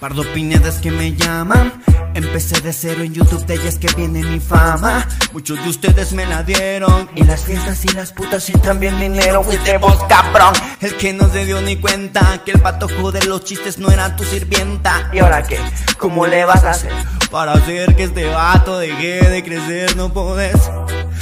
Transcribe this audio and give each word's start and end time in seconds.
Pardo 0.00 0.22
Pinedas 0.32 0.78
que 0.78 0.90
me 0.90 1.14
llaman. 1.14 1.82
Empecé 2.14 2.58
de 2.62 2.72
cero 2.72 3.02
en 3.02 3.12
YouTube, 3.12 3.44
de 3.44 3.54
ellas 3.56 3.78
que 3.78 3.88
viene 3.94 4.22
mi 4.22 4.40
fama. 4.40 5.06
Muchos 5.32 5.62
de 5.62 5.68
ustedes 5.68 6.12
me 6.12 6.24
la 6.24 6.42
dieron. 6.42 7.10
Y 7.14 7.24
las 7.24 7.44
fiestas 7.44 7.84
y 7.84 7.88
las 7.88 8.12
putas 8.12 8.48
y 8.48 8.52
también 8.52 8.98
dinero. 8.98 9.42
Fuiste 9.42 9.76
vos, 9.76 10.02
cabrón. 10.08 10.54
El 10.80 10.96
que 10.96 11.12
no 11.12 11.28
se 11.28 11.44
dio 11.44 11.60
ni 11.60 11.76
cuenta 11.76 12.42
que 12.44 12.52
el 12.52 12.62
patojo 12.62 13.12
de 13.12 13.22
los 13.26 13.44
chistes 13.44 13.78
no 13.78 13.90
era 13.90 14.16
tu 14.16 14.24
sirvienta. 14.24 15.10
¿Y 15.12 15.18
ahora 15.18 15.42
qué? 15.42 15.58
¿Cómo 15.98 16.26
le 16.26 16.46
vas 16.46 16.64
a 16.64 16.70
hacer? 16.70 16.92
Para 17.36 17.52
hacer 17.52 17.94
que 17.94 18.04
este 18.04 18.24
vato 18.30 18.78
deje 18.78 19.28
de 19.28 19.44
crecer, 19.44 19.94
no 19.94 20.10
podés. 20.10 20.70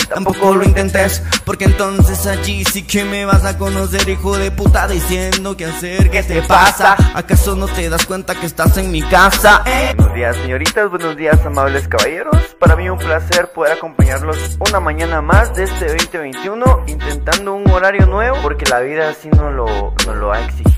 Tampoco 0.08 0.54
lo 0.54 0.62
intentes, 0.62 1.20
porque 1.44 1.64
entonces 1.64 2.24
allí 2.28 2.64
sí 2.64 2.86
que 2.86 3.04
me 3.04 3.24
vas 3.24 3.44
a 3.44 3.58
conocer, 3.58 4.08
hijo 4.08 4.38
de 4.38 4.52
puta, 4.52 4.86
diciendo 4.86 5.56
qué 5.56 5.64
hacer, 5.64 6.12
qué 6.12 6.22
te 6.22 6.40
pasa. 6.42 6.96
¿Acaso 7.14 7.56
no 7.56 7.66
te 7.66 7.90
das 7.90 8.06
cuenta 8.06 8.36
que 8.36 8.46
estás 8.46 8.78
en 8.78 8.92
mi 8.92 9.02
casa? 9.02 9.64
Eh? 9.66 9.92
Buenos 9.96 10.14
días, 10.14 10.36
señoritas, 10.36 10.88
buenos 10.88 11.16
días, 11.16 11.44
amables 11.44 11.88
caballeros. 11.88 12.36
Para 12.60 12.76
mí 12.76 12.88
un 12.88 12.98
placer 12.98 13.50
poder 13.50 13.72
acompañarlos 13.72 14.56
una 14.68 14.78
mañana 14.78 15.20
más 15.20 15.52
de 15.56 15.64
este 15.64 15.86
2021, 15.86 16.84
intentando 16.86 17.54
un 17.54 17.68
horario 17.72 18.06
nuevo, 18.06 18.36
porque 18.40 18.66
la 18.66 18.78
vida 18.78 19.08
así 19.08 19.28
no 19.30 19.50
lo, 19.50 19.92
no 20.06 20.14
lo 20.14 20.32
ha 20.32 20.40
exigido. 20.44 20.73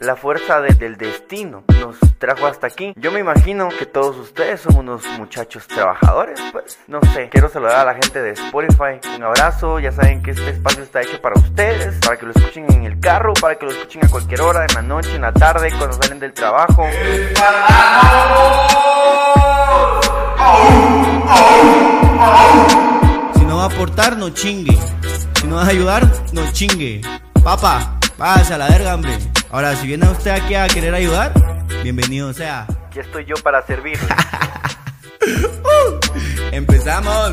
La 0.00 0.16
fuerza 0.16 0.60
de- 0.60 0.74
del 0.74 0.96
destino 0.96 1.64
nos 1.80 1.96
trajo 2.18 2.46
hasta 2.46 2.66
aquí. 2.66 2.92
Yo 2.96 3.10
me 3.12 3.20
imagino 3.20 3.68
que 3.68 3.86
todos 3.86 4.16
ustedes 4.16 4.60
son 4.60 4.76
unos 4.76 5.06
muchachos 5.18 5.66
trabajadores, 5.66 6.40
pues. 6.52 6.78
No 6.88 7.00
sé, 7.12 7.28
quiero 7.30 7.48
saludar 7.48 7.76
a 7.80 7.84
la 7.84 7.94
gente 7.94 8.20
de 8.22 8.30
Spotify. 8.32 9.00
Un 9.16 9.22
abrazo, 9.22 9.78
ya 9.78 9.92
saben 9.92 10.22
que 10.22 10.32
este 10.32 10.50
espacio 10.50 10.82
está 10.82 11.00
hecho 11.02 11.20
para 11.20 11.34
ustedes, 11.38 11.94
para 12.04 12.16
que 12.16 12.26
lo 12.26 12.32
escuchen 12.32 12.66
en 12.72 12.84
el 12.84 13.00
carro, 13.00 13.32
para 13.40 13.56
que 13.56 13.66
lo 13.66 13.72
escuchen 13.72 14.04
a 14.04 14.08
cualquier 14.08 14.40
hora, 14.42 14.64
en 14.68 14.74
la 14.74 14.82
noche, 14.82 15.14
en 15.14 15.22
la 15.22 15.32
tarde, 15.32 15.70
cuando 15.78 15.96
salen 15.96 16.20
del 16.20 16.32
trabajo. 16.32 16.86
Si 23.36 23.44
no 23.44 23.56
va 23.56 23.64
a 23.64 23.66
aportar, 23.66 24.16
no 24.16 24.30
chingue. 24.30 24.78
Si 25.34 25.46
no 25.46 25.56
va 25.56 25.62
a 25.64 25.68
ayudar, 25.68 26.06
no 26.32 26.42
chingue. 26.52 27.00
Papá, 27.42 27.98
váyase 28.18 28.54
a 28.54 28.58
la 28.58 28.68
verga, 28.68 28.94
hombre. 28.94 29.18
Ahora, 29.50 29.74
si 29.76 29.86
viene 29.86 30.08
usted 30.08 30.30
aquí 30.30 30.54
a 30.54 30.66
querer 30.66 30.94
ayudar, 30.94 31.32
bienvenido 31.82 32.32
sea. 32.32 32.66
Aquí 32.86 33.00
estoy 33.00 33.24
yo 33.24 33.34
para 33.42 33.64
servir. 33.66 33.98
¡Empezamos! 36.52 37.32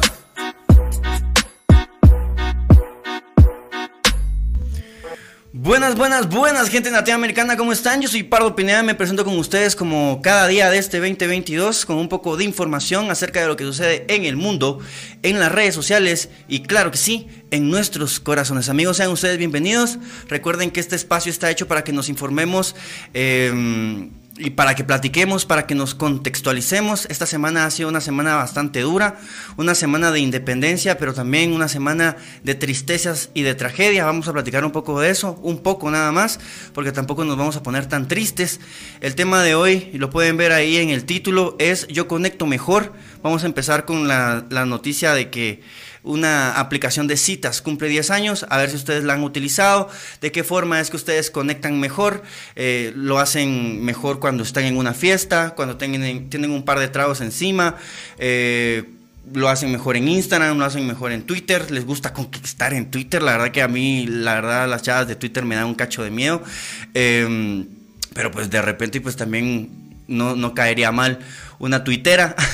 Buenas, 5.54 5.98
buenas, 5.98 6.30
buenas, 6.30 6.70
gente 6.70 6.92
nativa 6.92 7.16
americana, 7.16 7.58
¿cómo 7.58 7.74
están? 7.74 8.02
Yo 8.02 8.08
soy 8.08 8.24
Pardo 8.24 8.56
Pineda, 8.56 8.84
me 8.84 8.96
presento 8.96 9.26
con 9.26 9.38
ustedes 9.38 9.76
como 9.76 10.22
cada 10.24 10.48
día 10.48 10.70
de 10.70 10.78
este 10.78 11.00
2022 11.00 11.86
con 11.86 11.98
un 11.98 12.08
poco 12.08 12.38
de 12.38 12.46
información 12.46 13.12
acerca 13.12 13.42
de 13.42 13.48
lo 13.48 13.58
que 13.58 13.66
sucede 13.66 14.06
en 14.08 14.24
el 14.24 14.38
mundo, 14.38 14.80
en 15.24 15.42
las 15.42 15.52
redes 15.52 15.76
sociales 15.76 16.30
y 16.48 16.62
claro 16.62 16.92
que 16.92 16.98
sí, 16.98 17.28
en 17.52 17.70
nuestros 17.70 18.22
corazones. 18.22 18.70
Amigos, 18.70 18.96
sean 18.96 19.12
ustedes 19.12 19.38
bienvenidos. 19.38 20.00
Recuerden 20.30 20.72
que 20.72 20.80
este 20.80 20.96
espacio 20.96 21.30
está 21.30 21.52
hecho 21.52 21.68
para 21.68 21.84
que 21.84 21.92
nos 21.92 22.08
informemos. 22.08 22.74
eh, 23.14 24.10
y 24.42 24.50
para 24.52 24.76
que 24.76 24.84
platiquemos, 24.84 25.46
para 25.46 25.68
que 25.68 25.76
nos 25.76 25.94
contextualicemos. 25.94 27.06
Esta 27.06 27.26
semana 27.26 27.66
ha 27.66 27.72
sido 27.72 27.90
una 27.90 28.02
semana 28.02 28.36
bastante 28.36 28.82
dura, 28.82 29.20
una 29.58 29.76
semana 29.76 30.12
de 30.12 30.20
independencia, 30.20 30.98
pero 30.98 31.14
también 31.14 31.54
una 31.54 31.68
semana 31.68 32.18
de 32.44 32.56
tristezas 32.56 33.30
y 33.34 33.44
de 33.44 33.56
tragedia. 33.56 34.06
Vamos 34.06 34.28
a 34.28 34.34
platicar 34.34 34.66
un 34.66 34.72
poco 34.72 35.00
de 35.00 35.12
eso, 35.12 35.40
un 35.44 35.60
poco 35.60 35.92
nada 35.92 36.12
más, 36.12 36.40
porque 36.74 36.92
tampoco 36.92 37.24
nos 37.24 37.38
vamos 37.38 37.56
a 37.56 37.64
poner 37.64 37.86
tan 37.86 38.08
tristes. 38.08 38.60
El 39.00 39.16
tema 39.16 39.44
de 39.44 39.56
hoy, 39.56 39.90
y 39.94 40.00
lo 40.00 40.10
pueden 40.10 40.38
ver 40.38 40.52
ahí 40.52 40.78
en 40.78 40.90
el 40.90 41.06
título, 41.06 41.56
es 41.60 41.88
Yo 41.88 42.08
conecto 42.08 42.48
mejor. 42.48 42.94
Vamos 43.22 43.44
a 43.44 43.46
empezar 43.46 43.86
con 43.86 44.08
la, 44.08 44.46
la 44.50 44.66
noticia 44.66 45.14
de 45.14 45.30
que 45.30 45.62
una 46.04 46.60
aplicación 46.60 47.08
de 47.08 47.18
citas 47.18 47.62
cumple 47.62 47.88
10 47.90 48.10
años, 48.12 48.46
a 48.50 48.58
ver 48.58 48.70
si 48.70 48.76
ustedes 48.76 49.04
la 49.04 49.14
han 49.14 49.24
utilizado, 49.24 49.90
de 50.20 50.32
qué 50.32 50.44
forma 50.44 50.80
es 50.80 50.90
que 50.90 50.98
ustedes 50.98 51.30
conectan 51.30 51.80
mejor, 51.80 52.24
eh, 52.56 52.92
lo 52.96 53.20
hacen 53.20 53.84
mejor 53.84 54.20
cuando 54.20 54.44
están 54.44 54.64
en 54.64 54.78
una 54.78 54.94
fiesta, 54.94 55.54
cuando 55.56 55.78
tienen, 55.78 56.30
tienen 56.30 56.52
un 56.52 56.64
par 56.64 56.80
de 56.80 56.88
tragos 56.88 57.22
encima, 57.22 57.76
eh, 58.18 58.86
lo 59.34 59.50
hacen 59.50 59.72
mejor 59.72 59.96
en 59.98 60.08
Instagram, 60.08 60.58
lo 60.58 60.66
hacen 60.66 60.88
mejor 60.88 61.12
en 61.12 61.24
Twitter, 61.24 61.70
les 61.70 61.86
gusta 61.86 62.14
conquistar 62.14 62.74
en 62.74 62.90
Twitter, 62.90 63.22
la 63.22 63.34
verdad 63.34 63.52
que 63.52 63.62
a 63.62 63.68
mí, 63.68 64.08
la 64.08 64.36
verdad, 64.36 64.68
las 64.68 64.82
chavas 64.82 65.08
de 65.08 65.16
Twitter 65.16 65.46
me 65.46 65.56
dan 65.56 65.66
un 65.66 65.76
cacho 65.76 66.04
de 66.04 66.10
miedo, 66.10 66.42
eh, 66.94 67.66
pero 68.14 68.32
pues 68.32 68.50
de 68.50 68.62
repente 68.62 69.00
pues 69.00 69.16
también 69.16 69.82
no, 70.08 70.36
no 70.36 70.54
caería 70.54 70.92
mal 70.92 71.20
una 71.60 71.84
tuitera. 71.84 72.36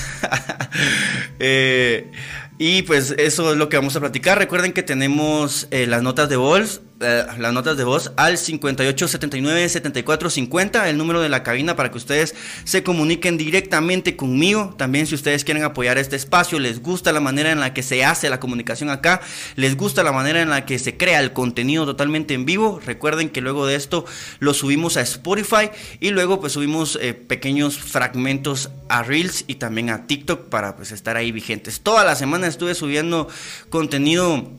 Eh, 1.40 2.12
y 2.58 2.82
pues 2.84 3.14
eso 3.18 3.52
es 3.52 3.58
lo 3.58 3.70
que 3.70 3.78
vamos 3.78 3.96
a 3.96 4.00
platicar. 4.00 4.38
Recuerden 4.38 4.74
que 4.74 4.84
tenemos 4.84 5.68
eh, 5.72 5.88
las 5.88 6.02
notas 6.02 6.30
de 6.30 6.38
voz, 6.38 6.82
eh, 7.00 7.28
las 7.38 7.54
notas 7.54 7.78
de 7.78 7.84
voz 7.84 8.12
al 8.18 8.38
5879-7450, 8.38 10.88
el 10.88 10.98
número 10.98 11.22
de 11.22 11.30
la 11.30 11.44
cabina 11.44 11.76
para 11.76 11.92
que 11.92 11.98
ustedes 11.98 12.34
se 12.64 12.82
comuniquen 12.82 13.38
directamente 13.38 14.16
conmigo. 14.16 14.74
También 14.78 15.06
si 15.06 15.14
ustedes 15.14 15.44
quieren 15.44 15.64
apoyar 15.64 16.00
este 16.00 16.16
espacio, 16.16 16.58
les 16.60 16.82
gusta 16.82 17.12
la 17.12 17.20
manera 17.20 17.52
en 17.52 17.60
la 17.60 17.72
que 17.74 17.84
se 17.84 18.04
hace 18.04 18.30
la 18.30 18.40
comunicación 18.40 18.90
acá, 18.90 19.22
les 19.56 19.78
gusta 19.78 20.02
la 20.02 20.12
manera 20.12 20.42
en 20.42 20.50
la 20.50 20.66
que 20.66 20.80
se 20.80 20.98
crea 20.98 21.20
el 21.20 21.34
contenido 21.34 21.86
totalmente 21.86 22.34
en 22.34 22.46
vivo. 22.46 22.82
Recuerden 22.84 23.30
que 23.30 23.42
luego 23.42 23.68
de 23.68 23.76
esto 23.76 24.06
lo 24.40 24.56
subimos 24.56 24.98
a 24.98 25.02
Spotify 25.02 25.70
y 26.00 26.10
luego 26.10 26.40
pues 26.40 26.54
subimos 26.54 26.98
eh, 27.02 27.14
pequeños 27.14 27.78
fragmentos 27.78 28.72
a 28.90 29.04
Reels 29.04 29.46
y 29.48 29.56
también 29.56 29.92
a 29.92 30.08
TikTok 30.08 30.50
para 30.50 30.76
pues 30.76 30.92
estar 30.92 31.16
ahí 31.16 31.32
vigentes. 31.32 31.82
Toda 31.82 32.04
la 32.04 32.16
semana 32.16 32.48
estuve 32.48 32.74
subiendo 32.74 33.28
contenido 33.70 34.50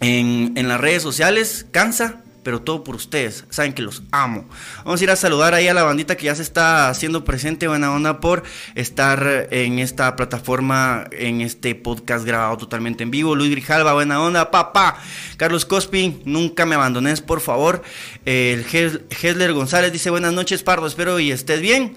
en, 0.00 0.68
las 0.68 0.80
redes 0.80 1.02
sociales, 1.02 1.66
cansa, 1.70 2.22
pero 2.42 2.62
todo 2.62 2.84
por 2.84 2.96
ustedes. 2.96 3.44
Saben 3.50 3.74
que 3.74 3.82
los 3.82 4.02
amo. 4.10 4.48
Vamos 4.84 5.00
a 5.00 5.04
ir 5.04 5.10
a 5.10 5.16
saludar 5.16 5.54
ahí 5.54 5.68
a 5.68 5.74
la 5.74 5.82
bandita 5.82 6.16
que 6.16 6.26
ya 6.26 6.34
se 6.34 6.42
está 6.42 6.88
haciendo 6.88 7.24
presente, 7.24 7.68
buena 7.68 7.92
onda, 7.92 8.18
por 8.18 8.42
estar 8.74 9.48
en 9.50 9.78
esta 9.78 10.16
plataforma, 10.16 11.04
en 11.12 11.42
este 11.42 11.74
podcast 11.74 12.24
grabado 12.24 12.56
totalmente 12.56 13.02
en 13.02 13.10
vivo. 13.10 13.36
Luis 13.36 13.50
Grijalva, 13.50 13.92
buena 13.92 14.22
onda, 14.22 14.50
papá. 14.50 14.98
Carlos 15.36 15.66
Cospi, 15.66 16.22
nunca 16.24 16.64
me 16.64 16.76
abandones, 16.76 17.20
por 17.20 17.40
favor. 17.40 17.82
El 18.24 18.64
Hesler 18.70 19.52
González 19.52 19.92
dice 19.92 20.10
buenas 20.10 20.32
noches, 20.32 20.62
Pardo, 20.62 20.86
espero 20.86 21.20
y 21.20 21.30
estés 21.30 21.60
bien. 21.60 21.94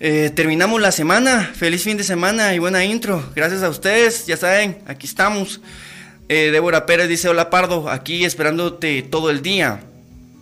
Eh, 0.00 0.30
terminamos 0.32 0.80
la 0.80 0.92
semana. 0.92 1.50
Feliz 1.56 1.82
fin 1.82 1.96
de 1.96 2.04
semana 2.04 2.54
y 2.54 2.60
buena 2.60 2.84
intro. 2.84 3.32
Gracias 3.34 3.64
a 3.64 3.68
ustedes. 3.68 4.26
Ya 4.26 4.36
saben, 4.36 4.78
aquí 4.86 5.08
estamos. 5.08 5.60
Eh, 6.28 6.50
Débora 6.50 6.84
Pérez 6.84 7.08
dice: 7.08 7.28
Hola 7.28 7.48
Pardo, 7.48 7.88
aquí 7.88 8.24
esperándote 8.24 9.02
todo 9.02 9.30
el 9.30 9.40
día. 9.42 9.80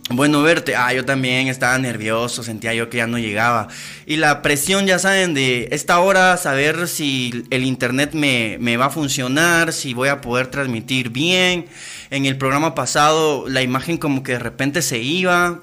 Bueno 0.09 0.41
verte. 0.41 0.75
Ah, 0.75 0.93
yo 0.93 1.05
también 1.05 1.47
estaba 1.47 1.77
nervioso, 1.77 2.43
sentía 2.43 2.73
yo 2.73 2.89
que 2.89 2.97
ya 2.97 3.07
no 3.07 3.17
llegaba. 3.19 3.67
Y 4.05 4.17
la 4.17 4.41
presión, 4.41 4.85
ya 4.85 4.99
saben, 4.99 5.33
de 5.33 5.67
esta 5.71 5.99
hora, 5.99 6.37
saber 6.37 6.87
si 6.87 7.45
el 7.49 7.63
internet 7.63 8.11
me, 8.13 8.57
me 8.59 8.77
va 8.77 8.85
a 8.85 8.89
funcionar, 8.89 9.73
si 9.73 9.93
voy 9.93 10.09
a 10.09 10.21
poder 10.21 10.47
transmitir 10.47 11.09
bien. 11.09 11.65
En 12.09 12.25
el 12.25 12.37
programa 12.37 12.73
pasado, 12.73 13.45
la 13.47 13.61
imagen 13.61 13.97
como 13.97 14.23
que 14.23 14.33
de 14.33 14.39
repente 14.39 14.81
se 14.81 14.99
iba. 14.99 15.59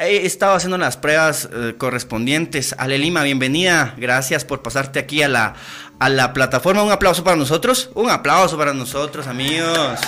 He 0.00 0.24
estado 0.26 0.54
haciendo 0.54 0.78
las 0.78 0.96
pruebas 0.96 1.48
eh, 1.52 1.74
correspondientes. 1.76 2.74
Ale 2.78 2.98
Lima, 2.98 3.24
bienvenida. 3.24 3.94
Gracias 3.96 4.44
por 4.44 4.62
pasarte 4.62 5.00
aquí 5.00 5.22
a 5.22 5.28
la, 5.28 5.54
a 5.98 6.08
la 6.08 6.32
plataforma. 6.32 6.84
Un 6.84 6.92
aplauso 6.92 7.24
para 7.24 7.36
nosotros. 7.36 7.90
Un 7.94 8.08
aplauso 8.08 8.56
para 8.56 8.72
nosotros, 8.72 9.26
amigos. 9.26 9.98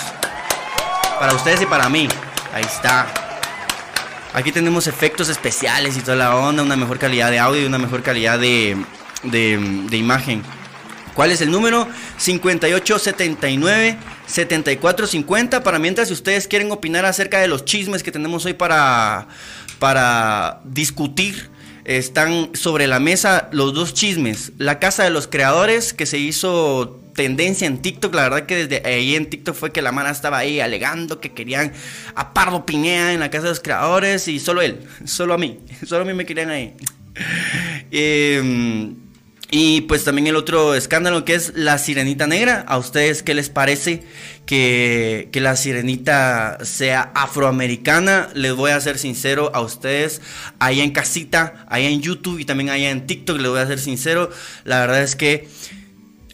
Para 1.19 1.35
ustedes 1.35 1.63
y 1.63 1.67
para 1.67 1.89
mí. 1.89 2.09
Ahí 2.55 2.63
está. 2.63 3.09
Aquí 4.33 4.53
tenemos 4.53 4.87
efectos 4.87 5.29
especiales 5.29 5.97
y 5.97 6.01
toda 6.01 6.17
la 6.17 6.37
onda, 6.37 6.63
una 6.63 6.77
mejor 6.77 7.01
calidad 7.01 7.33
de 7.33 7.41
audio 7.41 7.63
y 7.63 7.65
una 7.65 7.79
mejor 7.79 8.03
calidad 8.03 8.39
de, 8.39 8.77
de, 9.25 9.59
de 9.91 9.97
imagen. 9.97 10.45
¿Cuál 11.15 11.33
es 11.33 11.41
el 11.41 11.51
número? 11.51 11.89
5879 12.17 13.99
7450 14.27 15.63
para 15.63 15.79
mientras 15.79 16.09
si 16.09 16.15
ustedes 16.15 16.47
quieren 16.47 16.71
opinar 16.71 17.05
acerca 17.05 17.41
de 17.41 17.49
los 17.49 17.65
chismes 17.65 18.03
que 18.03 18.13
tenemos 18.13 18.45
hoy 18.47 18.55
para 18.55 19.27
para 19.81 20.61
discutir 20.65 21.51
están 21.85 22.51
sobre 22.55 22.87
la 22.87 23.01
mesa 23.01 23.49
los 23.51 23.75
dos 23.75 23.95
chismes. 23.95 24.53
La 24.59 24.79
casa 24.79 25.03
de 25.03 25.11
los 25.11 25.27
creadores 25.27 25.93
que 25.93 26.07
se 26.07 26.19
hizo 26.19 27.01
tendencia 27.15 27.67
en 27.67 27.83
TikTok. 27.83 28.15
La 28.15 28.23
verdad 28.23 28.47
que 28.47 28.67
desde 28.67 28.87
ahí 28.89 29.17
en 29.17 29.29
TikTok 29.29 29.57
fue 29.57 29.73
que 29.73 29.83
la 29.83 29.91
mano 29.91 30.09
estaba 30.09 30.39
ahí 30.39 30.61
alegando 30.61 31.21
que 31.21 31.33
querían 31.33 31.73
a 32.15 32.33
Pardo 32.33 32.65
Pinea 32.65 33.13
en 33.13 33.21
la 33.21 33.31
casa 33.31 33.45
de 33.45 33.51
los 33.51 33.61
creadores 33.61 34.29
y 34.29 34.39
solo 34.39 34.63
él, 34.63 34.87
solo 35.05 35.35
a 35.35 35.39
mí, 35.39 35.59
solo 35.87 36.03
a 36.03 36.05
mí 36.05 36.15
me 36.15 36.25
querían 36.27 36.51
ahí. 36.51 36.75
Eh, 37.93 38.95
Y 39.51 39.81
pues 39.83 40.05
también 40.05 40.29
el 40.29 40.37
otro 40.37 40.77
escándalo 40.77 41.25
que 41.25 41.35
es 41.35 41.53
la 41.57 41.77
sirenita 41.77 42.29
negra. 42.29 42.65
¿A 42.69 42.79
ustedes 42.79 43.25
qué 43.25 43.35
les 43.35 43.49
parece 43.49 44.05
que, 44.51 45.41
la 45.41 45.55
sirenita 45.55 46.59
sea 46.65 47.13
afroamericana? 47.15 48.31
Les 48.35 48.53
voy 48.53 48.73
a 48.73 48.81
ser 48.81 48.99
sincero 48.99 49.53
a 49.55 49.61
ustedes, 49.61 50.21
allá 50.59 50.83
en 50.83 50.91
casita, 50.91 51.65
allá 51.69 51.89
en 51.89 52.01
YouTube 52.01 52.41
y 52.41 52.45
también 52.45 52.71
allá 52.71 52.91
en 52.91 53.07
TikTok, 53.07 53.39
les 53.39 53.49
voy 53.49 53.61
a 53.61 53.67
ser 53.67 53.79
sincero. 53.79 54.29
La 54.65 54.81
verdad 54.81 55.03
es 55.03 55.15
que 55.15 55.49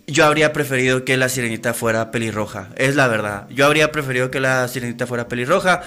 yo 0.07 0.25
habría 0.25 0.55
preferido 0.55 1.05
que 1.05 1.19
la 1.19 1.29
sirenita 1.29 1.75
fuera 1.75 2.11
pelirroja, 2.11 2.71
es 2.77 2.97
la 2.97 3.07
verdad. 3.07 3.47
Yo 3.51 3.67
habría 3.67 3.93
preferido 3.93 4.31
que 4.31 4.41
la 4.41 4.67
sirenita 4.69 5.07
fuera 5.07 5.29
pelirroja. 5.29 5.83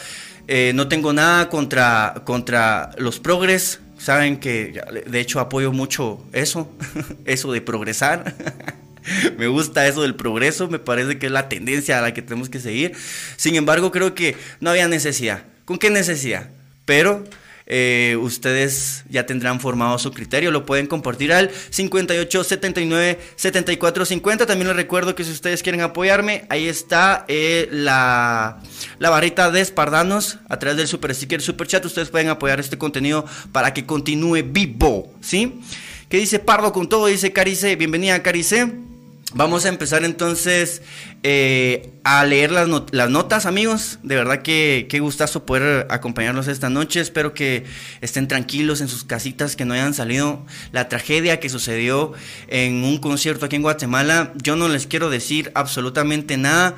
Eh, 0.48 0.72
no 0.75 0.88
tengo 0.88 1.14
nada 1.14 1.50
contra, 1.50 2.22
contra 2.25 2.92
los 2.98 3.20
progres 3.20 3.80
Saben 4.00 4.40
que 4.40 4.82
de 5.06 5.20
hecho 5.20 5.42
apoyo 5.42 5.74
mucho 5.74 6.24
eso, 6.32 6.72
eso 7.25 7.52
de 7.52 7.62
progresar. 7.62 8.34
me 9.38 9.48
gusta 9.48 9.88
eso 9.88 10.02
del 10.02 10.16
progreso, 10.16 10.68
me 10.68 10.80
parece 10.80 11.18
que 11.18 11.28
es 11.28 11.32
la 11.32 11.50
tendencia 11.50 12.00
a 12.00 12.02
la 12.02 12.14
que 12.14 12.22
tenemos 12.22 12.50
que 12.50 12.60
seguir. 12.60 12.94
Sin 13.36 13.56
embargo, 13.56 13.92
creo 13.92 14.16
que 14.16 14.36
no 14.60 14.70
había 14.70 14.88
necesidad. 14.88 15.44
¿Con 15.66 15.78
qué 15.78 15.90
necesidad? 15.90 16.50
Pero 16.86 17.24
eh, 17.72 18.18
ustedes 18.20 19.04
ya 19.10 19.28
tendrán 19.28 19.60
formado 19.60 20.00
su 20.00 20.12
criterio. 20.12 20.50
Lo 20.50 20.66
pueden 20.66 20.88
compartir 20.88 21.32
al 21.32 21.52
58 21.70 22.44
79 22.44 23.20
74 23.36 24.06
50. 24.06 24.46
También 24.48 24.68
les 24.68 24.76
recuerdo 24.76 25.14
que 25.14 25.24
si 25.24 25.32
ustedes 25.32 25.62
quieren 25.62 25.82
apoyarme, 25.82 26.46
ahí 26.50 26.68
está 26.68 27.26
eh, 27.28 27.70
la, 27.72 28.60
la, 28.98 29.10
barrita 29.12 29.52
de 29.52 29.62
Espardanos 29.62 30.40
a 30.50 30.58
través 30.58 30.78
del 30.78 30.88
super 30.88 31.14
sticker, 31.14 31.42
super 31.42 31.68
chat. 31.68 31.86
Ustedes 31.86 32.10
pueden 32.10 32.30
apoyar 32.30 32.60
este 32.60 32.80
contenido 32.80 33.24
para 33.52 33.72
que 33.72 33.86
continúe 33.86 34.42
vivo. 34.44 35.14
¿Sí? 35.22 35.62
¿Qué 36.10 36.18
dice 36.18 36.40
Pardo 36.40 36.74
con 36.74 36.90
todo? 36.90 37.06
Dice 37.06 37.32
Carice. 37.32 37.76
Bienvenida, 37.76 38.24
Carice. 38.24 38.88
Vamos 39.34 39.66
a 39.66 39.70
empezar 39.70 40.04
entonces 40.04 40.81
eh, 41.24 41.99
a 42.12 42.26
leer 42.26 42.52
las, 42.52 42.68
notas, 42.68 43.46
amigos. 43.46 44.00
De 44.02 44.16
verdad 44.16 44.42
que 44.42 44.88
qué 44.90 45.00
gustazo 45.00 45.46
poder 45.46 45.86
acompañarlos 45.92 46.48
esta 46.48 46.68
noche. 46.68 47.02
Espero 47.02 47.36
que 47.36 47.66
estén 48.02 48.28
tranquilos 48.28 48.82
en 48.82 48.88
sus 48.88 49.04
casitas, 49.04 49.56
que 49.56 49.64
no 49.64 49.76
hayan 49.76 49.94
salido 49.94 50.44
la 50.72 50.90
tragedia 50.90 51.40
que 51.40 51.50
sucedió 51.50 52.14
en 52.48 52.84
un 52.84 52.98
concierto 52.98 53.46
aquí 53.46 53.58
en 53.58 53.62
Guatemala. 53.62 54.34
Yo 54.42 54.56
no 54.56 54.70
les 54.70 54.88
quiero 54.88 55.12
decir 55.12 55.52
absolutamente 55.54 56.36
nada 56.38 56.78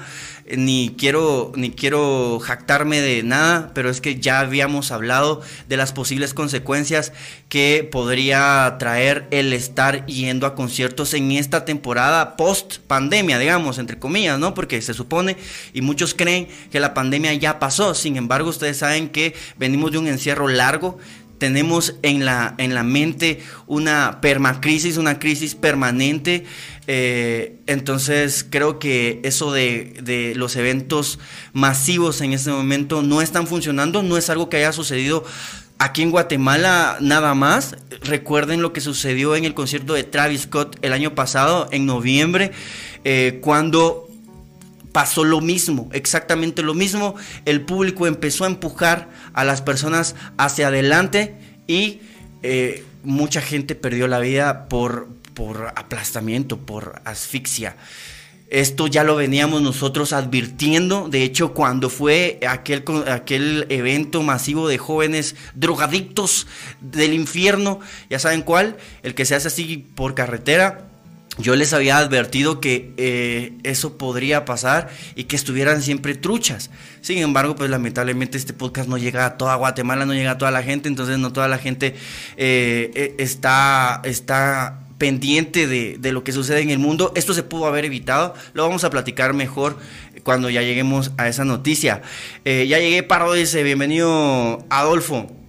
ni 0.57 0.95
quiero, 0.98 1.51
ni 1.56 1.72
quiero 1.72 2.39
jactarme 2.39 3.01
de 3.01 3.24
nada, 3.24 3.72
pero 3.74 3.89
es 3.89 4.01
que 4.01 4.19
ya 4.19 4.39
habíamos 4.39 4.92
hablado 4.92 5.42
de 5.68 5.78
las 5.78 5.94
posibles 5.94 6.33
consecuencias 6.33 7.13
que 7.50 7.88
podría 7.89 8.75
traer 8.80 9.28
el 9.31 9.54
estar 9.54 10.06
yendo 10.06 10.48
a 10.48 10.56
conciertos 10.56 11.13
en 11.13 11.31
esta 11.31 11.66
temporada 11.66 12.36
post 12.36 12.80
pandemia, 12.88 13.39
digamos, 13.39 13.78
entre 13.78 14.00
comillas, 14.00 14.39
¿no? 14.39 14.54
Porque 14.54 14.81
se 14.81 14.94
supone 14.94 15.20
y 15.73 15.81
muchos 15.81 16.13
creen 16.13 16.47
que 16.71 16.79
la 16.79 16.94
pandemia 16.94 17.33
ya 17.33 17.59
pasó, 17.59 17.94
sin 17.94 18.18
embargo, 18.18 18.50
ustedes 18.50 18.77
saben 18.77 19.09
que 19.09 19.33
venimos 19.57 19.91
de 19.91 19.97
un 19.97 20.07
encierro 20.07 20.47
largo 20.47 20.97
tenemos 21.41 21.95
en 22.03 22.23
la, 22.23 22.53
en 22.59 22.75
la 22.75 22.83
mente 22.83 23.41
una 23.65 24.19
permacrisis, 24.21 24.97
una 24.97 25.18
crisis 25.18 25.56
permanente. 25.56 26.45
Eh, 26.85 27.56
entonces 27.65 28.45
creo 28.47 28.77
que 28.77 29.21
eso 29.23 29.51
de, 29.51 30.33
los 30.35 30.56
eventos 30.56 31.18
masivos 31.51 32.21
en 32.21 32.33
este 32.33 32.51
momento 32.51 33.01
no 33.01 33.23
están 33.23 33.47
funcionando, 33.47 34.03
no 34.03 34.18
es 34.18 34.29
algo 34.29 34.50
que 34.50 34.57
haya 34.57 34.71
sucedido 34.71 35.23
aquí 35.79 36.03
en 36.03 36.12
Guatemala 36.12 36.97
nada 37.00 37.33
más. 37.33 37.75
Recuerden 38.03 38.62
lo 38.62 38.71
que 38.71 38.79
sucedió 38.79 39.35
en 39.35 39.44
el 39.44 39.56
concierto 39.56 39.95
de 39.95 40.03
Travis 40.03 40.41
Scott 40.41 40.77
el 40.83 40.94
año 40.94 41.15
pasado, 41.15 41.69
en 41.71 41.88
noviembre, 41.88 42.51
eh, 43.03 43.39
cuando 43.41 44.10
pasó 44.91 45.23
lo 45.23 45.41
mismo, 45.41 45.89
exactamente 45.93 46.61
lo 46.61 46.73
mismo. 46.73 47.15
El 47.45 47.61
público 47.61 48.07
empezó 48.07 48.43
a 48.43 48.47
empujar 48.47 49.09
a 49.33 49.43
las 49.43 49.61
personas 49.61 50.15
hacia 50.38 50.67
adelante 50.67 51.35
y 51.67 52.01
eh, 52.43 52.83
mucha 53.03 53.41
gente 53.41 53.75
perdió 53.75 54.07
la 54.07 54.19
vida 54.19 54.67
por, 54.67 55.07
por 55.33 55.73
aplastamiento, 55.75 56.57
por 56.57 57.01
asfixia. 57.05 57.75
Esto 58.49 58.88
ya 58.88 59.05
lo 59.05 59.15
veníamos 59.15 59.61
nosotros 59.61 60.11
advirtiendo. 60.11 61.07
De 61.07 61.23
hecho, 61.23 61.53
cuando 61.53 61.89
fue 61.89 62.37
aquel, 62.45 62.83
aquel 63.07 63.65
evento 63.69 64.23
masivo 64.23 64.67
de 64.67 64.77
jóvenes 64.77 65.37
drogadictos 65.55 66.47
del 66.81 67.13
infierno, 67.13 67.79
ya 68.09 68.19
saben 68.19 68.41
cuál, 68.41 68.75
el 69.03 69.15
que 69.15 69.23
se 69.23 69.35
hace 69.35 69.47
así 69.47 69.77
por 69.95 70.15
carretera, 70.15 70.90
yo 71.38 71.56
les 71.56 71.72
había 71.74 71.98
advertido 71.98 72.60
que 72.60 72.94
eh, 72.98 73.54
eso 73.63 73.98
podría 73.98 74.44
pasar 74.44 74.89
y 75.16 75.25
que 75.25 75.36
estuvieran 75.36 75.81
siempre 75.81 76.13
truchas. 76.16 76.69
Sin 77.00 77.19
embargo, 77.19 77.56
pues 77.56 77.69
lamentablemente 77.69 78.38
este 78.38 78.54
podcast 78.54 78.89
no 78.89 78.98
llega 78.98 79.25
a 79.25 79.38
toda 79.38 79.56
Guatemala, 79.56 80.06
no 80.06 80.13
llega 80.13 80.31
a 80.31 80.38
toda 80.38 80.51
la 80.51 80.62
gente, 80.62 80.89
entonces 80.89 81.18
no 81.19 81.31
toda 81.31 81.48
la 81.48 81.57
gente 81.57 81.95
eh, 82.36 82.92
eh, 82.95 83.16
está, 83.18 84.01
está 84.04 84.80
pendiente 84.98 85.68
de, 85.68 86.12
lo 86.12 86.24
que 86.24 86.33
sucede 86.33 86.62
en 86.62 86.69
el 86.69 86.80
mundo. 86.80 87.13
Esto 87.16 87.33
se 87.33 87.44
pudo 87.44 87.66
haber 87.66 87.86
evitado, 87.86 88.36
lo 88.54 88.63
vamos 88.63 88.83
a 88.83 88.89
platicar 88.89 89.33
mejor 89.33 89.78
cuando 90.24 90.50
ya 90.50 90.62
lleguemos 90.62 91.12
a 91.18 91.30
esa 91.30 91.45
noticia. 91.45 92.01
ya 92.45 92.78
llegué, 92.78 93.04
Pardo 93.04 93.33
dice, 93.33 93.63
bienvenido 93.63 94.66
Adolfo. 94.69 95.40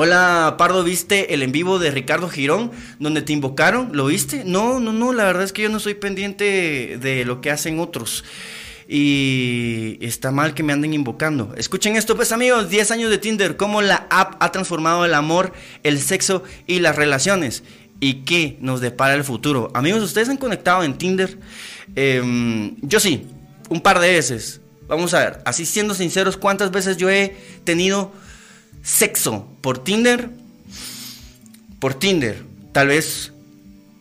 Hola, 0.00 0.54
Pardo, 0.56 0.84
¿viste 0.84 1.34
el 1.34 1.42
en 1.42 1.50
vivo 1.50 1.80
de 1.80 1.90
Ricardo 1.90 2.28
Girón 2.28 2.70
donde 3.00 3.20
te 3.20 3.32
invocaron? 3.32 3.88
¿Lo 3.94 4.06
viste? 4.06 4.44
No, 4.44 4.78
no, 4.78 4.92
no, 4.92 5.12
la 5.12 5.24
verdad 5.24 5.42
es 5.42 5.52
que 5.52 5.62
yo 5.62 5.70
no 5.70 5.80
soy 5.80 5.94
pendiente 5.94 6.98
de 7.00 7.24
lo 7.24 7.40
que 7.40 7.50
hacen 7.50 7.80
otros. 7.80 8.22
Y 8.86 9.98
está 10.00 10.30
mal 10.30 10.54
que 10.54 10.62
me 10.62 10.72
anden 10.72 10.94
invocando. 10.94 11.52
Escuchen 11.56 11.96
esto, 11.96 12.14
pues 12.14 12.30
amigos, 12.30 12.70
10 12.70 12.92
años 12.92 13.10
de 13.10 13.18
Tinder, 13.18 13.56
cómo 13.56 13.82
la 13.82 14.06
app 14.08 14.40
ha 14.40 14.52
transformado 14.52 15.04
el 15.04 15.14
amor, 15.14 15.52
el 15.82 15.98
sexo 15.98 16.44
y 16.68 16.78
las 16.78 16.94
relaciones. 16.94 17.64
¿Y 17.98 18.22
qué 18.22 18.56
nos 18.60 18.80
depara 18.80 19.14
el 19.14 19.24
futuro? 19.24 19.72
Amigos, 19.74 20.04
¿ustedes 20.04 20.28
han 20.28 20.36
conectado 20.36 20.84
en 20.84 20.96
Tinder? 20.96 21.40
Em, 21.96 22.76
yo 22.82 23.00
sí, 23.00 23.26
un 23.68 23.80
par 23.80 23.98
de 23.98 24.12
veces. 24.12 24.60
Vamos 24.86 25.12
a 25.12 25.18
ver, 25.18 25.42
así 25.44 25.66
siendo 25.66 25.92
sinceros, 25.92 26.36
¿cuántas 26.36 26.70
veces 26.70 26.98
yo 26.98 27.10
he 27.10 27.36
tenido 27.64 28.12
sexo 28.82 29.48
por 29.60 29.82
Tinder, 29.82 30.30
por 31.78 31.94
Tinder, 31.94 32.42
tal 32.72 32.88
vez 32.88 33.32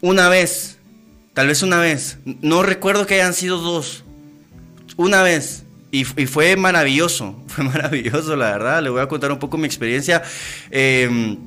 una 0.01 0.29
vez, 0.29 0.77
tal 1.33 1.47
vez 1.47 1.63
una 1.63 1.79
vez, 1.79 2.17
no 2.41 2.63
recuerdo 2.63 3.05
que 3.05 3.15
hayan 3.15 3.33
sido 3.33 3.57
dos, 3.57 4.03
una 4.95 5.21
vez. 5.21 5.63
Y, 5.89 6.03
fue 6.03 6.57
maravilloso, 6.57 7.41
fue 7.47 7.63
maravilloso, 7.63 8.35
la 8.35 8.51
verdad. 8.51 8.83
Le 8.83 8.89
voy 8.89 9.01
a 9.01 9.07
contar 9.07 9.31
un 9.31 9.39
poco 9.39 9.57
mi 9.57 9.65
experiencia. 9.65 10.21
Em, 10.69 11.37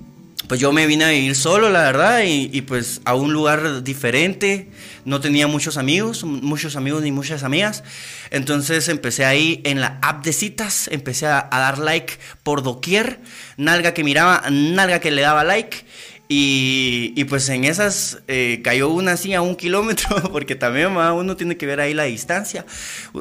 pues 0.50 0.58
yo 0.58 0.72
me 0.72 0.84
vine 0.88 1.04
a 1.04 1.10
vivir 1.10 1.36
solo, 1.36 1.70
la 1.70 1.82
verdad, 1.82 2.22
y, 2.26 2.60
pues 2.62 3.02
a 3.04 3.14
un 3.14 3.32
lugar 3.32 3.84
diferente. 3.84 4.68
No 5.04 5.20
tenía 5.20 5.46
muchos 5.46 5.76
amigos, 5.76 6.24
muchos 6.24 6.74
amigos 6.74 7.02
ni 7.02 7.12
muchas 7.12 7.44
amigas. 7.44 7.84
Entonces 8.30 8.88
empecé 8.88 9.24
ahí 9.24 9.60
en 9.62 9.80
la 9.80 10.00
app 10.02 10.24
de 10.24 10.32
citas, 10.32 10.88
empecé 10.90 11.26
a, 11.28 11.48
dar 11.52 11.78
like 11.78 12.14
por 12.42 12.64
doquier, 12.64 13.20
nalga 13.58 13.94
que 13.94 14.02
miraba, 14.02 14.42
nalga 14.50 14.98
que 14.98 15.12
le 15.12 15.22
daba 15.22 15.44
like. 15.44 15.84
Y, 16.26 17.22
pues 17.26 17.48
en 17.48 17.62
esas 17.62 18.18
eh, 18.26 18.60
cayó 18.64 18.88
una 18.88 19.12
así 19.12 19.32
a 19.34 19.42
un 19.42 19.54
kilómetro, 19.54 20.16
porque 20.32 20.56
también 20.56 20.96
uno 20.96 21.36
tiene 21.36 21.56
que 21.58 21.66
ver 21.66 21.78
ahí 21.78 21.94
la 21.94 22.04
distancia. 22.04 22.66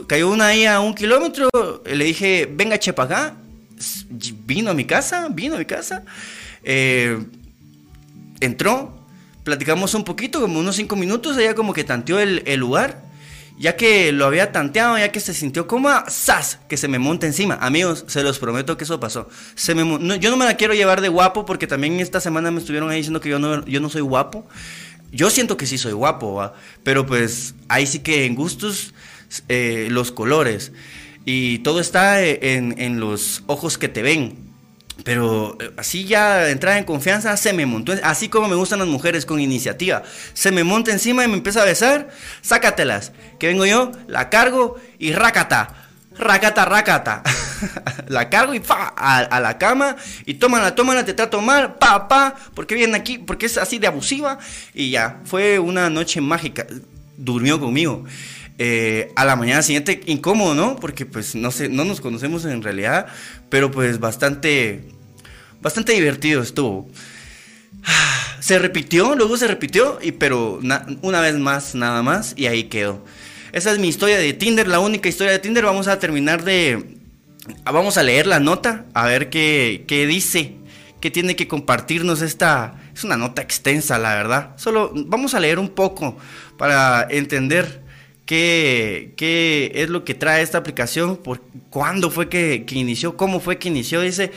Cayó 0.07 0.31
una 0.31 0.47
ahí 0.47 0.65
a 0.65 0.79
un 0.79 0.95
kilómetro, 0.95 1.47
le 1.85 2.05
dije, 2.05 2.49
venga, 2.51 2.79
chepa 2.79 3.03
acá. 3.03 3.35
Vino 4.47 4.71
a 4.71 4.73
mi 4.73 4.85
casa, 4.85 5.27
vino 5.29 5.57
a 5.57 5.59
mi 5.59 5.65
casa. 5.65 6.03
Eh, 6.63 7.17
entró, 8.39 8.99
platicamos 9.43 9.93
un 9.93 10.03
poquito, 10.03 10.41
como 10.41 10.59
unos 10.59 10.75
cinco 10.75 10.95
minutos, 10.95 11.37
ella 11.37 11.55
como 11.55 11.73
que 11.73 11.83
tanteó 11.83 12.19
el, 12.19 12.43
lugar. 12.55 13.07
Ya 13.57 13.75
que 13.75 14.13
lo 14.13 14.25
había 14.25 14.53
tanteado, 14.53 14.97
ya 14.97 15.11
que 15.11 15.19
se 15.19 15.33
sintió 15.33 15.67
como 15.67 15.89
¡zas! 16.09 16.59
Que 16.69 16.77
se 16.77 16.87
me 16.87 16.97
monta 16.97 17.27
encima. 17.27 17.55
Amigos, 17.55 18.05
se 18.07 18.23
los 18.23 18.39
prometo 18.39 18.77
que 18.77 18.85
eso 18.85 19.01
pasó. 19.01 19.27
Yo 19.57 20.31
no 20.31 20.37
me 20.37 20.45
la 20.45 20.55
quiero 20.55 20.73
llevar 20.73 21.01
de 21.01 21.09
guapo 21.09 21.45
porque 21.45 21.67
también 21.67 21.99
esta 21.99 22.21
semana 22.21 22.51
me 22.51 22.59
estuvieron 22.59 22.89
ahí 22.89 22.97
diciendo 22.97 23.19
que 23.19 23.27
yo 23.27 23.37
no, 23.37 23.65
yo 23.65 23.81
no 23.81 23.89
soy 23.89 23.99
guapo. 23.99 24.47
Yo 25.11 25.29
siento 25.29 25.57
que 25.57 25.65
sí 25.65 25.77
soy 25.77 25.91
guapo, 25.91 26.53
pero 26.83 27.05
pues 27.05 27.53
ahí 27.67 27.85
sí 27.85 27.99
que 27.99 28.25
en 28.25 28.35
gustos 28.35 28.93
eh, 29.49 29.87
los 29.91 30.13
colores. 30.13 30.71
Y 31.25 31.59
todo 31.59 31.81
está 31.81 32.23
en, 32.23 32.75
en 32.77 33.01
los 33.01 33.43
ojos 33.47 33.77
que 33.77 33.89
te 33.89 34.01
ven. 34.01 34.48
Pero 35.03 35.57
eh, 35.59 35.71
así 35.77 36.05
ya 36.05 36.49
entrar 36.49 36.77
en 36.77 36.83
confianza, 36.83 37.35
se 37.37 37.53
me 37.53 37.65
montó. 37.65 37.93
Así 38.03 38.29
como 38.29 38.47
me 38.47 38.55
gustan 38.55 38.79
las 38.79 38.87
mujeres 38.87 39.25
con 39.25 39.39
iniciativa. 39.39 40.03
Se 40.33 40.51
me 40.51 40.63
monta 40.63 40.91
encima 40.91 41.23
y 41.23 41.27
me 41.27 41.35
empieza 41.35 41.61
a 41.61 41.65
besar. 41.65 42.09
Sácatelas. 42.41 43.11
Que 43.39 43.47
vengo 43.47 43.65
yo, 43.65 43.91
la 44.07 44.29
cargo 44.29 44.77
y 44.97 45.13
rácata. 45.13 45.75
Rácata, 46.17 46.65
rácata. 46.65 47.23
la 48.07 48.29
cargo 48.29 48.53
y 48.53 48.59
pa, 48.59 48.93
a, 48.95 49.39
la 49.39 49.57
cama 49.57 49.95
y 50.25 50.35
tómala, 50.35 50.75
tómala, 50.75 51.05
te 51.05 51.13
trato 51.13 51.41
mal, 51.41 51.75
pa, 51.75 52.07
pa, 52.07 52.35
porque 52.53 52.75
viene 52.75 52.97
aquí, 52.97 53.17
porque 53.17 53.45
es 53.45 53.57
así 53.57 53.79
de 53.79 53.87
abusiva 53.87 54.39
y 54.73 54.91
ya, 54.91 55.19
fue 55.25 55.59
una 55.59 55.89
noche 55.89 56.21
mágica, 56.21 56.65
durmió 57.17 57.59
conmigo. 57.59 58.05
Eh, 58.61 59.13
a 59.15 59.23
la 59.23 59.37
mañana 59.37 59.61
siguiente 59.61 60.01
incómodo, 60.07 60.53
¿no? 60.53 60.75
Porque 60.75 61.05
pues 61.05 61.33
no 61.33 61.49
sé, 61.49 61.69
no 61.69 61.85
nos 61.85 62.01
conocemos 62.01 62.43
en 62.43 62.61
realidad, 62.61 63.07
pero 63.47 63.71
pues 63.71 64.01
bastante, 64.01 64.83
bastante 65.61 65.93
divertido 65.93 66.41
estuvo. 66.41 66.89
Se 68.41 68.59
repitió, 68.59 69.15
luego 69.15 69.35
se 69.35 69.47
repitió, 69.47 69.99
y, 70.01 70.13
pero 70.13 70.59
una 71.01 71.21
vez 71.21 71.35
más, 71.35 71.75
nada 71.75 72.01
más, 72.01 72.33
y 72.37 72.47
ahí 72.47 72.63
quedó. 72.63 73.03
Esa 73.51 73.71
es 73.71 73.79
mi 73.79 73.89
historia 73.89 74.17
de 74.17 74.31
Tinder, 74.33 74.67
la 74.67 74.79
única 74.79 75.09
historia 75.09 75.33
de 75.33 75.39
Tinder. 75.39 75.65
Vamos 75.65 75.87
a 75.87 75.99
terminar 75.99 76.43
de... 76.43 76.97
Vamos 77.65 77.97
a 77.97 78.03
leer 78.03 78.27
la 78.27 78.39
nota, 78.39 78.85
a 78.93 79.05
ver 79.07 79.29
qué, 79.29 79.83
qué 79.87 80.07
dice, 80.07 80.55
qué 81.01 81.11
tiene 81.11 81.35
que 81.35 81.47
compartirnos 81.49 82.21
esta... 82.21 82.75
Es 82.93 83.03
una 83.03 83.17
nota 83.17 83.41
extensa, 83.41 83.97
la 83.97 84.15
verdad. 84.15 84.51
Solo 84.55 84.93
vamos 84.95 85.33
a 85.33 85.39
leer 85.41 85.59
un 85.59 85.69
poco 85.69 86.17
para 86.57 87.07
entender 87.09 87.88
qué, 88.35 89.71
es 89.73 89.89
lo 89.89 90.03
que 90.03 90.13
trae 90.13 90.41
esta 90.41 90.59
aplicación, 90.59 91.17
por 91.17 91.41
cuándo 91.69 92.11
fue 92.11 92.29
que, 92.29 92.65
que 92.65 92.75
inició, 92.75 93.17
cómo 93.17 93.39
fue 93.39 93.57
que 93.57 93.69
inició. 93.69 94.01
Dice, 94.01 94.31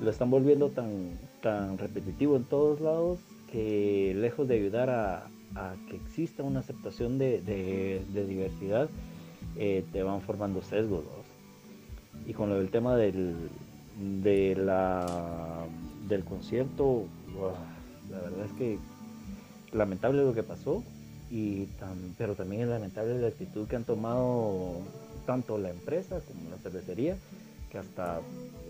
lo 0.03 0.11
están 0.11 0.31
volviendo 0.31 0.69
tan, 0.69 1.11
tan 1.43 1.79
repetitivo 1.79 2.37
en 2.37 2.45
todos 2.45 2.81
lados 2.81 3.21
que 3.51 4.13
lejos 4.17 4.49
de 4.49 4.57
ayudar 4.57 4.91
a, 4.91 5.27
que 5.89 5.97
exista 5.97 6.43
una 6.43 6.61
aceptación 6.61 7.17
de, 7.17 8.03
diversidad, 8.13 8.89
eh, 9.57 9.85
te 9.93 10.03
van 10.03 10.21
formando 10.21 10.61
sesgos. 10.63 11.05
Y 12.27 12.33
con 12.33 12.49
lo 12.49 12.57
del 12.57 12.71
tema 12.71 12.97
del, 12.97 13.35
de 14.23 14.57
la, 14.57 15.65
del 16.09 16.25
concierto, 16.25 17.05
la 18.11 18.21
verdad 18.21 18.47
es 18.47 18.53
que 18.53 18.79
lamentable 19.73 20.25
lo 20.25 20.35
que 20.35 20.43
pasó, 20.43 20.83
y 21.35 21.69
pero 22.17 22.37
también 22.37 22.63
es 22.63 22.69
lamentable 22.69 23.19
la 23.19 23.27
actitud 23.27 23.67
que 23.67 23.75
han 23.75 23.83
tomado 23.83 24.77
tanto 25.27 25.59
la 25.59 25.71
empresa 25.71 26.21
como 26.21 26.49
la 26.49 26.59
cervecería, 26.59 27.17
que 27.73 27.79
hasta 27.79 28.21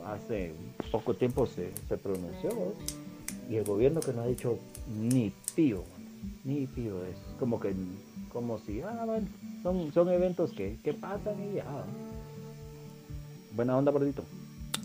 hace 0.07 0.55
poco 0.91 1.13
tiempo 1.13 1.47
se, 1.47 1.71
se 1.87 1.99
pronunció, 1.99 2.51
y 3.51 3.57
el 3.57 3.65
gobierno 3.65 4.01
que 4.01 4.15
no 4.15 4.23
ha 4.23 4.27
dicho 4.27 4.59
ni 4.89 5.31
pío, 5.55 5.83
ni 6.43 6.67
pío, 6.67 7.05
es 7.05 7.19
como 7.39 7.61
que, 7.61 7.75
como 8.33 8.59
si, 8.61 8.81
ah, 8.81 9.03
bueno, 9.05 9.29
son, 9.63 9.93
son 9.93 10.09
eventos 10.09 10.53
que, 10.53 10.79
que 10.83 10.95
pasan 10.95 11.35
y 11.45 11.57
ya. 11.57 11.67
Buena 13.55 13.77
onda, 13.77 13.93
Bordito. 13.93 14.25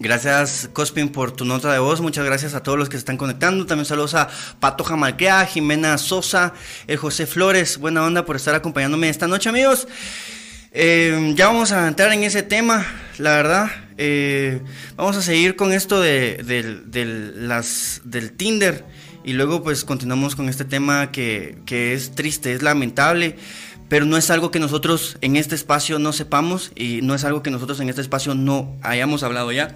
Gracias, 0.01 0.69
Cospin, 0.71 1.09
por 1.09 1.33
tu 1.33 1.43
nota 1.43 1.73
de 1.73 1.79
voz. 1.79 1.99
Muchas 1.99 2.23
gracias 2.25 2.53
a 2.53 2.63
todos 2.63 2.77
los 2.77 2.87
que 2.87 2.93
se 2.93 2.99
están 2.99 3.17
conectando. 3.17 3.65
También 3.65 3.85
saludos 3.85 4.13
a 4.13 4.29
Pato 4.61 4.85
Jamalquea, 4.85 5.45
Jimena 5.45 5.97
Sosa, 5.97 6.53
el 6.87 6.95
José 6.95 7.27
Flores. 7.27 7.77
Buena 7.77 8.05
onda 8.05 8.23
por 8.23 8.37
estar 8.37 8.55
acompañándome 8.55 9.09
esta 9.09 9.27
noche, 9.27 9.49
amigos. 9.49 9.89
Eh, 10.71 11.33
ya 11.35 11.47
vamos 11.47 11.73
a 11.73 11.85
entrar 11.85 12.13
en 12.13 12.23
ese 12.23 12.43
tema, 12.43 12.85
la 13.17 13.31
verdad. 13.31 13.71
Eh, 13.97 14.61
vamos 14.95 15.17
a 15.17 15.21
seguir 15.21 15.57
con 15.57 15.73
esto 15.73 15.99
de, 15.99 16.41
las, 17.35 18.01
del 18.05 18.31
Tinder 18.31 18.85
y 19.25 19.33
luego 19.33 19.63
pues 19.63 19.83
continuamos 19.83 20.37
con 20.37 20.47
este 20.47 20.63
tema 20.63 21.11
que, 21.11 21.57
que, 21.65 21.93
es 21.93 22.11
triste, 22.11 22.53
es 22.53 22.61
lamentable, 22.61 23.35
pero 23.89 24.05
no 24.05 24.15
es 24.15 24.29
algo 24.29 24.49
que 24.49 24.59
nosotros 24.59 25.17
en 25.19 25.35
este 25.35 25.55
espacio 25.55 25.99
no 25.99 26.13
sepamos 26.13 26.71
y 26.73 27.01
no 27.01 27.15
es 27.15 27.25
algo 27.25 27.43
que 27.43 27.51
nosotros 27.51 27.81
en 27.81 27.89
este 27.89 28.01
espacio 28.01 28.33
no 28.33 28.77
hayamos 28.81 29.23
hablado 29.23 29.51
ya. 29.51 29.73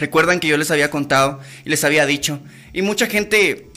Recuerdan 0.00 0.40
que 0.40 0.48
yo 0.48 0.56
les 0.56 0.70
había 0.70 0.90
contado 0.90 1.40
y 1.64 1.70
les 1.70 1.84
había 1.84 2.06
dicho. 2.06 2.40
Y 2.72 2.82
mucha 2.82 3.06
gente 3.06 3.70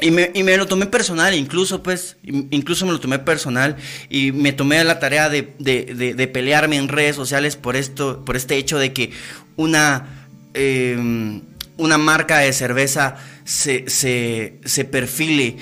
y 0.00 0.10
me, 0.10 0.30
y 0.34 0.42
me, 0.42 0.56
lo 0.56 0.66
tomé 0.66 0.86
personal, 0.86 1.34
incluso 1.34 1.82
pues, 1.82 2.16
incluso 2.24 2.84
me 2.84 2.92
lo 2.92 3.00
tomé 3.00 3.20
personal 3.20 3.76
y 4.10 4.32
me 4.32 4.52
tomé 4.52 4.82
la 4.82 4.98
tarea 4.98 5.28
de, 5.28 5.54
de, 5.58 6.14
de, 6.14 6.28
pelearme 6.28 6.76
en 6.76 6.88
redes 6.88 7.14
sociales 7.14 7.54
por 7.56 7.76
esto, 7.76 8.24
por 8.24 8.36
este 8.36 8.56
hecho 8.56 8.78
de 8.78 8.92
que 8.92 9.12
una, 9.56 10.26
em, 10.52 11.42
una 11.76 11.96
marca 11.96 12.38
de 12.38 12.52
cerveza 12.52 13.16
se, 13.44 13.88
se, 13.88 14.58
se 14.64 14.84
perfile 14.84 15.56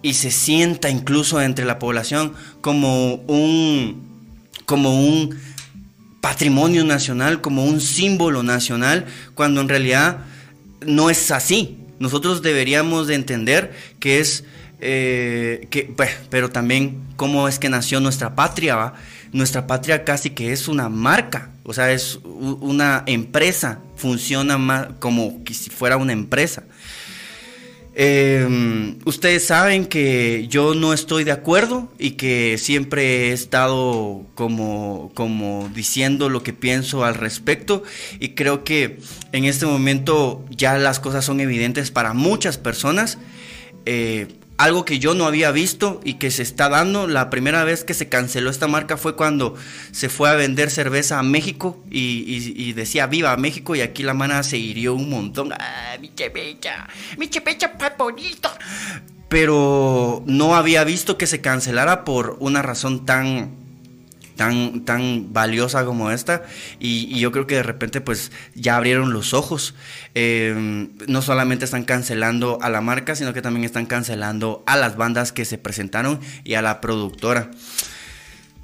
y 0.00 0.14
se 0.14 0.30
sienta 0.30 0.88
incluso 0.88 1.40
entre 1.42 1.66
la 1.66 1.78
población 1.78 2.32
como 2.62 3.14
un, 3.14 4.24
como 4.64 4.98
un 4.98 5.38
patrimonio 6.24 6.84
nacional, 6.84 7.42
como 7.42 7.66
un 7.66 7.82
símbolo 7.82 8.42
nacional, 8.42 9.04
cuando 9.34 9.60
en 9.60 9.68
realidad 9.68 10.20
no 10.80 11.10
es 11.10 11.30
así 11.30 11.84
nosotros 11.98 12.42
deberíamos 12.42 13.06
de 13.06 13.14
entender 13.14 13.72
que 14.00 14.20
es, 14.20 14.44
eh, 14.80 15.68
que, 15.70 15.94
pero 16.30 16.50
también 16.50 17.02
cómo 17.16 17.48
es 17.48 17.58
que 17.58 17.68
nació 17.68 18.00
nuestra 18.00 18.34
patria, 18.34 18.76
¿va? 18.76 18.94
Nuestra 19.32 19.66
patria 19.66 20.04
casi 20.04 20.30
que 20.30 20.52
es 20.52 20.68
una 20.68 20.88
marca, 20.88 21.50
o 21.64 21.72
sea, 21.72 21.90
es 21.92 22.20
una 22.24 23.02
empresa, 23.06 23.80
funciona 23.96 24.58
más 24.58 24.88
como 25.00 25.40
si 25.50 25.70
fuera 25.70 25.96
una 25.96 26.12
empresa. 26.12 26.64
Eh, 27.96 28.96
ustedes 29.04 29.46
saben 29.46 29.86
que 29.86 30.46
yo 30.48 30.74
no 30.74 30.92
estoy 30.92 31.22
de 31.22 31.30
acuerdo 31.30 31.88
y 31.96 32.12
que 32.12 32.58
siempre 32.58 33.28
he 33.28 33.32
estado 33.32 34.26
como, 34.34 35.12
como 35.14 35.70
diciendo 35.72 36.28
lo 36.28 36.42
que 36.42 36.52
pienso 36.52 37.04
al 37.04 37.14
respecto 37.14 37.84
y 38.18 38.30
creo 38.30 38.64
que 38.64 38.98
en 39.30 39.44
este 39.44 39.66
momento 39.66 40.44
ya 40.50 40.76
las 40.76 40.98
cosas 40.98 41.24
son 41.24 41.38
evidentes 41.40 41.92
para 41.92 42.14
muchas 42.14 42.58
personas. 42.58 43.18
Eh, 43.86 44.28
algo 44.56 44.84
que 44.84 44.98
yo 44.98 45.14
no 45.14 45.26
había 45.26 45.50
visto 45.50 46.00
y 46.04 46.14
que 46.14 46.30
se 46.30 46.42
está 46.42 46.68
dando. 46.68 47.06
La 47.06 47.30
primera 47.30 47.64
vez 47.64 47.84
que 47.84 47.94
se 47.94 48.08
canceló 48.08 48.50
esta 48.50 48.68
marca 48.68 48.96
fue 48.96 49.16
cuando 49.16 49.54
se 49.90 50.08
fue 50.08 50.30
a 50.30 50.34
vender 50.34 50.70
cerveza 50.70 51.18
a 51.18 51.22
México 51.22 51.82
y, 51.90 52.72
decía 52.72 53.06
viva 53.06 53.36
México 53.36 53.74
y 53.76 53.80
aquí 53.80 54.02
la 54.02 54.14
mana 54.14 54.42
se 54.42 54.58
hirió 54.58 54.94
un 54.94 55.10
montón. 55.10 55.52
¡Ah, 55.52 55.96
mi 56.00 56.14
chepecha! 56.14 56.88
¡Mi 57.16 57.28
chepecha 57.28 57.72
bonito! 57.98 58.50
Pero 59.28 60.22
no 60.26 60.54
había 60.54 60.84
visto 60.84 61.18
que 61.18 61.26
se 61.26 61.40
cancelara 61.40 62.04
por 62.04 62.36
una 62.40 62.62
razón 62.62 63.04
tan 63.04 63.63
tan, 64.36 64.84
tan 64.84 65.32
valiosa 65.32 65.84
como 65.84 66.10
esta 66.10 66.42
y, 66.78 67.18
yo 67.18 67.32
creo 67.32 67.46
que 67.46 67.54
de 67.56 67.62
repente 67.62 68.00
pues 68.00 68.32
ya 68.54 68.76
abrieron 68.76 69.12
los 69.12 69.34
ojos. 69.34 69.74
Em, 70.14 70.90
no 71.06 71.22
solamente 71.22 71.64
están 71.64 71.84
cancelando 71.84 72.58
a 72.60 72.70
la 72.70 72.80
marca, 72.80 73.16
sino 73.16 73.32
que 73.32 73.42
también 73.42 73.64
están 73.64 73.86
cancelando 73.86 74.62
a 74.66 74.76
las 74.76 74.96
bandas 74.96 75.32
que 75.32 75.44
se 75.44 75.58
presentaron 75.58 76.20
y 76.44 76.54
a 76.54 76.62
la 76.62 76.80
productora. 76.80 77.50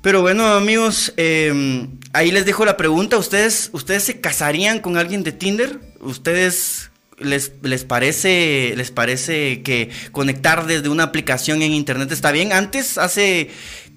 Pero 0.02 0.22
bueno 0.22 0.46
amigos, 0.46 1.12
em, 1.16 1.98
ahí 2.12 2.30
les 2.30 2.46
dejo 2.46 2.64
la 2.64 2.76
pregunta, 2.76 3.18
¿ustedes, 3.18 3.70
¿ustedes 3.72 4.02
se 4.04 4.20
casarían 4.20 4.80
con 4.80 4.96
alguien 4.96 5.22
de 5.22 5.32
Tinder? 5.32 5.78
¿Ustedes 6.00 6.90
les, 7.18 7.52
les, 7.62 7.84
parece, 7.84 8.72
les 8.76 8.90
parece 8.90 9.62
que 9.62 9.90
conectar 10.10 10.66
desde 10.66 10.88
una 10.88 11.04
aplicación 11.04 11.62
en 11.62 11.72
internet 11.72 12.10
está 12.12 12.32
bien? 12.32 12.52
Antes, 12.52 12.98
hace, 12.98 13.50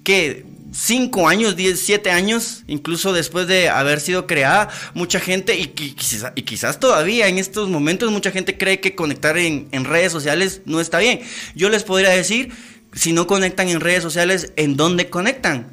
¿qué? 0.04 0.44
5 0.74 1.28
años, 1.28 1.54
10, 1.54 1.78
7 1.78 2.10
años, 2.10 2.64
incluso 2.66 3.12
después 3.12 3.46
de 3.46 3.68
haber 3.68 4.00
sido 4.00 4.26
creada, 4.26 4.68
mucha 4.92 5.20
gente, 5.20 5.56
y, 5.56 5.68
quizás, 5.68 6.80
todavía 6.80 7.28
en 7.28 7.38
estos 7.38 7.68
momentos, 7.68 8.10
mucha 8.10 8.32
gente 8.32 8.58
cree 8.58 8.80
que 8.80 8.96
conectar 8.96 9.38
en, 9.38 9.84
redes 9.84 10.10
sociales 10.10 10.62
no 10.64 10.80
está 10.80 10.98
bien. 10.98 11.20
Yo 11.54 11.68
les 11.68 11.84
podría 11.84 12.10
decir, 12.10 12.52
si 12.92 13.12
no 13.12 13.26
conectan 13.26 13.68
en 13.68 13.80
redes 13.80 14.02
sociales, 14.02 14.52
¿en 14.56 14.76
dónde 14.76 15.08
conectan? 15.08 15.68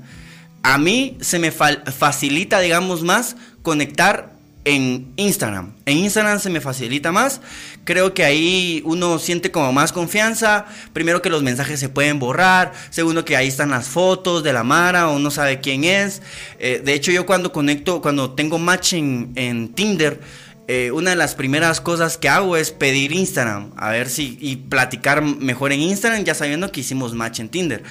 A 0.62 0.78
mí 0.78 1.18
se 1.22 1.40
me 1.40 1.52
facilita, 1.52 2.60
digamos, 2.60 3.02
más 3.02 3.36
conectar 3.64 4.38
en 4.64 5.12
Instagram. 5.16 5.74
En 5.86 5.98
Instagram 5.98 6.40
se 6.40 6.50
me 6.50 6.62
facilita 6.62 7.12
más. 7.12 7.42
Creo 7.84 8.14
que 8.14 8.24
ahí 8.24 8.82
uno 8.86 9.18
siente 9.20 9.52
como 9.52 9.74
más 9.74 9.92
confianza. 9.92 10.66
Primero 10.94 11.22
que 11.22 11.30
los 11.30 11.44
mensajes 11.44 11.80
se 11.80 11.90
pueden 11.90 12.20
borrar. 12.20 12.74
Segundo 12.90 13.26
que 13.26 13.36
ahí 13.36 13.48
están 13.48 13.72
las 13.72 13.88
fotos 13.88 14.44
de 14.44 14.54
la 14.54 14.64
Mara. 14.64 15.08
Uno 15.08 15.32
sabe 15.32 15.62
quién 15.62 15.84
es. 15.84 16.22
Eh, 16.60 16.82
de 16.84 16.94
hecho 16.94 17.12
yo 17.12 17.26
cuando 17.26 17.52
conecto, 17.52 18.02
cuando 18.02 18.32
tengo 18.32 18.60
match 18.60 18.94
en, 18.94 19.74
Tinder, 19.74 20.22
eh, 20.68 20.92
una 20.92 21.10
de 21.12 21.16
las 21.16 21.36
primeras 21.36 21.82
cosas 21.82 22.18
que 22.18 22.30
hago 22.30 22.56
es 22.56 22.72
pedir 22.72 23.12
Instagram. 23.12 23.72
A 23.78 23.90
ver 23.90 24.10
si... 24.10 24.38
Y 24.40 24.58
platicar 24.58 25.24
mejor 25.24 25.72
en 25.72 25.82
Instagram 25.82 26.24
ya 26.24 26.36
sabiendo 26.36 26.72
que 26.72 26.82
hicimos 26.82 27.14
match 27.14 27.40
en 27.40 27.50
Tinder. 27.50 27.84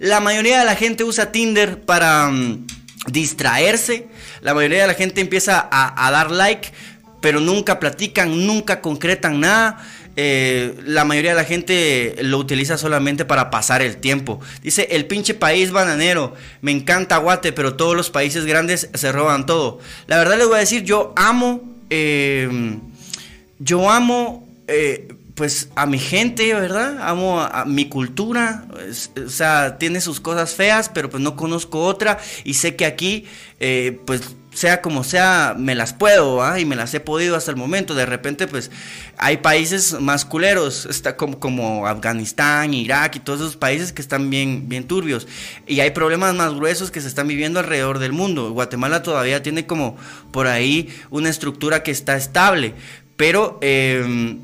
La 0.00 0.20
mayoría 0.20 0.58
de 0.58 0.64
la 0.64 0.74
gente 0.74 1.04
usa 1.04 1.30
Tinder 1.30 1.82
para... 1.82 2.28
Mm, 2.28 2.66
distraerse. 3.10 4.08
La 4.46 4.54
mayoría 4.54 4.82
de 4.82 4.86
la 4.86 4.94
gente 4.94 5.20
empieza 5.20 5.68
a, 5.72 6.08
dar 6.12 6.30
like, 6.30 6.68
pero 7.20 7.40
nunca 7.40 7.80
platican, 7.80 8.46
nunca 8.46 8.80
concretan 8.80 9.40
nada. 9.40 9.84
Eh, 10.14 10.72
la 10.84 11.04
mayoría 11.04 11.32
de 11.32 11.36
la 11.36 11.44
gente 11.44 12.14
lo 12.20 12.38
utiliza 12.38 12.78
solamente 12.78 13.24
para 13.24 13.50
pasar 13.50 13.82
el 13.82 13.96
tiempo. 13.96 14.40
Dice, 14.62 14.86
el 14.92 15.06
pinche 15.06 15.34
país 15.34 15.72
bananero, 15.72 16.32
me 16.60 16.70
encanta 16.70 17.16
Guate, 17.16 17.52
pero 17.52 17.74
todos 17.74 17.96
los 17.96 18.10
países 18.10 18.44
grandes 18.44 18.88
se 18.94 19.10
roban 19.10 19.46
todo. 19.46 19.80
La 20.06 20.16
verdad 20.16 20.38
les 20.38 20.46
voy 20.46 20.58
a 20.58 20.60
decir, 20.60 20.84
yo 20.84 21.12
amo, 21.16 21.62
eh, 21.90 22.78
yo 23.58 23.90
amo 23.90 24.46
eh, 24.68 25.08
pues 25.36 25.68
a 25.76 25.84
mi 25.84 25.98
gente, 25.98 26.52
¿verdad? 26.54 26.96
Amo 27.06 27.40
a, 27.40 27.66
mi 27.66 27.88
cultura, 27.88 28.66
o 29.24 29.28
sea, 29.28 29.76
tiene 29.78 30.00
sus 30.00 30.18
cosas 30.18 30.54
feas, 30.54 30.88
pero 30.88 31.10
pues 31.10 31.22
no 31.22 31.36
conozco 31.36 31.84
otra 31.84 32.18
y 32.42 32.54
sé 32.54 32.74
que 32.74 32.86
aquí, 32.86 33.26
eh, 33.60 34.00
pues 34.06 34.34
sea 34.54 34.80
como 34.80 35.04
sea, 35.04 35.54
me 35.58 35.74
las 35.74 35.92
puedo, 35.92 36.42
¿ah? 36.42 36.58
Y 36.58 36.64
me 36.64 36.74
las 36.74 36.94
he 36.94 37.00
podido 37.00 37.36
hasta 37.36 37.50
el 37.50 37.58
momento. 37.58 37.94
De 37.94 38.06
repente, 38.06 38.46
pues, 38.46 38.70
hay 39.18 39.36
países 39.36 40.00
más 40.00 40.24
culeros, 40.24 40.86
está 40.86 41.18
como, 41.18 41.38
como 41.38 41.86
Afganistán, 41.86 42.72
Irak 42.72 43.16
y 43.16 43.20
todos 43.20 43.40
esos 43.40 43.56
países 43.56 43.92
que 43.92 44.00
están 44.00 44.30
bien, 44.30 44.70
bien 44.70 44.84
turbios. 44.84 45.28
Y 45.66 45.80
hay 45.80 45.90
problemas 45.90 46.34
más 46.34 46.54
gruesos 46.54 46.90
que 46.90 47.02
se 47.02 47.08
están 47.08 47.28
viviendo 47.28 47.60
alrededor 47.60 47.98
del 47.98 48.12
mundo. 48.12 48.50
Guatemala 48.52 49.02
todavía 49.02 49.42
tiene 49.42 49.66
como 49.66 49.98
por 50.30 50.46
ahí 50.46 50.88
una 51.10 51.28
estructura 51.28 51.82
que 51.82 51.90
está 51.90 52.16
estable. 52.16 52.72
Pero... 53.18 53.58
Eh, 53.60 54.38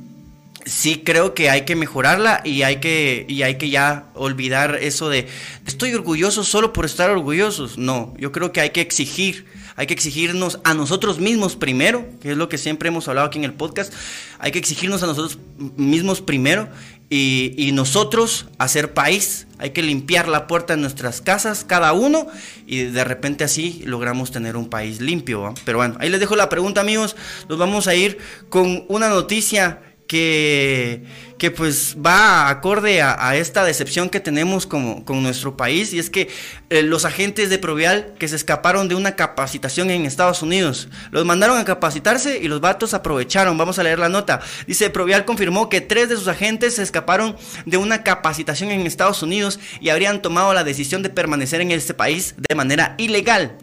sí 0.65 1.03
creo 1.05 1.35
que 1.35 1.51
hay 1.51 1.63
que 1.63 1.77
mejorarla 1.77 2.41
y 2.45 2.63
hay 2.63 2.77
que, 2.77 3.27
y 3.29 3.43
hay 3.43 3.57
que 3.57 3.71
ya 3.71 4.07
olvidar 4.15 4.79
eso 4.81 5.09
de 5.09 5.27
estoy 5.67 5.95
orgulloso 5.95 6.45
solo 6.45 6.73
por 6.73 6.85
estar 6.85 7.11
orgullosos. 7.11 7.79
No, 7.79 8.15
yo 8.19 8.33
creo 8.33 8.53
que 8.53 8.61
hay 8.61 8.71
que 8.71 8.81
exigir, 8.81 9.47
hay 9.77 9.87
que 9.87 9.95
exigirnos 9.95 10.61
a 10.65 10.75
nosotros 10.75 11.19
mismos 11.19 11.57
primero, 11.57 12.07
que 12.21 12.33
es 12.33 12.37
lo 12.37 12.49
que 12.49 12.59
siempre 12.59 12.89
hemos 12.89 13.09
hablado 13.09 13.27
aquí 13.27 13.39
en 13.39 13.45
el 13.45 13.55
podcast, 13.55 13.93
hay 14.39 14.53
que 14.53 14.59
exigirnos 14.59 15.03
a 15.03 15.07
nosotros 15.07 15.39
mismos 15.77 16.21
primero 16.21 16.69
y, 17.11 17.55
y 17.57 17.73
nosotros 17.73 18.47
hacer 18.59 18.95
país, 18.95 19.47
hay 19.59 19.71
que 19.71 19.83
limpiar 19.83 20.29
la 20.29 20.47
puerta 20.47 20.75
de 20.75 20.81
nuestras 20.81 21.21
casas, 21.21 21.65
cada 21.65 21.93
uno, 21.93 22.27
y 22.67 22.85
de 22.85 23.05
repente 23.05 23.45
así 23.45 23.83
logramos 23.85 24.31
tener 24.31 24.57
un 24.57 24.69
país 24.69 25.01
limpio. 25.01 25.55
Pero 25.65 25.79
bueno, 25.79 25.97
ahí 26.01 26.09
les 26.09 26.21
dejo 26.21 26.37
la 26.37 26.49
pregunta 26.49 26.81
amigos, 26.81 27.17
nos 27.49 27.59
vamos 27.59 27.87
a 27.87 27.95
ir 27.95 28.19
con 28.49 28.85
una 28.89 29.09
noticia 29.09 29.81
que, 30.13 31.05
que 31.39 31.51
pues 31.51 31.97
va 31.97 32.51
acorde 32.51 33.01
a, 33.01 33.35
esta 33.35 33.65
decepción 33.65 34.11
que 34.11 34.21
tenemos 34.21 34.67
con 34.67 35.23
nuestro 35.23 35.57
país 35.57 35.95
y 35.95 35.99
es 35.99 36.11
que 36.11 36.29
eh, 36.69 36.83
los 36.83 37.07
agentes 37.07 37.49
de 37.49 37.59
Provial 37.59 38.13
que 38.19 38.29
se 38.29 38.37
escaparon 38.37 38.89
de 38.89 38.95
una 38.95 39.17
capacitación 39.17 39.89
en 39.89 40.05
Estados 40.05 40.43
Unidos, 40.43 40.91
los 41.13 41.25
mandaron 41.25 41.57
a 41.57 41.65
capacitarse 41.65 42.39
y 42.43 42.49
los 42.49 42.61
vatos 42.61 42.93
aprovecharon, 42.93 43.57
vamos 43.57 43.79
a 43.79 43.85
leer 43.85 43.99
la 43.99 44.11
nota, 44.11 44.43
dice 44.67 44.91
Provial 44.91 45.25
confirmó 45.25 45.71
que 45.71 45.81
tres 45.81 46.11
de 46.11 46.17
sus 46.17 46.29
agentes 46.29 46.75
se 46.75 46.83
escaparon 46.83 47.35
de 47.65 47.79
una 47.79 48.03
capacitación 48.03 48.71
en 48.71 48.87
Estados 48.87 49.23
Unidos 49.23 49.61
y 49.81 49.89
habrían 49.89 50.21
tomado 50.21 50.53
la 50.53 50.63
decisión 50.63 51.03
de 51.03 51.09
permanecer 51.09 51.63
en 51.63 51.71
este 51.71 51.95
país 51.95 52.35
de 52.37 52.55
manera 52.55 52.97
ilegal. 52.99 53.57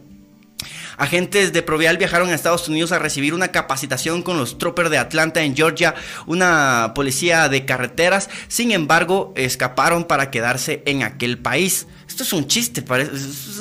Agentes 0.99 1.53
de 1.53 1.63
Provial 1.63 1.97
viajaron 1.97 2.29
a 2.29 2.35
Estados 2.35 2.67
Unidos 2.67 2.91
a 2.91 2.99
recibir 2.99 3.33
una 3.33 3.47
capacitación 3.47 4.21
con 4.21 4.37
los 4.37 4.57
troopers 4.57 4.89
de 4.89 4.97
Atlanta 4.97 5.41
en 5.41 5.55
Georgia, 5.55 5.95
una 6.27 6.91
policía 6.93 7.47
de 7.47 7.65
carreteras. 7.65 8.29
Sin 8.49 8.71
embargo, 8.71 9.33
escaparon 9.37 10.03
para 10.03 10.29
quedarse 10.29 10.83
en 10.85 11.03
aquel 11.03 11.37
país. 11.39 11.87
Esto 12.19 12.35
es 12.35 12.41
un 12.41 12.47
chiste, 12.49 12.83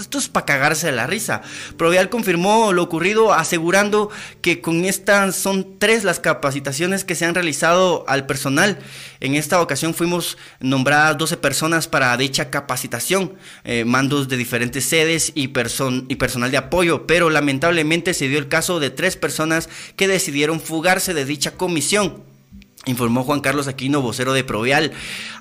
esto 0.00 0.18
es 0.18 0.28
para 0.28 0.44
cagarse 0.44 0.86
de 0.86 0.92
la 0.92 1.06
risa. 1.06 1.42
Provial 1.76 2.10
confirmó 2.10 2.72
lo 2.72 2.82
ocurrido 2.82 3.32
asegurando 3.32 4.10
que 4.40 4.60
con 4.60 4.84
estas 4.84 5.36
son 5.36 5.78
tres 5.78 6.02
las 6.02 6.18
capacitaciones 6.18 7.04
que 7.04 7.14
se 7.14 7.24
han 7.24 7.36
realizado 7.36 8.04
al 8.08 8.26
personal. 8.26 8.80
En 9.20 9.36
esta 9.36 9.62
ocasión 9.62 9.94
fuimos 9.94 10.38
nombradas 10.58 11.16
12 11.18 11.36
personas 11.36 11.86
para 11.86 12.16
dicha 12.16 12.50
capacitación, 12.50 13.34
eh, 13.62 13.84
mandos 13.84 14.26
de 14.26 14.36
diferentes 14.36 14.84
sedes 14.84 15.30
y, 15.36 15.42
y 15.42 16.16
personal 16.16 16.50
de 16.50 16.56
apoyo, 16.56 17.06
pero 17.06 17.30
lamentablemente 17.30 18.12
se 18.12 18.26
dio 18.26 18.40
el 18.40 18.48
caso 18.48 18.80
de 18.80 18.90
tres 18.90 19.14
personas 19.14 19.68
que 19.94 20.08
decidieron 20.08 20.60
fugarse 20.60 21.14
de 21.14 21.24
dicha 21.24 21.52
comisión 21.52 22.24
informó 22.88 23.22
Juan 23.22 23.40
Carlos 23.40 23.68
Aquino, 23.68 24.02
vocero 24.02 24.32
de 24.32 24.44
Provial. 24.44 24.92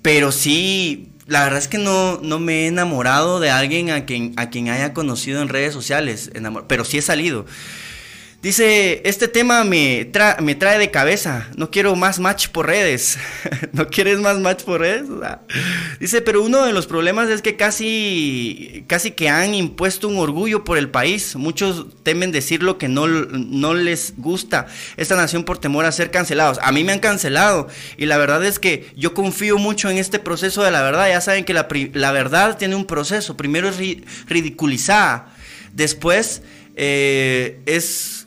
pero 0.03 0.33
sí, 0.33 1.09
la 1.27 1.43
verdad 1.45 1.59
es 1.59 1.69
que 1.69 1.79
no, 1.79 2.21
no 2.23 2.39
me 2.39 2.65
he 2.65 2.67
enamorado 2.67 3.41
de 3.41 3.51
alguien 3.51 3.91
a 3.91 4.05
quien, 4.05 4.35
a 4.37 4.51
quien 4.51 4.69
haya 4.69 4.93
conocido 4.93 5.43
en 5.43 5.49
redes 5.49 5.73
sociales, 5.73 6.31
pero 6.69 6.85
sí 6.85 6.99
he 6.99 7.03
salido. 7.03 7.47
Dice, 8.43 9.03
este 9.05 9.29
tema 9.29 9.63
me, 9.63 10.11
me 10.41 10.55
trae 10.57 10.77
de 10.77 10.91
cabeza, 10.91 11.49
no 11.55 11.71
quiero 11.71 11.95
más 11.95 12.19
match 12.19 12.49
por 12.49 12.67
redes. 12.67 13.17
¿No 13.73 13.87
quieres 13.87 14.19
más 14.19 14.41
match 14.41 14.65
por 14.65 14.81
redes? 14.81 15.05
dice, 16.01 16.23
pero 16.23 16.43
uno 16.43 16.67
de 16.67 16.73
los 16.73 16.89
problemas 16.89 17.29
es 17.29 17.41
que 17.41 17.55
casi, 17.55 18.85
casi 18.89 19.13
que 19.13 19.29
han 19.29 19.55
impuesto 19.55 20.09
un 20.09 20.19
orgullo 20.19 20.65
por 20.65 20.77
el 20.77 20.91
país. 20.91 21.37
Muchos 21.37 21.87
temen 22.03 22.33
decir 22.33 22.65
lo 22.65 22.79
que 22.79 22.89
no, 22.89 23.07
no 23.07 23.75
les 23.75 24.15
gusta 24.17 24.67
esta 24.97 25.15
nación 25.15 25.45
por 25.45 25.59
temor 25.59 25.85
a 25.85 25.93
ser 25.93 26.11
cancelados. 26.11 26.59
A 26.63 26.73
mí 26.73 26.83
me 26.83 26.91
han 26.91 26.99
cancelado 26.99 27.69
y 27.97 28.07
la 28.07 28.19
verdad 28.19 28.45
es 28.45 28.59
que 28.59 28.91
yo 28.97 29.15
confío 29.15 29.57
mucho 29.57 29.89
en 29.89 29.99
este 29.99 30.19
proceso 30.19 30.65
de 30.65 30.73
la 30.73 30.83
verdad. 30.83 31.09
Ya 31.09 31.21
saben 31.21 31.45
que 31.45 31.55
la, 31.55 31.69
la 31.93 32.11
verdad 32.11 32.59
tiene 32.59 32.75
un 32.75 32.87
proceso. 32.87 33.37
Primero 33.37 33.69
es 33.69 33.77
ridiculizada, 34.27 35.33
después 35.75 36.43
eh, 36.75 37.61
es 37.67 38.22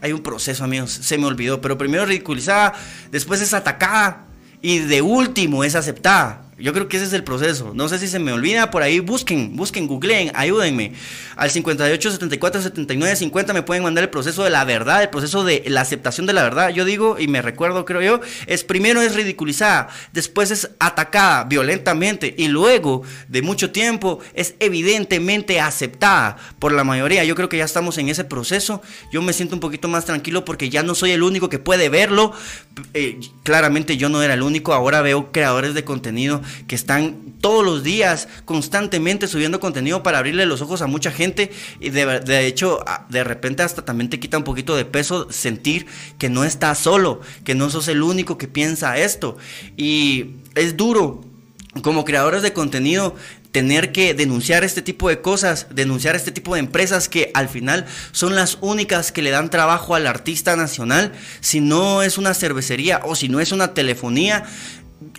hay 0.00 0.12
un 0.12 0.22
proceso, 0.22 0.64
amigos, 0.64 0.90
se 0.90 1.18
me 1.18 1.26
olvidó, 1.26 1.60
pero 1.60 1.78
primero 1.78 2.06
ridiculizada, 2.06 2.74
después 3.10 3.40
es 3.40 3.54
atacada 3.54 4.26
y 4.60 4.78
de 4.78 5.02
último 5.02 5.64
es 5.64 5.74
aceptada. 5.74 6.47
Yo 6.58 6.72
creo 6.72 6.88
que 6.88 6.96
ese 6.96 7.06
es 7.06 7.12
el 7.12 7.22
proceso. 7.22 7.72
No 7.72 7.88
sé 7.88 8.00
si 8.00 8.08
se 8.08 8.18
me 8.18 8.32
olvida, 8.32 8.72
por 8.72 8.82
ahí 8.82 8.98
busquen, 8.98 9.54
busquen, 9.54 9.86
googleen, 9.86 10.32
ayúdenme. 10.34 10.92
Al 11.36 11.50
58 11.50 12.10
74 12.10 12.62
79 12.62 13.14
50 13.14 13.52
me 13.52 13.62
pueden 13.62 13.84
mandar 13.84 14.02
el 14.02 14.10
proceso 14.10 14.42
de 14.42 14.50
la 14.50 14.64
verdad, 14.64 15.02
el 15.02 15.08
proceso 15.08 15.44
de 15.44 15.62
la 15.68 15.82
aceptación 15.82 16.26
de 16.26 16.32
la 16.32 16.42
verdad. 16.42 16.70
Yo 16.70 16.84
digo, 16.84 17.16
y 17.18 17.28
me 17.28 17.42
recuerdo, 17.42 17.84
creo 17.84 18.02
yo, 18.02 18.20
es 18.46 18.64
primero 18.64 19.00
es 19.00 19.14
ridiculizada, 19.14 19.88
después 20.12 20.50
es 20.50 20.70
atacada 20.80 21.44
violentamente 21.44 22.34
y 22.36 22.48
luego 22.48 23.02
de 23.28 23.42
mucho 23.42 23.70
tiempo 23.70 24.18
es 24.34 24.56
evidentemente 24.58 25.60
aceptada 25.60 26.38
por 26.58 26.72
la 26.72 26.82
mayoría. 26.82 27.22
Yo 27.22 27.36
creo 27.36 27.48
que 27.48 27.58
ya 27.58 27.64
estamos 27.64 27.98
en 27.98 28.08
ese 28.08 28.24
proceso. 28.24 28.82
Yo 29.12 29.22
me 29.22 29.32
siento 29.32 29.54
un 29.54 29.60
poquito 29.60 29.86
más 29.86 30.06
tranquilo 30.06 30.44
porque 30.44 30.70
ya 30.70 30.82
no 30.82 30.96
soy 30.96 31.12
el 31.12 31.22
único 31.22 31.48
que 31.48 31.60
puede 31.60 31.88
verlo. 31.88 32.32
Eh, 32.94 33.20
claramente 33.44 33.96
yo 33.96 34.08
no 34.08 34.22
era 34.24 34.34
el 34.34 34.42
único, 34.42 34.74
ahora 34.74 35.02
veo 35.02 35.30
creadores 35.30 35.74
de 35.74 35.84
contenido 35.84 36.42
que 36.66 36.74
están 36.74 37.34
todos 37.40 37.64
los 37.64 37.82
días 37.82 38.28
constantemente 38.44 39.28
subiendo 39.28 39.60
contenido 39.60 40.02
para 40.02 40.18
abrirle 40.18 40.46
los 40.46 40.62
ojos 40.62 40.82
a 40.82 40.86
mucha 40.86 41.10
gente. 41.10 41.50
Y 41.80 41.90
de, 41.90 42.46
hecho 42.46 42.84
de 43.08 43.24
repente 43.24 43.62
hasta 43.62 43.84
también 43.84 44.10
te 44.10 44.20
quita 44.20 44.38
un 44.38 44.44
poquito 44.44 44.76
de 44.76 44.84
peso 44.84 45.30
sentir 45.30 45.86
que 46.18 46.28
no 46.28 46.44
estás 46.44 46.78
solo, 46.78 47.20
que 47.44 47.54
no 47.54 47.70
sos 47.70 47.88
el 47.88 48.02
único 48.02 48.38
que 48.38 48.48
piensa 48.48 48.98
esto. 48.98 49.36
Y 49.76 50.36
es 50.54 50.76
duro 50.76 51.24
como 51.82 52.04
creadores 52.04 52.42
de 52.42 52.52
contenido 52.52 53.14
tener 53.52 53.92
que 53.92 54.14
denunciar 54.14 54.64
este 54.64 54.82
tipo 54.82 55.08
de 55.08 55.20
cosas, 55.20 55.66
denunciar 55.70 56.16
este 56.16 56.32
tipo 56.32 56.54
de 56.54 56.60
empresas 56.60 57.08
que 57.08 57.30
al 57.34 57.48
final 57.48 57.86
son 58.12 58.34
las 58.34 58.58
únicas 58.60 59.10
que 59.10 59.22
le 59.22 59.30
dan 59.30 59.50
trabajo 59.50 59.94
al 59.94 60.06
artista 60.06 60.54
nacional, 60.56 61.12
si 61.40 61.60
no 61.60 62.02
es 62.02 62.18
una 62.18 62.34
cervecería 62.34 63.00
o 63.04 63.14
si 63.14 63.28
no 63.28 63.40
es 63.40 63.52
una 63.52 63.74
telefonía, 63.74 64.44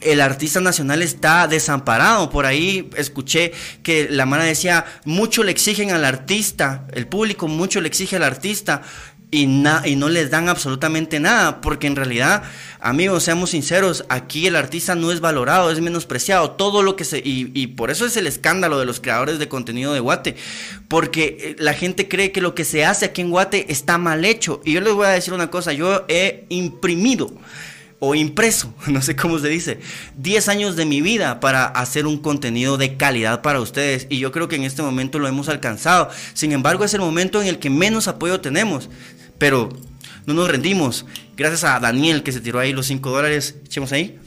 el 0.01 0.21
artista 0.21 0.59
nacional 0.59 1.01
está 1.01 1.47
desamparado. 1.47 2.29
Por 2.29 2.45
ahí 2.45 2.89
escuché 2.95 3.51
que 3.83 4.07
la 4.09 4.25
mano 4.25 4.43
decía, 4.43 4.85
mucho 5.05 5.43
le 5.43 5.51
exigen 5.51 5.91
al 5.91 6.05
artista, 6.05 6.85
el 6.93 7.07
público 7.07 7.47
mucho 7.47 7.81
le 7.81 7.87
exige 7.87 8.17
al 8.17 8.23
artista 8.23 8.81
y, 9.31 9.43
y 9.43 9.95
no 9.95 10.09
les 10.09 10.31
dan 10.31 10.49
absolutamente 10.49 11.19
nada, 11.19 11.61
porque 11.61 11.85
en 11.85 11.95
realidad, 11.95 12.43
amigos, 12.79 13.23
seamos 13.23 13.51
sinceros, 13.51 14.05
aquí 14.09 14.47
el 14.47 14.55
artista 14.55 14.95
no 14.95 15.11
es 15.11 15.19
valorado, 15.19 15.69
es 15.71 15.81
menospreciado, 15.81 16.51
todo 16.51 16.81
lo 16.81 16.95
que 16.95 17.05
se... 17.05 17.19
Y, 17.19 17.51
y 17.53 17.67
por 17.67 17.91
eso 17.91 18.07
es 18.07 18.17
el 18.17 18.25
escándalo 18.25 18.79
de 18.79 18.85
los 18.85 18.99
creadores 18.99 19.37
de 19.37 19.47
contenido 19.47 19.93
de 19.93 19.99
Guate, 19.99 20.35
porque 20.87 21.37
eh, 21.39 21.55
la 21.59 21.73
gente 21.73 22.07
cree 22.07 22.31
que 22.31 22.41
lo 22.41 22.55
que 22.55 22.65
se 22.65 22.85
hace 22.85 23.05
aquí 23.05 23.21
en 23.21 23.29
Guate 23.29 23.71
está 23.71 23.99
mal 23.99 24.25
hecho. 24.25 24.61
Y 24.65 24.73
yo 24.73 24.81
les 24.81 24.93
voy 24.93 25.05
a 25.05 25.09
decir 25.11 25.33
una 25.33 25.51
cosa, 25.51 25.73
yo 25.73 26.05
he 26.07 26.45
imprimido 26.49 27.31
o 27.99 28.15
impreso, 28.15 28.73
no 28.87 29.01
sé 29.01 29.15
cómo 29.15 29.39
se 29.39 29.49
dice, 29.49 29.79
10 30.17 30.49
años 30.49 30.75
de 30.75 30.85
mi 30.85 31.01
vida 31.01 31.39
para 31.39 31.65
hacer 31.65 32.07
un 32.07 32.17
contenido 32.17 32.77
de 32.77 32.97
calidad 32.97 33.41
para 33.41 33.59
ustedes 33.59 34.07
y 34.09 34.19
yo 34.19 34.31
creo 34.31 34.47
que 34.47 34.55
en 34.55 34.63
este 34.63 34.81
momento 34.81 35.19
lo 35.19 35.27
hemos 35.27 35.49
alcanzado. 35.49 36.09
Sin 36.33 36.51
embargo, 36.51 36.83
es 36.83 36.93
el 36.93 37.01
momento 37.01 37.41
en 37.41 37.47
el 37.47 37.59
que 37.59 37.69
menos 37.69 38.07
apoyo 38.07 38.41
tenemos, 38.41 38.89
pero 39.37 39.69
no 40.25 40.33
nos 40.33 40.49
rendimos. 40.49 41.05
Gracias 41.35 41.63
a 41.63 41.79
Daniel 41.79 42.23
que 42.23 42.31
se 42.31 42.41
tiró 42.41 42.59
ahí 42.59 42.71
los 42.71 42.87
5 42.87 43.09
dólares. 43.09 43.55
Echemos 43.65 43.91
ahí. 43.91 44.19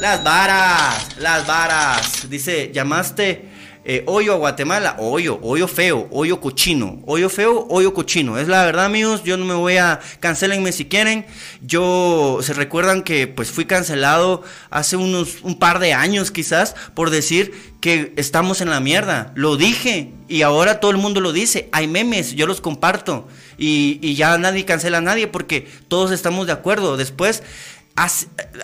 Las 0.00 0.22
varas, 0.24 1.16
las 1.18 1.46
varas. 1.46 2.28
Dice, 2.28 2.70
llamaste 2.74 3.53
eh, 3.86 4.02
hoyo 4.06 4.32
a 4.32 4.36
Guatemala, 4.36 4.96
hoyo, 4.98 5.38
hoyo 5.42 5.68
feo, 5.68 6.08
hoyo 6.10 6.40
cochino, 6.40 7.02
hoyo 7.04 7.28
feo, 7.28 7.66
hoyo 7.68 7.92
cochino. 7.92 8.38
Es 8.38 8.48
la 8.48 8.64
verdad, 8.64 8.86
amigos, 8.86 9.24
yo 9.24 9.36
no 9.36 9.44
me 9.44 9.52
voy 9.52 9.76
a, 9.76 10.00
cancelenme 10.20 10.72
si 10.72 10.86
quieren. 10.86 11.26
Yo, 11.60 12.38
se 12.40 12.54
recuerdan 12.54 13.02
que 13.02 13.26
pues 13.26 13.50
fui 13.50 13.66
cancelado 13.66 14.42
hace 14.70 14.96
unos, 14.96 15.42
un 15.42 15.58
par 15.58 15.80
de 15.80 15.92
años 15.92 16.30
quizás 16.30 16.74
por 16.94 17.10
decir 17.10 17.52
que 17.82 18.14
estamos 18.16 18.62
en 18.62 18.70
la 18.70 18.80
mierda. 18.80 19.32
Lo 19.34 19.58
dije 19.58 20.12
y 20.28 20.40
ahora 20.40 20.80
todo 20.80 20.90
el 20.90 20.96
mundo 20.96 21.20
lo 21.20 21.34
dice. 21.34 21.68
Hay 21.72 21.86
memes, 21.86 22.34
yo 22.34 22.46
los 22.46 22.62
comparto 22.62 23.28
y, 23.58 24.14
ya 24.14 24.38
nadie 24.38 24.64
cancela 24.64 24.98
a 24.98 25.02
nadie 25.02 25.26
porque 25.26 25.68
todos 25.88 26.10
estamos 26.10 26.46
de 26.46 26.52
acuerdo. 26.52 26.96
Después, 26.96 27.42
ha 27.96 28.08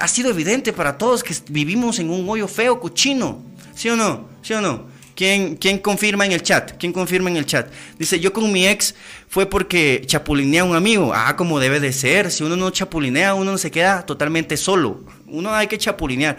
sido 0.08 0.30
evidente 0.30 0.72
para 0.72 0.96
todos 0.96 1.22
que 1.22 1.34
vivimos 1.50 1.98
en 1.98 2.08
un 2.08 2.26
hoyo 2.26 2.48
feo, 2.48 2.80
cochino. 2.80 3.42
¿Sí 3.74 3.90
o 3.90 3.96
no? 3.96 4.28
¿Sí 4.42 4.54
o 4.54 4.62
no? 4.62 4.89
¿Quién, 5.20 5.78
confirma 5.80 6.24
en 6.24 6.32
el 6.32 6.42
chat? 6.42 6.78
¿Quién 6.78 6.94
confirma 6.94 7.28
en 7.28 7.36
el 7.36 7.44
chat? 7.44 7.70
Dice, 7.98 8.18
yo 8.20 8.32
con 8.32 8.50
mi 8.50 8.66
ex 8.66 8.94
fue 9.28 9.44
porque 9.44 10.02
chapulineé 10.06 10.60
a 10.60 10.64
un 10.64 10.74
amigo. 10.74 11.12
Ah, 11.14 11.36
como 11.36 11.60
debe 11.60 11.78
de 11.78 11.92
ser. 11.92 12.30
Si 12.30 12.42
uno 12.42 12.56
no 12.56 12.70
chapulinea, 12.70 13.34
uno 13.34 13.58
se 13.58 13.70
queda 13.70 14.06
totalmente 14.06 14.56
solo. 14.56 15.04
Uno 15.26 15.52
hay 15.54 15.66
que 15.66 15.76
chapulinear. 15.76 16.38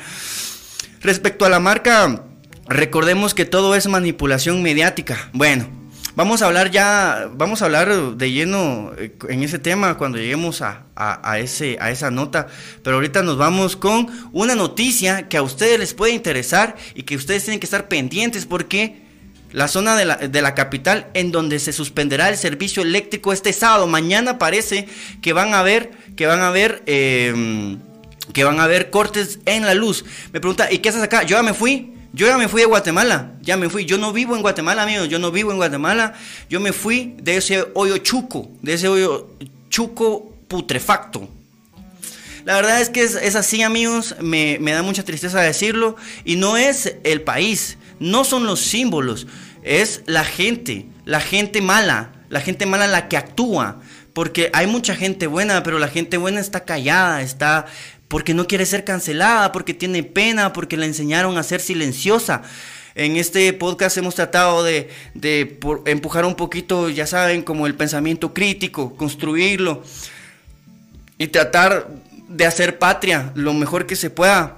Respecto 1.02 1.46
a 1.46 1.50
la 1.50 1.60
marca, 1.60 2.24
recordemos 2.68 3.36
que 3.36 3.46
todo 3.46 3.76
es 3.76 3.86
manipulación 3.86 4.64
mediática. 4.64 5.30
Bueno, 5.32 5.70
Vamos 6.14 6.42
a 6.42 6.48
hablar 6.48 6.72
ya, 6.72 7.30
vamos 7.34 7.62
a 7.62 7.66
hablar 7.66 8.18
de 8.18 8.32
lleno 8.32 8.92
eh, 8.98 9.14
en 9.30 9.44
ese 9.44 9.60
tema 9.60 9.98
cuando 9.98 10.18
lleguemos 10.18 10.62
a, 10.62 10.84
ese, 11.40 11.78
a 11.80 11.90
esa 11.90 12.12
nota, 12.12 12.48
pero 12.84 12.98
ahorita 12.98 13.24
nos 13.24 13.38
vamos 13.38 13.78
con 13.78 14.08
una 14.34 14.56
noticia 14.56 15.30
que 15.30 15.38
a 15.38 15.42
ustedes 15.42 15.80
les 15.80 15.94
puede 15.94 16.12
interesar 16.12 16.76
y 16.96 17.04
que 17.04 17.16
ustedes 17.16 17.46
tienen 17.46 17.62
que 17.62 17.66
estar 17.66 17.88
pendientes 17.88 18.46
porque 18.46 19.04
la 19.54 19.70
zona 19.70 19.96
de 19.96 20.04
la, 20.04 20.18
de 20.18 20.42
la 20.42 20.54
capital 20.54 21.08
en 21.14 21.32
donde 21.32 21.60
se 21.60 21.72
suspenderá 21.72 22.28
el 22.28 22.36
servicio 22.36 22.84
eléctrico 22.84 23.32
este 23.32 23.54
sábado, 23.54 23.88
mañana 23.88 24.38
parece 24.38 24.90
que 25.22 25.32
van 25.32 25.54
a 25.54 25.64
ver, 25.64 25.92
que 26.18 26.26
van 26.26 26.42
a 26.42 26.52
ver... 26.52 26.84
Eh, 26.88 27.78
que 28.34 28.46
van 28.46 28.62
a 28.62 28.64
haber 28.64 28.92
cortes 28.92 29.40
en 29.46 29.66
la 29.66 29.74
luz. 29.74 30.06
Me 30.32 30.40
pregunta, 30.40 30.72
¿y 30.72 30.78
qué 30.78 30.88
haces 30.88 31.02
acá? 31.02 31.24
Yo 31.24 31.36
ya 31.36 31.44
me 31.44 31.54
fui. 31.54 31.92
Yo 32.14 32.28
ya 32.28 32.38
me 32.38 32.50
fui 32.50 32.62
de 32.62 32.68
Guatemala, 32.68 33.32
ya 33.42 33.56
me 33.56 33.70
fui. 33.70 33.86
Yo 33.86 33.98
no 33.98 34.12
vivo 34.12 34.36
en 34.36 34.42
Guatemala, 34.42 34.84
amigos. 34.84 35.08
Yo 35.08 35.18
no 35.18 35.32
vivo 35.32 35.52
en 35.52 35.58
Guatemala. 35.58 36.14
Yo 36.50 36.60
me 36.60 36.74
fui 36.74 37.16
de 37.22 37.38
ese 37.38 37.66
hoyo 37.74 37.98
chuco, 37.98 38.50
de 38.62 38.74
ese 38.74 38.90
hoyo 38.90 39.30
chuco 39.70 40.34
putrefacto. 40.50 41.30
La 42.44 42.56
verdad 42.56 42.82
es 42.82 42.90
que 42.90 43.04
es, 43.04 43.36
así, 43.36 43.62
amigos. 43.62 44.16
Me, 44.20 44.58
me, 44.60 44.74
da 44.74 44.84
mucha 44.84 45.04
tristeza 45.04 45.40
decirlo. 45.40 45.96
Y 46.26 46.36
no 46.36 46.58
es 46.58 46.96
el 47.06 47.22
país, 47.22 47.78
no 48.00 48.26
son 48.26 48.46
los 48.46 48.60
símbolos, 48.60 49.28
es 49.64 50.02
la 50.06 50.26
gente, 50.26 50.88
la 51.06 51.22
gente 51.22 51.62
mala, 51.62 52.12
la 52.30 52.42
gente 52.42 52.66
mala 52.66 52.88
la 52.88 53.08
que 53.08 53.16
actúa. 53.16 53.80
Porque 54.14 54.50
hay 54.52 54.68
mucha 54.68 54.96
gente 54.96 55.28
buena, 55.28 55.64
pero 55.64 55.80
la 55.80 55.88
gente 55.88 56.18
buena 56.18 56.42
está 56.42 56.66
callada, 56.66 57.22
está 57.22 57.68
porque 58.12 58.34
no 58.34 58.46
quiere 58.46 58.66
ser 58.66 58.84
cancelada, 58.84 59.54
porque 59.54 59.74
tiene 59.74 60.04
pena, 60.04 60.52
porque 60.52 60.76
la 60.76 60.86
enseñaron 60.86 61.38
a 61.38 61.44
ser 61.44 61.62
silenciosa. 61.62 62.42
En 62.94 63.16
este 63.16 63.54
podcast 63.54 63.96
hemos 63.96 64.16
tratado 64.16 64.66
de, 64.66 64.90
empujar 65.86 66.26
un 66.26 66.36
poquito, 66.36 66.90
ya 66.90 67.08
saben, 67.08 67.42
como 67.42 67.68
el 67.68 67.76
pensamiento 67.76 68.34
crítico, 68.34 68.98
construirlo 68.98 69.82
y 71.18 71.28
tratar 71.28 71.88
de 72.28 72.46
hacer 72.46 72.80
patria 72.80 73.32
lo 73.34 73.54
mejor 73.54 73.86
que 73.86 73.96
se 73.96 74.10
pueda. 74.10 74.58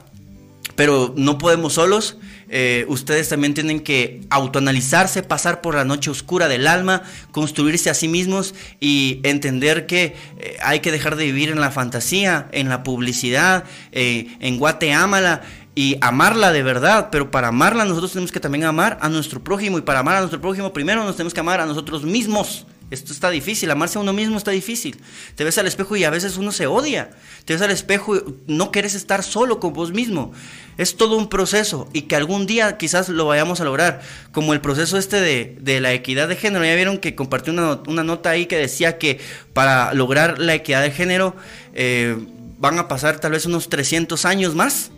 Pero 0.76 1.14
no 1.16 1.38
podemos 1.38 1.74
solos. 1.74 2.18
Eh, 2.56 2.86
ustedes 2.88 3.30
también 3.30 3.56
tienen 3.56 3.80
que 3.80 4.22
autoanalizarse, 4.30 5.24
pasar 5.24 5.62
por 5.62 5.74
la 5.74 5.86
noche 5.86 6.12
oscura 6.12 6.48
del 6.48 6.68
alma, 6.68 7.02
construirse 7.32 7.90
a 7.90 7.96
sí 7.96 8.08
mismos 8.08 8.54
y 8.80 9.22
entender 9.24 9.88
que 9.88 10.16
eh, 10.38 10.58
hay 10.62 10.80
que 10.80 10.92
dejar 10.92 11.16
de 11.16 11.26
vivir 11.26 11.50
en 11.50 11.60
la 11.60 11.72
fantasía, 11.72 12.50
en 12.52 12.70
la 12.70 12.84
publicidad, 12.84 13.64
eh, 13.92 14.28
en 14.40 14.60
Guateámala 14.60 15.42
y 15.74 15.98
amarla 16.02 16.52
de 16.52 16.62
verdad, 16.62 17.10
pero 17.12 17.32
para 17.32 17.48
amarla 17.48 17.86
nosotros 17.86 18.12
tenemos 18.12 18.32
que 18.32 18.40
también 18.40 18.66
amar 18.66 19.00
a 19.02 19.10
nuestro 19.10 19.44
prójimo 19.44 19.80
y 19.80 19.82
para 19.82 20.02
amar 20.02 20.18
a 20.18 20.20
nuestro 20.20 20.40
prójimo 20.40 20.72
primero 20.74 21.04
nos 21.04 21.16
tenemos 21.16 21.34
que 21.34 21.40
amar 21.40 21.60
a 21.60 21.66
nosotros 21.66 22.04
mismos. 22.04 22.68
Esto 22.94 23.12
está 23.12 23.32
difícil, 23.32 23.72
amarse 23.72 23.98
a 23.98 24.02
uno 24.02 24.14
mismo 24.14 24.38
está 24.38 24.52
difícil. 24.52 25.02
Te 25.36 25.44
ves 25.44 25.58
al 25.58 25.66
espejo 25.66 25.96
y 25.96 26.04
a 26.04 26.12
veces 26.12 26.38
uno 26.38 26.52
se 26.52 26.68
odia. 26.68 27.10
Te 27.44 27.54
ves 27.54 27.62
al 27.64 27.72
espejo 27.72 28.16
y 28.16 28.22
no 28.46 28.72
quieres 28.72 28.94
estar 28.94 29.24
solo 29.24 29.60
con 29.60 29.74
vos 29.74 29.92
mismo. 29.92 30.32
Es 30.78 30.96
todo 30.96 31.18
un 31.18 31.28
proceso 31.28 31.90
y 31.92 32.04
que 32.04 32.16
algún 32.16 32.46
día 32.46 32.78
quizás 32.78 33.10
lo 33.10 33.26
vayamos 33.26 33.60
a 33.62 33.64
lograr. 33.64 34.04
Como 34.32 34.54
el 34.54 34.62
proceso 34.62 35.00
este 35.00 35.22
de, 35.22 35.80
la 35.82 35.92
equidad 35.92 36.28
de 36.28 36.36
género. 36.36 36.66
Ya 36.66 36.76
vieron 36.76 37.00
que 37.00 37.16
compartí 37.16 37.50
una, 37.50 38.04
nota 38.04 38.30
ahí 38.30 38.46
que 38.46 38.58
decía 38.58 39.00
que 39.00 39.20
para 39.54 39.92
lograr 39.96 40.38
la 40.38 40.54
equidad 40.54 40.84
de 40.84 40.92
género 40.92 41.36
eh, 41.74 42.16
van 42.60 42.78
a 42.78 42.88
pasar 42.88 43.20
tal 43.20 43.32
vez 43.32 43.48
unos 43.48 43.70
300 43.70 44.24
años 44.26 44.54
más. 44.54 44.92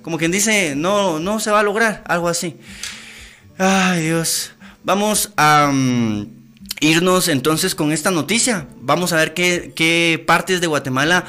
Como 0.00 0.16
quien 0.16 0.32
dice, 0.32 0.76
no, 0.76 1.20
no 1.20 1.40
se 1.40 1.50
va 1.50 1.60
a 1.60 1.62
lograr, 1.62 2.02
algo 2.06 2.28
así. 2.28 2.56
Ay 3.58 4.04
Dios. 4.04 4.52
Vamos 4.82 5.30
a... 5.36 5.68
Mm, 5.70 6.37
irnos 6.80 7.28
entonces 7.28 7.74
con 7.74 7.92
esta 7.92 8.10
noticia. 8.10 8.68
Vamos 8.80 9.12
a 9.12 9.16
ver 9.16 9.34
qué, 9.34 9.72
qué 9.74 10.22
partes 10.26 10.60
de 10.60 10.66
Guatemala 10.66 11.24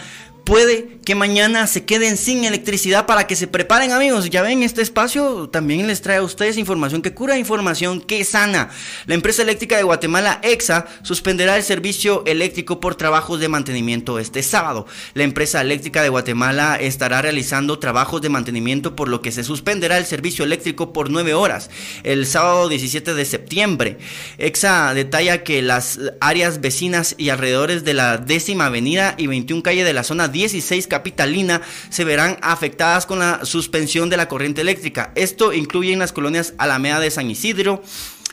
puede 0.50 0.98
que 1.06 1.14
mañana 1.14 1.68
se 1.68 1.86
queden 1.86 2.18
sin 2.18 2.44
electricidad 2.44 3.06
para 3.06 3.28
que 3.28 3.36
se 3.36 3.46
preparen 3.46 3.92
amigos. 3.92 4.32
Ya 4.32 4.42
ven, 4.42 4.64
este 4.64 4.82
espacio 4.82 5.48
también 5.50 5.86
les 5.86 6.02
trae 6.02 6.18
a 6.18 6.24
ustedes 6.24 6.58
información 6.58 7.04
que 7.04 7.14
cura, 7.14 7.38
información 7.38 8.02
que 8.02 8.24
sana. 8.24 8.70
La 9.06 9.14
empresa 9.14 9.44
eléctrica 9.44 9.78
de 9.78 9.84
Guatemala, 9.84 10.40
EXA, 10.42 10.88
suspenderá 11.04 11.56
el 11.56 11.62
servicio 11.62 12.24
eléctrico 12.26 12.80
por 12.80 12.96
trabajos 12.96 13.40
de 13.40 13.48
mantenimiento 13.48 14.18
este 14.18 14.42
sábado. 14.42 14.88
La 15.14 15.24
empresa 15.24 15.62
eléctrica 15.62 16.02
de 16.02 16.10
Guatemala 16.10 16.78
estará 16.78 17.22
realizando 17.22 17.78
trabajos 17.78 18.22
de 18.22 18.30
mantenimiento 18.30 18.96
por 18.96 19.08
lo 19.08 19.22
que 19.22 19.32
se 19.32 19.44
suspenderá 19.44 20.00
el 20.00 20.06
servicio 20.06 20.46
eléctrico 20.46 20.94
por 20.94 21.12
nueve 21.12 21.36
horas 21.36 21.70
el 22.04 22.26
sábado 22.26 22.70
17 22.70 23.14
de 23.14 23.26
septiembre. 23.26 23.98
EXA 24.40 24.96
detalla 24.96 25.44
que 25.44 25.62
las 25.62 26.00
áreas 26.22 26.60
vecinas 26.60 27.14
y 27.20 27.30
alrededores 27.30 27.84
de 27.84 27.94
la 27.94 28.18
décima 28.18 28.66
avenida 28.66 29.14
y 29.16 29.28
21 29.28 29.62
calle 29.62 29.84
de 29.84 29.94
la 29.94 30.04
zona 30.04 30.28
16 30.40 30.88
capitalina 30.88 31.62
se 31.90 32.06
verán 32.06 32.38
afectadas 32.42 33.06
con 33.06 33.20
la 33.20 33.44
suspensión 33.44 34.10
de 34.10 34.16
la 34.16 34.30
corriente 34.30 34.62
eléctrica. 34.62 35.12
Esto 35.16 35.52
incluye 35.52 35.92
en 35.92 36.00
las 36.00 36.14
colonias 36.14 36.54
Alameda 36.58 37.02
de 37.02 37.12
San 37.12 37.30
Isidro, 37.30 37.84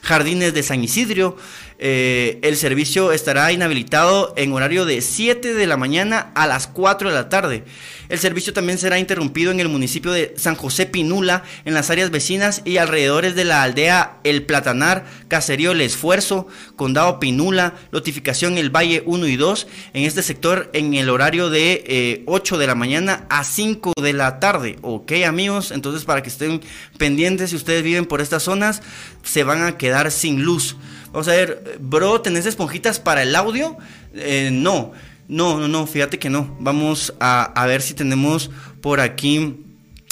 Jardines 0.02 0.54
de 0.54 0.62
San 0.62 0.84
Isidro. 0.84 1.36
Eh, 1.78 2.38
el 2.42 2.56
servicio 2.56 3.12
estará 3.12 3.52
inhabilitado 3.52 4.32
en 4.36 4.52
horario 4.52 4.86
de 4.86 5.02
7 5.02 5.54
de 5.54 5.66
la 5.66 5.76
mañana 5.76 6.32
a 6.34 6.46
las 6.46 6.66
4 6.66 7.10
de 7.10 7.14
la 7.14 7.28
tarde. 7.28 7.64
El 8.08 8.18
servicio 8.18 8.52
también 8.52 8.78
será 8.78 8.98
interrumpido 8.98 9.50
en 9.50 9.60
el 9.60 9.68
municipio 9.68 10.12
de 10.12 10.32
San 10.36 10.54
José 10.54 10.86
Pinula, 10.86 11.42
en 11.64 11.74
las 11.74 11.90
áreas 11.90 12.10
vecinas 12.10 12.62
y 12.64 12.76
alrededores 12.76 13.34
de 13.34 13.44
la 13.44 13.62
aldea 13.62 14.18
El 14.24 14.44
Platanar, 14.44 15.04
Caserío 15.28 15.72
El 15.72 15.80
Esfuerzo, 15.80 16.46
Condado 16.76 17.18
Pinula, 17.18 17.74
Notificación 17.92 18.58
El 18.58 18.70
Valle 18.70 19.02
1 19.04 19.26
y 19.26 19.36
2, 19.36 19.66
en 19.94 20.04
este 20.04 20.22
sector 20.22 20.70
en 20.72 20.94
el 20.94 21.10
horario 21.10 21.50
de 21.50 22.22
8 22.26 22.54
eh, 22.54 22.58
de 22.58 22.66
la 22.66 22.74
mañana 22.74 23.26
a 23.28 23.44
5 23.44 23.92
de 24.00 24.12
la 24.12 24.40
tarde. 24.40 24.78
Ok 24.82 25.12
amigos, 25.26 25.72
entonces 25.72 26.04
para 26.04 26.22
que 26.22 26.28
estén 26.28 26.60
pendientes 26.98 27.50
si 27.50 27.56
ustedes 27.56 27.82
viven 27.82 28.06
por 28.06 28.20
estas 28.20 28.44
zonas, 28.44 28.82
se 29.22 29.44
van 29.44 29.62
a 29.62 29.76
quedar 29.76 30.10
sin 30.10 30.42
luz. 30.42 30.76
Vamos 31.16 31.28
a 31.28 31.32
ver, 31.32 31.78
bro, 31.80 32.20
¿tenés 32.20 32.44
esponjitas 32.44 33.00
para 33.00 33.22
el 33.22 33.34
audio? 33.34 33.78
Eh, 34.12 34.50
no. 34.52 34.92
No, 35.28 35.58
no, 35.58 35.66
no, 35.66 35.86
fíjate 35.86 36.18
que 36.18 36.28
no. 36.28 36.54
Vamos 36.60 37.14
a, 37.20 37.64
ver 37.66 37.80
si 37.80 37.94
tenemos 37.94 38.50
por 38.82 39.00
aquí 39.00 39.64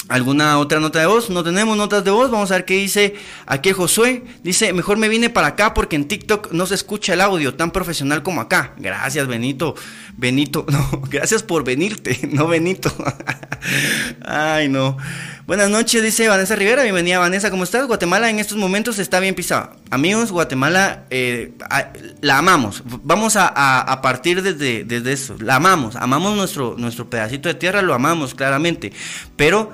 alguna 0.09 0.57
otra 0.57 0.79
nota 0.79 0.97
de 0.97 1.05
voz. 1.05 1.29
No 1.29 1.43
tenemos 1.43 1.77
notas 1.77 2.03
de 2.03 2.09
voz. 2.09 2.31
Vamos 2.31 2.49
a 2.49 2.55
ver 2.55 2.65
qué 2.65 2.73
dice 2.73 3.13
aquí 3.45 3.71
Josué. 3.71 4.23
Dice, 4.41 4.73
mejor 4.73 4.97
me 4.97 5.07
vine 5.07 5.29
para 5.29 5.49
acá 5.49 5.75
porque 5.75 5.95
en 5.95 6.07
TikTok 6.07 6.51
no 6.53 6.65
se 6.65 6.73
escucha 6.73 7.13
el 7.13 7.21
audio 7.21 7.53
tan 7.53 7.69
profesional 7.69 8.23
como 8.23 8.41
acá. 8.41 8.73
Gracias, 8.77 9.27
Benito. 9.27 9.75
Benito, 10.17 10.65
no, 10.71 11.01
gracias 11.09 11.43
por 11.43 11.63
venirte, 11.63 12.19
no 12.31 12.47
Benito. 12.47 12.93
Ay, 14.25 14.69
no. 14.69 14.97
Buenas 15.45 15.69
noches, 15.69 16.01
dice 16.01 16.27
Vanessa 16.27 16.55
Rivera. 16.55 16.81
Bienvenida, 16.83 17.19
Vanessa. 17.19 17.51
¿Cómo 17.51 17.63
estás? 17.63 17.85
Guatemala 17.85 18.29
en 18.29 18.39
estos 18.39 18.57
momentos 18.57 18.97
está 18.97 19.19
bien 19.19 19.35
pisada. 19.35 19.75
Amigos, 19.91 20.31
Guatemala 20.31 21.05
eh, 21.11 21.53
la 22.21 22.39
amamos. 22.39 22.81
Vamos 23.03 23.35
a, 23.37 23.99
partir 24.01 24.41
desde, 24.41 24.83
desde, 24.83 25.11
eso. 25.11 25.35
La 25.39 25.57
amamos. 25.57 25.95
Amamos 25.97 26.35
nuestro, 26.35 26.75
nuestro 26.79 27.09
pedacito 27.09 27.47
de 27.47 27.55
tierra, 27.55 27.83
lo 27.83 27.93
amamos 27.93 28.33
claramente. 28.33 28.91
Pero 29.35 29.71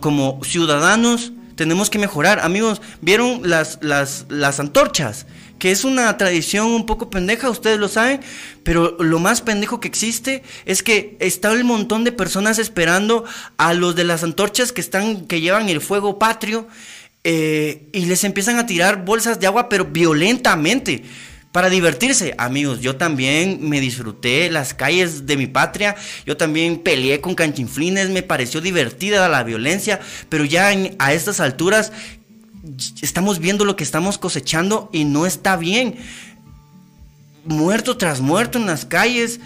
como 0.00 0.40
ciudadanos 0.42 1.32
tenemos 1.54 1.88
que 1.88 2.00
mejorar. 2.00 2.40
Amigos, 2.40 2.82
¿vieron 3.00 3.42
las, 3.44 3.78
las, 3.80 4.26
las 4.28 4.58
antorchas? 4.58 5.26
Que 5.62 5.70
es 5.70 5.84
una 5.84 6.18
tradición 6.18 6.72
un 6.72 6.86
poco 6.86 7.08
pendeja, 7.08 7.48
ustedes 7.48 7.78
lo 7.78 7.86
saben, 7.86 8.20
pero 8.64 8.96
lo 8.98 9.20
más 9.20 9.42
pendejo 9.42 9.78
que 9.78 9.86
existe 9.86 10.42
es 10.64 10.82
que 10.82 11.16
está 11.20 11.52
el 11.52 11.62
montón 11.62 12.02
de 12.02 12.10
personas 12.10 12.58
esperando 12.58 13.24
a 13.58 13.72
los 13.72 13.94
de 13.94 14.02
las 14.02 14.24
antorchas 14.24 14.72
que 14.72 14.80
están, 14.80 15.28
que 15.28 15.40
llevan 15.40 15.68
el 15.68 15.80
fuego 15.80 16.18
patrio, 16.18 16.66
eh, 17.22 17.86
y 17.92 18.06
les 18.06 18.24
empiezan 18.24 18.58
a 18.58 18.66
tirar 18.66 19.04
bolsas 19.04 19.38
de 19.38 19.46
agua, 19.46 19.68
pero 19.68 19.84
violentamente. 19.84 21.04
Para 21.52 21.68
divertirse, 21.68 22.34
amigos, 22.38 22.80
yo 22.80 22.96
también 22.96 23.58
me 23.60 23.78
disfruté 23.78 24.50
las 24.50 24.74
calles 24.74 25.26
de 25.26 25.36
mi 25.36 25.46
patria, 25.46 25.94
yo 26.24 26.36
también 26.36 26.78
peleé 26.78 27.20
con 27.20 27.34
canchinflines, 27.34 28.08
me 28.08 28.22
pareció 28.22 28.60
divertida 28.62 29.28
la 29.28 29.44
violencia, 29.44 30.00
pero 30.28 30.44
ya 30.46 30.72
a 30.98 31.12
estas 31.12 31.40
alturas 31.40 31.92
estamos 33.00 33.38
viendo 33.38 33.64
lo 33.64 33.76
que 33.76 33.84
estamos 33.84 34.18
cosechando 34.18 34.88
y 34.92 35.04
no 35.04 35.26
está 35.26 35.56
bien. 35.56 35.96
Muerto 37.44 37.96
tras 37.96 38.20
muerto 38.20 38.58
en 38.58 38.66
las 38.66 38.84
calles, 38.84 39.40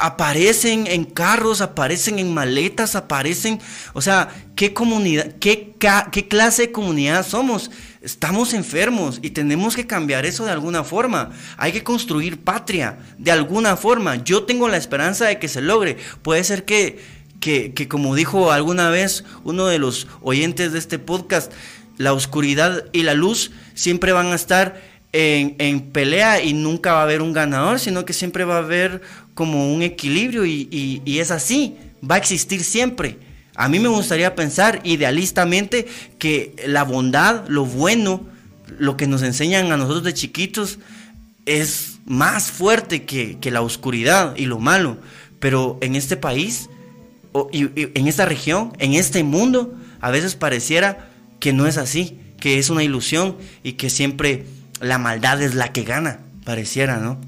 aparecen 0.00 0.86
en 0.86 1.04
carros, 1.04 1.60
aparecen 1.60 2.18
en 2.18 2.32
maletas, 2.32 2.94
aparecen, 2.94 3.60
o 3.92 4.00
sea, 4.00 4.30
¿qué 4.56 4.72
comunidad, 4.72 5.32
qué, 5.40 5.74
qué 6.10 6.28
clase 6.28 6.62
de 6.62 6.72
comunidad 6.72 7.26
somos? 7.26 7.70
Estamos 8.00 8.54
enfermos 8.54 9.18
y 9.22 9.30
tenemos 9.30 9.76
que 9.76 9.86
cambiar 9.86 10.26
eso 10.26 10.44
de 10.44 10.52
alguna 10.52 10.84
forma. 10.84 11.32
Hay 11.56 11.72
que 11.72 11.84
construir 11.84 12.38
patria 12.38 12.98
de 13.18 13.30
alguna 13.30 13.76
forma. 13.76 14.22
Yo 14.24 14.44
tengo 14.44 14.68
la 14.68 14.76
esperanza 14.76 15.26
de 15.26 15.38
que 15.38 15.48
se 15.48 15.62
logre. 15.62 15.96
Puede 16.22 16.44
ser 16.44 16.64
que, 16.64 16.98
que, 17.40 17.72
que 17.72 17.88
como 17.88 18.14
dijo 18.14 18.52
alguna 18.52 18.90
vez 18.90 19.24
uno 19.42 19.66
de 19.66 19.78
los 19.78 20.06
oyentes 20.20 20.72
de 20.72 20.78
este 20.78 20.98
podcast, 20.98 21.50
la 21.96 22.12
oscuridad 22.12 22.84
y 22.92 23.02
la 23.02 23.14
luz 23.14 23.52
siempre 23.74 24.12
van 24.12 24.26
a 24.28 24.34
estar 24.34 24.80
en, 25.12 25.80
pelea 25.92 26.42
y 26.42 26.54
nunca 26.54 26.92
va 26.92 27.00
a 27.00 27.02
haber 27.04 27.22
un 27.22 27.32
ganador, 27.32 27.78
sino 27.78 28.04
que 28.04 28.12
siempre 28.12 28.44
va 28.44 28.56
a 28.56 28.58
haber 28.58 29.00
como 29.34 29.72
un 29.72 29.82
equilibrio 29.82 30.44
y, 30.44 31.02
es 31.06 31.30
así, 31.30 31.76
va 32.08 32.16
a 32.16 32.18
existir 32.18 32.64
siempre. 32.64 33.18
A 33.54 33.68
mí 33.68 33.78
me 33.78 33.88
gustaría 33.88 34.34
pensar 34.34 34.80
idealistamente 34.82 35.86
que 36.18 36.56
la 36.66 36.82
bondad, 36.82 37.46
lo 37.46 37.64
bueno, 37.64 38.26
lo 38.78 38.96
que 38.96 39.06
nos 39.06 39.22
enseñan 39.22 39.70
a 39.70 39.76
nosotros 39.76 40.02
de 40.02 40.14
chiquitos 40.14 40.80
es 41.46 41.98
más 42.04 42.50
fuerte 42.50 43.04
que, 43.04 43.38
que 43.38 43.52
la 43.52 43.62
oscuridad 43.62 44.34
y 44.36 44.46
lo 44.46 44.58
malo. 44.58 44.96
Pero 45.38 45.78
en 45.80 45.94
este 45.94 46.16
país 46.16 46.68
y, 47.52 47.70
en 47.98 48.08
esta 48.08 48.24
región, 48.24 48.72
en 48.78 48.94
este 48.94 49.22
mundo, 49.24 49.74
a 50.00 50.10
veces 50.10 50.34
pareciera 50.34 51.10
que 51.44 51.52
no 51.52 51.66
es 51.66 51.76
así, 51.76 52.16
que 52.40 52.58
es 52.58 52.70
una 52.70 52.82
ilusión 52.82 53.36
y 53.62 53.74
que 53.74 53.90
siempre 53.90 54.46
la 54.80 54.96
maldad 54.96 55.42
es 55.42 55.54
la 55.54 55.72
que 55.72 55.82
gana, 55.82 56.20
pareciera, 56.42 56.96
¿no? 56.96 57.20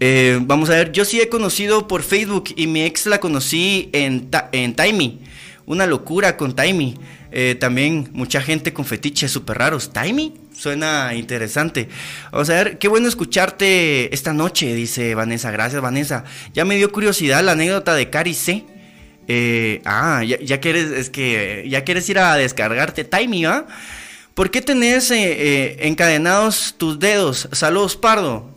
Eh, 0.00 0.38
vamos 0.42 0.68
a 0.68 0.74
ver, 0.74 0.92
yo 0.92 1.06
sí 1.06 1.18
he 1.18 1.30
conocido 1.30 1.88
por 1.88 2.02
Facebook 2.02 2.52
y 2.56 2.66
mi 2.66 2.82
ex 2.82 3.06
la 3.06 3.18
conocí 3.18 3.88
en, 3.94 4.28
en 4.52 4.74
Taimi. 4.74 5.20
Una 5.64 5.86
locura 5.86 6.36
con 6.36 6.54
Taimi. 6.54 6.98
Eh, 7.32 7.56
también 7.58 8.10
mucha 8.12 8.42
gente 8.42 8.74
con 8.74 8.84
fetiches 8.84 9.30
súper 9.30 9.56
raros. 9.56 9.94
¿Taimi? 9.94 10.34
Suena 10.54 11.14
interesante. 11.14 11.88
Vamos 12.32 12.50
a 12.50 12.52
ver, 12.52 12.78
qué 12.78 12.88
bueno 12.88 13.08
escucharte 13.08 14.14
esta 14.14 14.34
noche, 14.34 14.74
dice 14.74 15.14
Vanessa. 15.14 15.50
Gracias, 15.50 15.80
Vanessa. 15.80 16.24
Ya 16.52 16.66
me 16.66 16.76
dio 16.76 16.92
curiosidad 16.92 17.42
la 17.42 17.52
anécdota 17.52 17.94
de 17.94 18.10
Cari 18.10 18.34
C. 18.34 18.66
Eh, 19.32 19.80
ah, 19.84 20.24
ya, 20.24 20.60
quieres, 20.60 20.90
es 20.90 21.08
que 21.08 21.64
ya 21.68 21.84
quieres 21.84 22.08
ir 22.08 22.18
a 22.18 22.34
descargarte 22.34 23.04
Taimi, 23.04 23.44
¿va? 23.44 23.64
¿Por 24.34 24.50
qué 24.50 24.60
tenés 24.60 25.12
encadenados 25.12 26.74
tus 26.76 26.98
dedos? 26.98 27.48
Saludos, 27.52 27.96
Pardo. 27.96 28.50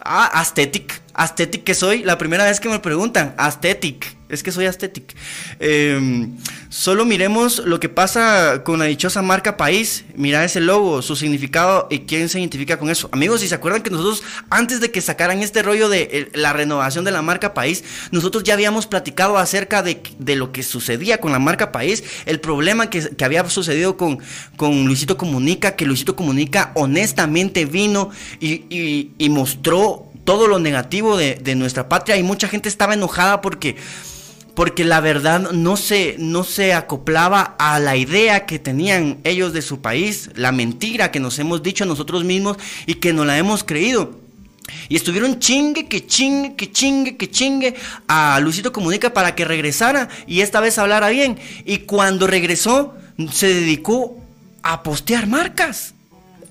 Ah, 0.00 0.28
aesthetic. 0.34 1.00
Aesthetic 1.14 1.62
que 1.62 1.74
soy. 1.74 2.02
La 2.02 2.18
primera 2.18 2.44
vez 2.44 2.58
que 2.58 2.68
me 2.68 2.80
preguntan, 2.80 3.36
aesthetic. 3.38 4.15
Es 4.28 4.42
que 4.42 4.50
soy 4.50 4.66
aesthetic. 4.66 5.14
Em, 5.60 6.36
solo 6.68 7.04
miremos 7.04 7.58
lo 7.64 7.78
que 7.78 7.88
pasa 7.88 8.64
con 8.64 8.80
la 8.80 8.86
dichosa 8.86 9.22
marca 9.22 9.56
país. 9.56 10.04
Mira 10.16 10.44
ese 10.44 10.60
logo, 10.60 11.00
su 11.00 11.14
significado 11.14 11.86
y 11.90 12.00
quién 12.00 12.28
se 12.28 12.40
identifica 12.40 12.76
con 12.76 12.90
eso. 12.90 13.08
Amigos, 13.12 13.40
si 13.40 13.48
se 13.48 13.54
acuerdan 13.54 13.82
que 13.82 13.90
nosotros, 13.90 14.24
antes 14.50 14.80
de 14.80 14.90
que 14.90 15.00
sacaran 15.00 15.42
este 15.42 15.62
rollo 15.62 15.88
de 15.88 16.28
la 16.34 16.52
renovación 16.52 17.04
de 17.04 17.12
la 17.12 17.22
marca 17.22 17.54
país, 17.54 17.84
nosotros 18.10 18.42
ya 18.42 18.54
habíamos 18.54 18.88
platicado 18.88 19.38
acerca 19.38 19.84
de, 19.84 20.00
lo 20.34 20.50
que 20.50 20.64
sucedía 20.64 21.18
con 21.18 21.30
la 21.30 21.38
marca 21.38 21.70
país, 21.70 22.02
el 22.26 22.40
problema 22.40 22.90
que, 22.90 23.08
había 23.24 23.48
sucedido 23.48 23.96
con, 23.96 24.18
con 24.56 24.86
Luisito 24.86 25.16
Comunica, 25.16 25.76
que 25.76 25.86
Luisito 25.86 26.16
Comunica 26.16 26.72
honestamente 26.74 27.64
vino 27.64 28.10
y, 28.40 29.12
mostró 29.30 30.06
todo 30.24 30.48
lo 30.48 30.58
negativo 30.58 31.16
de, 31.16 31.34
de 31.34 31.54
nuestra 31.54 31.88
patria 31.88 32.16
y 32.16 32.22
mucha 32.22 32.48
gente 32.48 32.68
estaba 32.68 32.94
enojada 32.94 33.42
porque 33.42 33.76
porque 34.56 34.84
la 34.84 35.00
verdad 35.00 35.52
no 35.52 35.76
se, 35.76 36.16
no 36.18 36.42
se 36.42 36.72
acoplaba 36.72 37.54
a 37.58 37.78
la 37.78 37.94
idea 37.94 38.46
que 38.46 38.58
tenían 38.58 39.18
ellos 39.22 39.52
de 39.52 39.60
su 39.60 39.82
país, 39.82 40.30
la 40.34 40.50
mentira 40.50 41.10
que 41.10 41.20
nos 41.20 41.38
hemos 41.38 41.62
dicho 41.62 41.84
nosotros 41.84 42.24
mismos 42.24 42.56
y 42.86 42.94
que 42.94 43.12
no 43.12 43.26
la 43.26 43.36
hemos 43.36 43.64
creído. 43.64 44.18
Y 44.88 44.96
estuvieron 44.96 45.40
chingue, 45.40 45.88
que 45.88 46.06
chingue, 46.06 46.56
que 46.56 46.72
chingue, 46.72 47.18
que 47.18 47.30
chingue 47.30 47.74
a 48.08 48.40
Luisito 48.40 48.72
Comunica 48.72 49.12
para 49.12 49.34
que 49.34 49.44
regresara 49.44 50.08
y 50.26 50.40
esta 50.40 50.60
vez 50.60 50.78
hablara 50.78 51.10
bien. 51.10 51.38
Y 51.66 51.80
cuando 51.80 52.26
regresó, 52.26 52.94
se 53.30 53.52
dedicó 53.52 54.16
a 54.62 54.82
postear 54.82 55.26
marcas. 55.26 55.92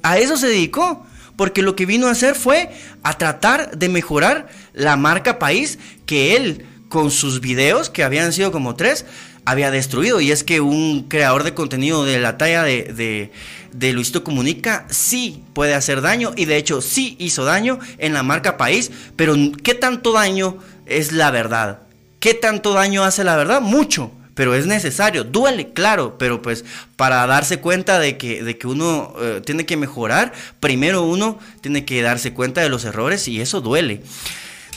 A 0.03 0.19
eso 0.19 0.37
se 0.37 0.47
dedicó. 0.47 1.07
Porque 1.35 1.61
lo 1.61 1.75
que 1.75 1.85
vino 1.85 2.07
a 2.07 2.11
hacer 2.11 2.35
fue 2.35 2.71
a 3.03 3.17
tratar 3.17 3.77
de 3.77 3.89
mejorar 3.89 4.47
la 4.71 4.95
marca 4.95 5.37
país 5.37 5.79
que 6.05 6.37
él 6.37 6.65
con 6.95 7.11
sus 7.11 7.41
videos, 7.41 7.89
que 7.89 8.05
habían 8.05 8.31
sido 8.31 8.53
como 8.53 8.77
tres, 8.77 9.05
había 9.43 9.69
destruido. 9.69 10.21
Y 10.21 10.31
es 10.31 10.45
que 10.45 10.61
un 10.61 11.09
creador 11.09 11.43
de 11.43 11.53
contenido 11.53 12.05
de 12.05 12.21
la 12.21 12.37
talla 12.37 12.63
de, 12.63 13.33
de, 13.73 13.91
Luisito 13.91 14.23
Comunica 14.23 14.87
sí 14.89 15.43
puede 15.51 15.73
hacer 15.73 15.99
daño. 15.99 16.31
Y 16.37 16.45
de 16.45 16.55
hecho 16.55 16.79
sí 16.79 17.17
hizo 17.19 17.43
daño 17.43 17.79
en 17.97 18.13
la 18.13 18.23
marca 18.23 18.55
país. 18.55 18.91
Pero 19.17 19.35
¿qué 19.61 19.73
tanto 19.73 20.13
daño 20.13 20.59
es 20.85 21.11
la 21.11 21.31
verdad? 21.31 21.79
¿Qué 22.21 22.33
tanto 22.33 22.71
daño 22.71 23.03
hace 23.03 23.25
la 23.25 23.35
verdad? 23.35 23.59
Mucho. 23.59 24.13
Pero 24.33 24.55
es 24.55 24.65
necesario, 24.65 25.25
duele, 25.25 25.73
claro, 25.73 26.17
pero 26.17 26.41
pues 26.41 26.65
para 26.95 27.25
darse 27.27 27.59
cuenta 27.59 27.99
de 27.99 28.17
que, 28.17 28.43
de 28.43 28.57
que 28.57 28.67
uno 28.67 29.13
eh, 29.19 29.41
tiene 29.45 29.65
que 29.65 29.77
mejorar, 29.77 30.33
primero 30.59 31.03
uno 31.03 31.39
tiene 31.61 31.85
que 31.85 32.01
darse 32.01 32.33
cuenta 32.33 32.59
de 32.59 32.67
los 32.67 32.83
errores 32.83 33.29
y 33.29 33.39
eso 33.39 33.61
duele. 33.61 34.01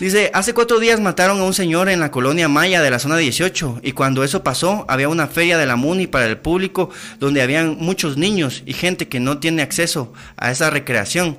Dice, 0.01 0.31
hace 0.33 0.55
cuatro 0.55 0.79
días 0.79 1.01
mataron 1.01 1.41
a 1.41 1.45
un 1.45 1.55
señor 1.55 1.89
en 1.89 1.99
la 1.99 2.13
colonia 2.13 2.47
Maya 2.47 2.81
de 2.81 2.91
la 2.91 3.01
zona 3.01 3.17
18 3.17 3.81
y 3.83 3.93
cuando 3.93 4.23
eso 4.23 4.45
pasó 4.45 4.85
había 4.87 5.09
una 5.09 5.27
feria 5.27 5.59
de 5.59 5.67
la 5.67 5.75
MUNI 5.75 6.07
para 6.07 6.27
el 6.27 6.39
público 6.39 6.91
donde 7.19 7.43
habían 7.43 7.77
muchos 7.81 8.17
niños 8.17 8.63
y 8.65 8.75
gente 8.75 9.09
que 9.09 9.19
no 9.19 9.39
tiene 9.39 9.61
acceso 9.63 10.13
a 10.37 10.53
esa 10.53 10.71
recreación. 10.71 11.39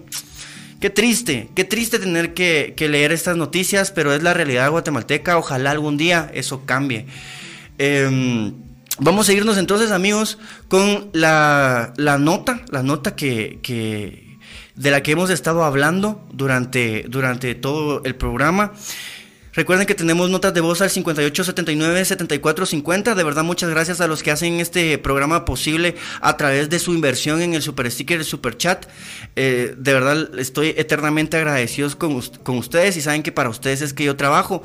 Qué 0.82 0.89
triste, 0.89 1.50
qué 1.56 1.63
triste 1.63 2.00
tener 2.00 2.34
que, 2.34 2.76
leer 2.78 3.13
estas 3.13 3.38
noticias, 3.38 3.91
pero 3.91 4.13
es 4.13 4.24
la 4.24 4.34
realidad 4.34 4.69
guatemalteca. 4.72 5.38
Ojalá 5.38 5.72
algún 5.72 5.95
día 5.95 6.30
eso 6.34 6.65
cambie. 6.65 7.06
Em, 7.78 8.54
vamos 9.00 9.30
a 9.30 9.34
irnos 9.34 9.58
entonces 9.58 9.91
amigos 9.91 10.38
con 10.67 11.10
la, 11.13 11.93
nota, 12.19 12.62
la 12.72 12.84
nota 12.84 13.15
que, 13.15 13.60
que 13.62 14.29
de 14.80 14.89
la 14.92 15.02
que 15.04 15.12
hemos 15.12 15.30
estado 15.30 15.65
hablando 15.65 16.26
durante, 16.32 17.04
durante 17.10 17.54
todo 17.54 18.02
el 18.06 18.15
programa. 18.15 18.72
Recuerden 19.52 19.86
que 19.86 19.94
tenemos 19.94 20.30
notas 20.30 20.54
de 20.54 20.62
voz 20.62 20.80
al 20.80 20.89
5879-7450. 20.89 23.13
De 23.13 23.24
verdad, 23.26 23.44
muchas 23.44 23.70
gracias 23.70 24.00
a 24.00 24.08
los 24.08 24.24
que 24.24 24.32
hacen 24.32 24.62
este 24.62 24.98
programa 24.98 25.44
posible 25.44 25.98
a 26.22 26.38
través 26.38 26.70
de 26.70 26.80
su 26.80 26.94
inversión 26.94 27.42
en 27.42 27.56
el 27.56 27.62
super 27.62 27.92
sticker, 27.92 28.20
el 28.20 28.26
super 28.26 28.56
chat. 28.56 28.86
Eh, 29.36 29.76
de 29.78 29.94
verdad, 29.94 30.39
estoy 30.39 30.74
eternamente 30.78 31.36
agradecido 31.36 31.89
con, 31.98 32.22
con 32.22 32.58
ustedes 32.58 32.96
y 32.96 33.02
saben 33.02 33.22
que 33.22 33.34
para 33.34 33.50
ustedes 33.50 33.82
es 33.82 33.94
que 33.94 34.06
yo 34.06 34.15
trabajo 34.15 34.63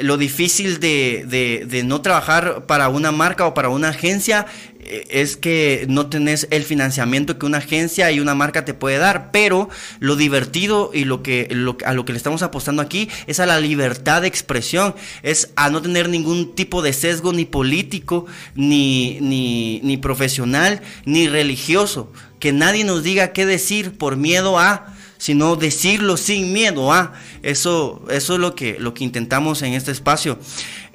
lo 0.00 0.16
difícil 0.16 0.80
de, 0.80 1.24
de, 1.68 1.84
no 1.84 2.00
trabajar 2.00 2.66
para 2.66 2.88
una 2.88 3.12
marca 3.12 3.46
o 3.46 3.54
para 3.54 3.68
una 3.68 3.90
agencia 3.90 4.46
eh, 4.80 5.06
es 5.08 5.36
que 5.36 5.86
no 5.88 6.08
tenés 6.08 6.48
el 6.50 6.64
financiamiento 6.64 7.38
que 7.38 7.46
una 7.46 7.58
agencia 7.58 8.10
y 8.10 8.18
una 8.18 8.34
marca 8.34 8.64
te 8.64 8.74
puede 8.74 8.98
dar, 8.98 9.30
pero 9.30 9.68
lo 10.00 10.16
divertido 10.16 10.90
y 10.92 11.04
lo 11.04 11.22
que 11.22 11.48
a 11.84 11.92
lo 11.92 12.04
que 12.04 12.12
le 12.12 12.16
estamos 12.16 12.42
apostando 12.42 12.82
aquí 12.82 13.08
es 13.26 13.38
a 13.38 13.46
la 13.46 13.60
libertad 13.60 14.22
de 14.22 14.28
expresión, 14.28 14.94
es 15.22 15.52
a 15.54 15.70
no 15.70 15.80
tener 15.80 16.08
ningún 16.08 16.56
tipo 16.56 16.82
de 16.82 16.92
sesgo 16.92 17.32
ni 17.32 17.44
político, 17.44 18.26
ni, 18.56 19.18
ni, 19.20 19.80
ni 19.84 19.96
profesional, 19.96 20.82
ni 21.04 21.28
religioso, 21.28 22.12
que 22.40 22.52
nadie 22.52 22.82
nos 22.82 23.04
diga 23.04 23.32
qué 23.32 23.46
decir 23.46 23.96
por 23.96 24.16
miedo 24.16 24.58
a 24.58 24.92
sino 25.18 25.56
decirlo 25.56 26.16
sin 26.16 26.52
miedo. 26.52 26.92
Ah, 26.92 27.12
eso, 27.42 28.04
eso 28.10 28.34
es 28.34 28.40
lo 28.40 28.54
que, 28.54 28.76
lo 28.78 28.94
que 28.94 29.04
intentamos 29.04 29.62
en 29.62 29.74
este 29.74 29.92
espacio. 29.92 30.38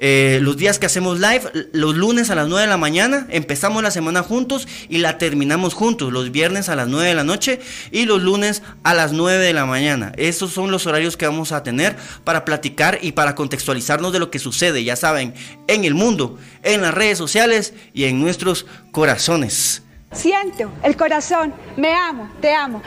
Eh, 0.02 0.38
los 0.40 0.56
días 0.56 0.78
que 0.78 0.86
hacemos 0.86 1.20
live, 1.20 1.42
los 1.72 1.94
lunes 1.94 2.30
a 2.30 2.34
las 2.34 2.48
9 2.48 2.62
de 2.62 2.68
la 2.68 2.78
mañana, 2.78 3.26
empezamos 3.30 3.82
la 3.82 3.90
semana 3.90 4.22
juntos 4.22 4.66
y 4.88 4.98
la 4.98 5.18
terminamos 5.18 5.74
juntos. 5.74 6.12
Los 6.12 6.32
viernes 6.32 6.68
a 6.68 6.76
las 6.76 6.88
9 6.88 7.08
de 7.08 7.14
la 7.14 7.24
noche 7.24 7.60
y 7.90 8.06
los 8.06 8.22
lunes 8.22 8.62
a 8.82 8.94
las 8.94 9.12
9 9.12 9.44
de 9.44 9.52
la 9.52 9.66
mañana. 9.66 10.12
Esos 10.16 10.52
son 10.52 10.70
los 10.70 10.86
horarios 10.86 11.16
que 11.16 11.26
vamos 11.26 11.52
a 11.52 11.62
tener 11.62 11.96
para 12.24 12.44
platicar 12.44 12.98
y 13.02 13.12
para 13.12 13.34
contextualizarnos 13.34 14.12
de 14.12 14.18
lo 14.20 14.30
que 14.30 14.38
sucede, 14.38 14.84
ya 14.84 14.96
saben, 14.96 15.34
en 15.66 15.84
el 15.84 15.94
mundo, 15.94 16.38
en 16.62 16.80
las 16.80 16.94
redes 16.94 17.18
sociales 17.18 17.74
y 17.92 18.04
en 18.04 18.20
nuestros 18.20 18.66
corazones. 18.92 19.82
Siento 20.12 20.72
el 20.82 20.96
corazón, 20.96 21.54
me 21.76 21.94
amo, 21.94 22.28
te 22.40 22.52
amo. 22.52 22.82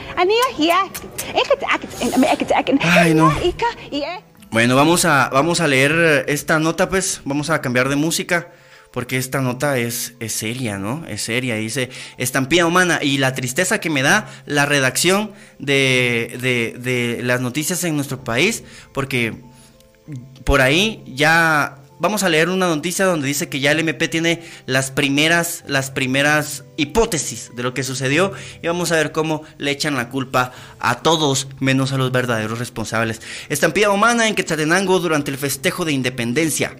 Ay, 2.82 3.14
no. 3.14 3.32
Bueno, 4.50 4.76
vamos 4.76 5.04
a, 5.04 5.30
vamos 5.30 5.60
a 5.60 5.66
leer 5.66 6.26
esta 6.28 6.58
nota, 6.58 6.88
pues, 6.88 7.22
vamos 7.24 7.50
a 7.50 7.60
cambiar 7.60 7.88
de 7.88 7.96
música, 7.96 8.52
porque 8.92 9.16
esta 9.16 9.40
nota 9.40 9.78
es, 9.78 10.14
es 10.20 10.32
seria, 10.32 10.78
¿no? 10.78 11.04
Es 11.08 11.22
seria, 11.22 11.56
dice, 11.56 11.90
estampida 12.18 12.66
humana, 12.66 13.00
y 13.02 13.18
la 13.18 13.34
tristeza 13.34 13.80
que 13.80 13.90
me 13.90 14.02
da 14.02 14.28
la 14.46 14.66
redacción 14.66 15.32
de, 15.58 16.38
de, 16.40 16.78
de 16.78 17.22
las 17.22 17.40
noticias 17.40 17.82
en 17.84 17.96
nuestro 17.96 18.22
país, 18.22 18.62
porque 18.92 19.34
por 20.44 20.60
ahí 20.60 21.02
ya 21.06 21.78
vamos 21.98 22.22
a 22.22 22.28
leer 22.28 22.48
una 22.48 22.66
noticia 22.66 23.04
donde 23.04 23.28
dice 23.28 23.48
que 23.48 23.60
ya 23.60 23.72
el 23.72 23.80
MP 23.80 24.08
tiene 24.08 24.42
las 24.66 24.90
primeras, 24.90 25.64
las 25.66 25.90
primeras 25.90 26.64
hipótesis 26.76 27.50
de 27.54 27.62
lo 27.62 27.74
que 27.74 27.84
sucedió 27.84 28.32
y 28.62 28.66
vamos 28.66 28.92
a 28.92 28.96
ver 28.96 29.12
cómo 29.12 29.42
le 29.58 29.70
echan 29.70 29.96
la 29.96 30.08
culpa 30.08 30.52
a 30.80 31.00
todos 31.00 31.48
menos 31.60 31.92
a 31.92 31.98
los 31.98 32.12
verdaderos 32.12 32.58
responsables. 32.58 33.20
Estampida 33.48 33.90
humana 33.90 34.28
en 34.28 34.34
Quetzaltenango 34.34 35.00
durante 35.00 35.30
el 35.30 35.38
festejo 35.38 35.84
de 35.84 35.92
independencia. 35.92 36.76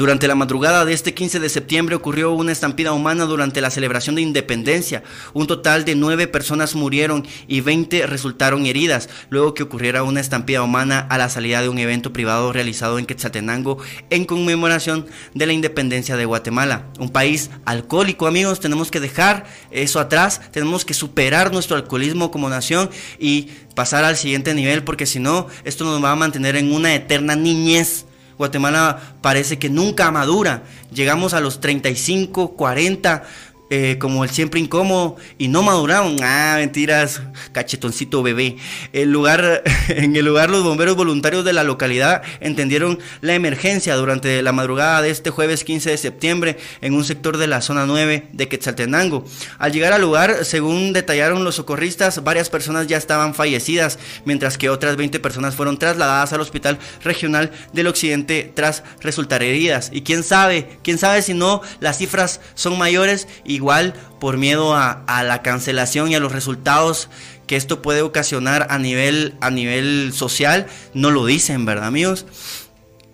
Durante 0.00 0.28
la 0.28 0.34
madrugada 0.34 0.86
de 0.86 0.94
este 0.94 1.12
15 1.12 1.40
de 1.40 1.50
septiembre 1.50 1.94
ocurrió 1.94 2.32
una 2.32 2.52
estampida 2.52 2.94
humana 2.94 3.26
durante 3.26 3.60
la 3.60 3.68
celebración 3.68 4.14
de 4.14 4.22
independencia. 4.22 5.02
Un 5.34 5.46
total 5.46 5.84
de 5.84 5.94
nueve 5.94 6.26
personas 6.26 6.74
murieron 6.74 7.26
y 7.46 7.60
20 7.60 8.06
resultaron 8.06 8.64
heridas 8.64 9.10
luego 9.28 9.52
que 9.52 9.62
ocurriera 9.62 10.02
una 10.02 10.20
estampida 10.20 10.62
humana 10.62 11.06
a 11.10 11.18
la 11.18 11.28
salida 11.28 11.60
de 11.60 11.68
un 11.68 11.76
evento 11.76 12.14
privado 12.14 12.50
realizado 12.50 12.98
en 12.98 13.04
Quetzaltenango 13.04 13.76
en 14.08 14.24
conmemoración 14.24 15.04
de 15.34 15.46
la 15.46 15.52
independencia 15.52 16.16
de 16.16 16.24
Guatemala. 16.24 16.86
Un 16.98 17.10
país 17.10 17.50
alcohólico, 17.66 18.26
amigos, 18.26 18.58
tenemos 18.58 18.90
que 18.90 19.00
dejar 19.00 19.44
eso 19.70 20.00
atrás, 20.00 20.40
tenemos 20.50 20.86
que 20.86 20.94
superar 20.94 21.52
nuestro 21.52 21.76
alcoholismo 21.76 22.30
como 22.30 22.48
nación 22.48 22.88
y 23.18 23.50
pasar 23.74 24.04
al 24.04 24.16
siguiente 24.16 24.54
nivel 24.54 24.82
porque 24.82 25.04
si 25.04 25.20
no, 25.20 25.46
esto 25.64 25.84
nos 25.84 26.02
va 26.02 26.12
a 26.12 26.16
mantener 26.16 26.56
en 26.56 26.72
una 26.72 26.94
eterna 26.94 27.36
niñez 27.36 28.06
Guatemala 28.40 28.98
parece 29.20 29.58
que 29.58 29.68
nunca 29.68 30.10
madura. 30.10 30.62
Llegamos 30.94 31.34
a 31.34 31.40
los 31.40 31.60
35, 31.60 32.56
40 32.56 33.22
eh, 33.70 33.98
como 33.98 34.24
el 34.24 34.30
siempre 34.30 34.58
incómodo 34.58 35.16
y 35.38 35.46
no 35.46 35.62
maduraron. 35.62 36.16
Ah, 36.22 36.56
mentiras, 36.58 37.22
cachetoncito 37.52 38.20
bebé. 38.20 38.56
El 38.92 39.12
lugar, 39.12 39.62
en 39.88 40.16
el 40.16 40.24
lugar 40.24 40.50
los 40.50 40.64
bomberos 40.64 40.96
voluntarios 40.96 41.44
de 41.44 41.52
la 41.52 41.62
localidad 41.62 42.22
entendieron 42.40 42.98
la 43.20 43.34
emergencia 43.34 43.94
durante 43.94 44.42
la 44.42 44.50
madrugada 44.50 45.02
de 45.02 45.10
este 45.10 45.30
jueves 45.30 45.62
15 45.62 45.90
de 45.90 45.96
septiembre 45.96 46.58
en 46.80 46.94
un 46.94 47.04
sector 47.04 47.36
de 47.36 47.46
la 47.46 47.60
zona 47.60 47.86
9 47.86 48.26
de 48.32 48.48
Quetzaltenango. 48.48 49.24
Al 49.58 49.72
llegar 49.72 49.92
al 49.92 50.02
lugar, 50.02 50.44
según 50.44 50.92
detallaron 50.92 51.44
los 51.44 51.54
socorristas, 51.54 52.24
varias 52.24 52.50
personas 52.50 52.88
ya 52.88 52.96
estaban 52.96 53.34
fallecidas, 53.34 54.00
mientras 54.24 54.58
que 54.58 54.68
otras 54.68 54.96
20 54.96 55.20
personas 55.20 55.54
fueron 55.54 55.78
trasladadas 55.78 56.32
al 56.32 56.40
hospital 56.40 56.78
regional 57.04 57.52
del 57.72 57.86
occidente 57.86 58.50
tras 58.52 58.82
resultar 59.00 59.44
heridas. 59.44 59.90
Y 59.92 60.02
quién 60.02 60.24
sabe, 60.24 60.80
quién 60.82 60.98
sabe 60.98 61.22
si 61.22 61.34
no 61.34 61.62
las 61.78 61.98
cifras 61.98 62.40
son 62.54 62.76
mayores 62.76 63.28
y 63.44 63.59
igual 63.60 63.92
por 64.18 64.38
miedo 64.38 64.74
a, 64.74 65.22
la 65.22 65.42
cancelación 65.42 66.10
y 66.10 66.14
a 66.14 66.20
los 66.20 66.32
resultados 66.32 67.10
que 67.46 67.56
esto 67.56 67.82
puede 67.82 68.00
ocasionar 68.00 68.66
a 68.70 68.78
nivel, 68.78 69.34
a 69.40 69.50
nivel 69.50 70.12
social, 70.14 70.66
no 70.94 71.10
lo 71.10 71.26
dicen, 71.26 71.66
¿verdad 71.66 71.86
amigos? 71.86 72.24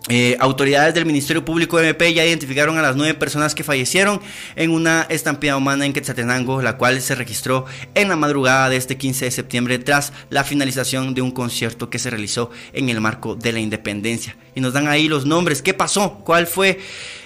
Eh, 0.08 0.36
autoridades 0.38 0.94
del 0.94 1.04
Ministerio 1.04 1.44
Público 1.44 1.80
MP 1.80 2.14
ya 2.14 2.24
identificaron 2.24 2.78
a 2.78 2.82
las 2.82 2.94
nueve 2.94 3.14
personas 3.14 3.56
que 3.56 3.64
fallecieron 3.64 4.20
en 4.54 4.70
una 4.70 5.04
estampida 5.08 5.56
humana 5.56 5.84
en 5.84 5.92
Quetzaltenango, 5.92 6.62
la 6.62 6.76
cual 6.76 7.00
se 7.00 7.16
registró 7.16 7.64
en 7.96 8.08
la 8.08 8.14
madrugada 8.14 8.68
de 8.68 8.76
este 8.76 8.96
15 8.96 9.24
de 9.24 9.30
septiembre 9.32 9.80
tras 9.80 10.12
la 10.30 10.44
finalización 10.44 11.12
de 11.14 11.22
un 11.22 11.32
concierto 11.32 11.90
que 11.90 11.98
se 11.98 12.10
realizó 12.10 12.50
en 12.72 12.88
el 12.88 13.00
marco 13.00 13.34
de 13.34 13.52
la 13.52 13.58
independencia. 13.58 14.36
Y 14.54 14.60
nos 14.60 14.74
dan 14.74 14.86
ahí 14.86 15.08
los 15.08 15.26
nombres. 15.26 15.60
¿Qué 15.60 15.74
pasó? 15.74 16.20
¿Cuál 16.24 16.46
fue 16.46 16.78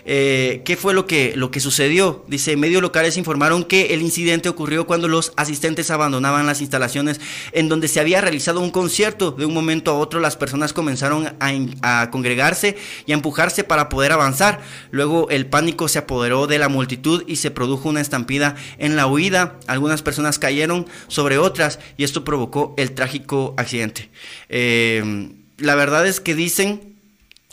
eh, 0.05 0.63
¿Qué 0.65 0.77
fue 0.77 0.95
lo 0.95 1.07
que, 1.07 1.35
lo 1.37 1.51
que 1.51 1.61
sucedió? 1.61 2.25
Dice, 2.29 2.57
medios 2.57 2.83
locales 2.83 3.17
informaron 3.17 3.65
que 3.65 3.95
el 3.95 4.03
incidente 4.03 4.49
ocurrió 4.49 4.87
cuando 4.87 5.09
los 5.09 5.33
asistentes 5.37 5.91
abandonaban 5.91 6.47
las 6.47 6.61
instalaciones 6.61 7.21
en 7.53 7.69
donde 7.69 7.89
se 7.89 8.01
había 8.01 8.21
realizado 8.21 8.61
un 8.61 8.71
concierto. 8.71 9.33
De 9.33 9.47
un 9.47 9.55
momento 9.55 9.91
a 9.91 9.99
otro 9.99 10.21
las 10.21 10.37
personas 10.37 10.73
comenzaron 10.73 11.35
a, 11.41 12.11
congregarse 12.11 12.77
y 13.07 13.13
a 13.13 13.15
empujarse 13.15 13.65
para 13.65 13.89
poder 13.89 14.13
avanzar. 14.13 14.61
Luego 14.91 15.29
el 15.31 15.47
pánico 15.47 15.89
se 15.89 15.99
apoderó 15.99 16.47
de 16.47 16.59
la 16.59 16.69
multitud 16.69 17.25
y 17.27 17.37
se 17.37 17.51
produjo 17.51 17.89
una 17.89 18.01
estampida 18.01 18.57
en 18.79 18.97
la 18.97 19.07
huida. 19.07 19.59
Algunas 19.67 20.03
personas 20.03 20.39
cayeron 20.39 20.87
sobre 21.09 21.39
otras 21.39 21.79
y 21.97 22.05
esto 22.05 22.25
provocó 22.25 22.75
el 22.77 22.93
trágico 22.93 23.55
accidente. 23.57 24.11
Eh, 24.49 25.31
la 25.59 25.75
verdad 25.75 26.07
es 26.07 26.21
que 26.21 26.35
dicen, 26.35 26.90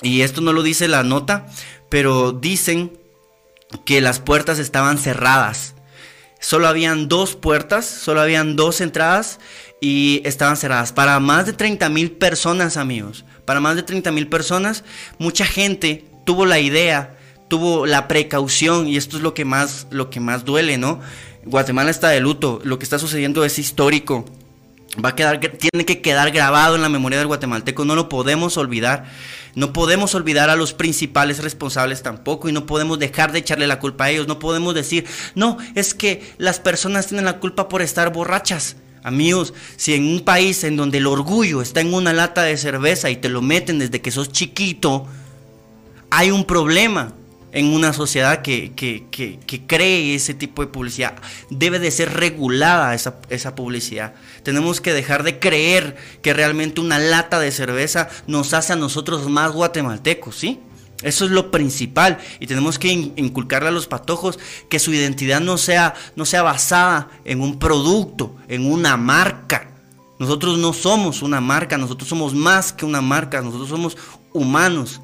y 0.02 0.22
esto 0.22 0.42
no 0.42 0.54
lo 0.54 0.64
dice 0.64 0.88
la 0.88 1.04
nota, 1.04 1.48
pero 1.90 2.32
dicen 2.32 2.98
que 3.86 4.02
las 4.02 4.20
puertas 4.20 4.60
estaban 4.60 4.98
cerradas. 4.98 5.76
Solo 6.40 6.68
habían 6.68 7.08
dos 7.08 7.36
puertas, 7.36 7.86
solo 7.86 8.22
habían 8.22 8.56
dos 8.56 8.80
entradas 8.80 9.40
y 9.82 10.22
estaban 10.24 10.56
cerradas. 10.56 10.94
Para 10.94 11.20
más 11.20 11.46
de 11.46 11.54
30 11.54 11.90
mil 11.90 12.12
personas, 12.12 12.78
amigos, 12.78 13.26
para 13.46 13.60
más 13.60 13.76
de 13.76 13.84
30 13.84 14.12
mil 14.12 14.28
personas, 14.28 14.84
mucha 15.18 15.46
gente 15.46 16.06
tuvo 16.26 16.46
la 16.46 16.60
idea, 16.60 17.18
tuvo 17.48 17.86
la 17.86 18.08
precaución 18.08 18.88
y 18.88 18.98
esto 18.98 19.18
es 19.18 19.24
lo 19.24 19.34
que 19.34 19.46
más, 19.46 19.88
lo 19.90 20.10
que 20.10 20.20
más 20.20 20.46
duele, 20.46 20.78
¿no? 20.78 21.00
Guatemala 21.46 21.90
está 21.90 22.10
de 22.10 22.20
luto, 22.20 22.60
lo 22.64 22.78
que 22.78 22.84
está 22.84 23.00
sucediendo 23.00 23.44
es 23.46 23.58
histórico. 23.58 24.26
Va 25.04 25.10
a 25.10 25.16
quedar, 25.16 25.40
tiene 25.40 25.86
que 25.86 26.02
quedar 26.02 26.32
grabado 26.32 26.76
en 26.76 26.82
la 26.82 26.90
memoria 26.90 27.20
del 27.20 27.28
guatemalteco, 27.28 27.86
no 27.86 27.96
lo 27.96 28.10
podemos 28.10 28.58
olvidar. 28.58 29.06
No 29.54 29.74
podemos 29.74 30.14
olvidar 30.14 30.52
a 30.52 30.56
los 30.56 30.74
principales 30.74 31.42
responsables 31.42 32.04
tampoco 32.04 32.48
y 32.48 32.52
no 32.52 32.66
podemos 32.66 33.00
dejar 33.00 33.32
de 33.32 33.40
echarle 33.40 33.66
la 33.66 33.80
culpa 33.80 34.06
a 34.06 34.10
ellos. 34.12 34.28
No 34.28 34.38
podemos 34.38 34.76
decir, 34.76 35.06
no, 35.34 35.58
es 35.74 35.94
que 35.94 36.34
las 36.38 36.60
personas 36.60 37.08
tienen 37.08 37.26
la 37.26 37.40
culpa 37.40 37.68
por 37.68 37.82
estar 37.82 38.14
borrachas. 38.14 38.76
Amigos, 39.04 39.54
si 39.76 39.94
en 39.94 40.06
un 40.06 40.22
país 40.22 40.64
en 40.64 40.78
donde 40.78 40.98
el 40.98 41.08
orgullo 41.08 41.62
está 41.62 41.82
en 41.82 41.94
una 41.94 42.14
lata 42.14 42.44
de 42.44 42.58
cerveza 42.58 43.10
y 43.10 43.16
te 43.16 43.30
lo 43.30 43.42
meten 43.42 43.80
desde 43.80 44.02
que 44.02 44.12
sos 44.12 44.32
chiquito, 44.32 45.08
hay 46.10 46.30
un 46.30 46.46
problema 46.46 47.14
en 47.58 47.74
una 47.74 47.92
sociedad 47.92 48.44
que, 48.44 48.72
cree 49.66 50.14
ese 50.14 50.36
tipo 50.36 50.62
de 50.62 50.68
publicidad. 50.68 51.16
Debe 51.50 51.80
de 51.80 51.90
ser 51.90 52.14
regulada 52.14 52.94
esa, 52.94 53.16
esa, 53.30 53.56
publicidad. 53.56 54.14
Tenemos 54.44 54.80
que 54.80 54.94
dejar 54.94 55.24
de 55.24 55.40
creer 55.40 55.98
que 56.22 56.36
realmente 56.36 56.82
una 56.82 57.00
lata 57.00 57.40
de 57.40 57.52
cerveza 57.52 58.10
nos 58.28 58.54
hace 58.54 58.74
a 58.74 58.76
nosotros 58.76 59.28
más 59.28 59.54
guatemaltecos, 59.54 60.36
¿sí? 60.36 60.60
Eso 61.02 61.26
es 61.26 61.32
lo 61.32 61.50
principal 61.50 62.20
y 62.40 62.46
tenemos 62.46 62.78
que 62.78 62.90
inculcarle 62.90 63.70
a 63.70 63.72
los 63.72 63.88
patojos 63.88 64.38
que 64.70 64.78
su 64.78 64.94
identidad 64.94 65.42
no 65.42 65.58
sea, 65.58 65.96
no 66.16 66.26
sea 66.26 66.44
basada 66.44 67.10
en 67.26 67.42
un 67.42 67.58
producto, 67.58 68.36
en 68.48 68.72
una 68.72 68.98
marca. 68.98 69.72
Nosotros 70.20 70.60
no 70.60 70.74
somos 70.74 71.24
una 71.24 71.42
marca, 71.42 71.80
nosotros 71.80 72.08
somos 72.08 72.36
más 72.36 72.72
que 72.72 72.86
una 72.86 73.02
marca, 73.02 73.42
nosotros 73.42 73.70
somos 73.70 73.98
humanos. 74.32 75.02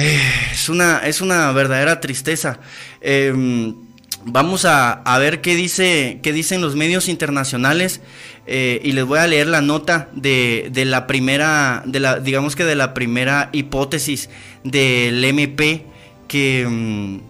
Eh, 0.00 0.18
es, 0.52 0.70
una, 0.70 0.98
es 1.00 1.20
una 1.20 1.52
verdadera 1.52 2.00
tristeza. 2.00 2.58
Em, 3.02 3.76
vamos 4.24 4.64
a, 4.64 5.02
ver 5.18 5.42
qué, 5.42 5.54
dice, 5.54 6.20
qué 6.22 6.32
dicen 6.32 6.62
los 6.62 6.74
medios 6.74 7.06
internacionales 7.06 8.00
eh, 8.46 8.80
y 8.82 8.92
les 8.92 9.04
voy 9.04 9.18
a 9.18 9.26
leer 9.26 9.46
la 9.48 9.60
nota 9.60 10.08
de, 10.14 10.70
de, 10.72 10.86
la 10.86 11.06
primera, 11.06 11.82
de 11.84 12.00
la, 12.00 12.18
digamos 12.18 12.56
que 12.56 12.64
de 12.64 12.76
la 12.76 12.94
primera 12.94 13.50
hipótesis 13.52 14.30
del 14.64 15.22
MP 15.22 15.84
que, 16.28 16.62
em, 16.62 17.20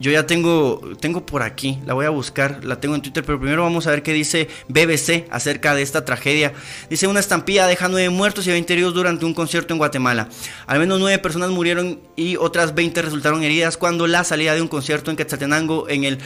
yo 0.00 0.10
ya 0.10 0.26
tengo, 0.26 0.80
tengo 1.00 1.24
por 1.24 1.42
aquí, 1.42 1.78
la 1.86 1.94
voy 1.94 2.06
a 2.06 2.10
buscar, 2.10 2.64
la 2.64 2.80
tengo 2.80 2.94
en 2.94 3.02
Twitter, 3.02 3.24
pero 3.24 3.38
primero 3.38 3.62
vamos 3.62 3.86
a 3.86 3.90
ver 3.90 4.02
qué 4.02 4.12
dice 4.12 4.48
BBC 4.68 5.26
acerca 5.30 5.74
de 5.74 5.82
esta 5.82 6.04
tragedia. 6.04 6.52
Dice 6.90 7.06
una 7.06 7.20
estampida 7.20 7.66
deja 7.66 7.88
nueve 7.88 8.10
muertos 8.10 8.46
y 8.46 8.50
20 8.50 8.72
heridos 8.72 8.94
durante 8.94 9.24
un 9.24 9.34
concierto 9.34 9.74
en 9.74 9.78
Guatemala. 9.78 10.28
Al 10.66 10.78
menos 10.78 10.98
nueve 10.98 11.18
personas 11.18 11.50
murieron 11.50 12.00
y 12.16 12.36
otras 12.36 12.74
20 12.74 13.02
resultaron 13.02 13.42
heridas 13.42 13.76
cuando 13.76 14.06
la 14.06 14.24
salida 14.24 14.54
de 14.54 14.62
un 14.62 14.68
concierto 14.68 15.10
en 15.10 15.16
Quetzaltenango 15.16 15.88
en 15.88 16.04
el 16.04 16.18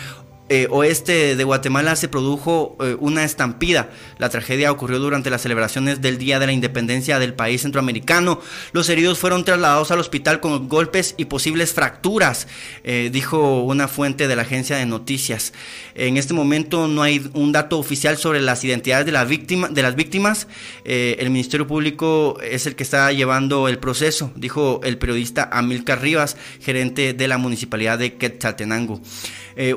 eh, 0.49 0.68
oeste 0.70 1.34
de 1.34 1.44
Guatemala 1.44 1.97
se 1.97 2.07
produjo 2.07 2.76
eh, 2.80 2.97
una 3.01 3.24
estampida. 3.24 3.90
La 4.18 4.28
tragedia 4.28 4.70
ocurrió 4.70 5.01
durante 5.01 5.28
las 5.28 5.42
celebraciones 5.42 6.01
del 6.01 6.18
Día 6.18 6.38
de 6.38 6.47
la 6.47 6.53
Independencia 6.53 7.18
del 7.18 7.34
país 7.34 7.62
centroamericano. 7.62 8.40
Los 8.70 8.88
heridos 8.88 9.18
fueron 9.18 9.44
trasladados 9.44 9.90
al 9.90 9.99
hospital 9.99 10.38
con 10.38 10.68
golpes 10.68 11.16
y 11.16 11.24
posibles 11.24 11.72
fracturas, 11.72 12.47
eh, 12.84 13.11
dijo 13.12 13.62
una 13.62 13.88
fuente 13.88 14.28
de 14.28 14.36
la 14.36 14.42
agencia 14.42 14.76
de 14.76 14.86
noticias. 14.86 15.53
En 15.97 16.16
este 16.16 16.32
momento 16.32 16.86
no 16.86 17.03
hay 17.03 17.28
un 17.34 17.51
dato 17.51 17.80
oficial 17.80 18.16
sobre 18.16 18.40
las 18.40 18.62
identidades 18.62 19.05
de, 19.05 19.12
las 19.12 19.26
víctimas. 19.97 20.47
el 20.84 21.30
Ministerio 21.30 21.66
Público 21.66 22.38
es 22.40 22.66
el 22.66 22.76
que 22.76 22.84
está 22.84 23.11
llevando 23.11 23.66
el 23.66 23.78
proceso, 23.78 24.30
dijo 24.36 24.80
el 24.84 24.97
periodista 24.99 25.49
Amilcar 25.51 26.03
Rivas, 26.03 26.36
gerente 26.61 27.14
de 27.14 27.28
la 27.28 27.38
municipalidad 27.38 27.99
de 27.99 28.14
Quetzaltenango. 28.14 29.01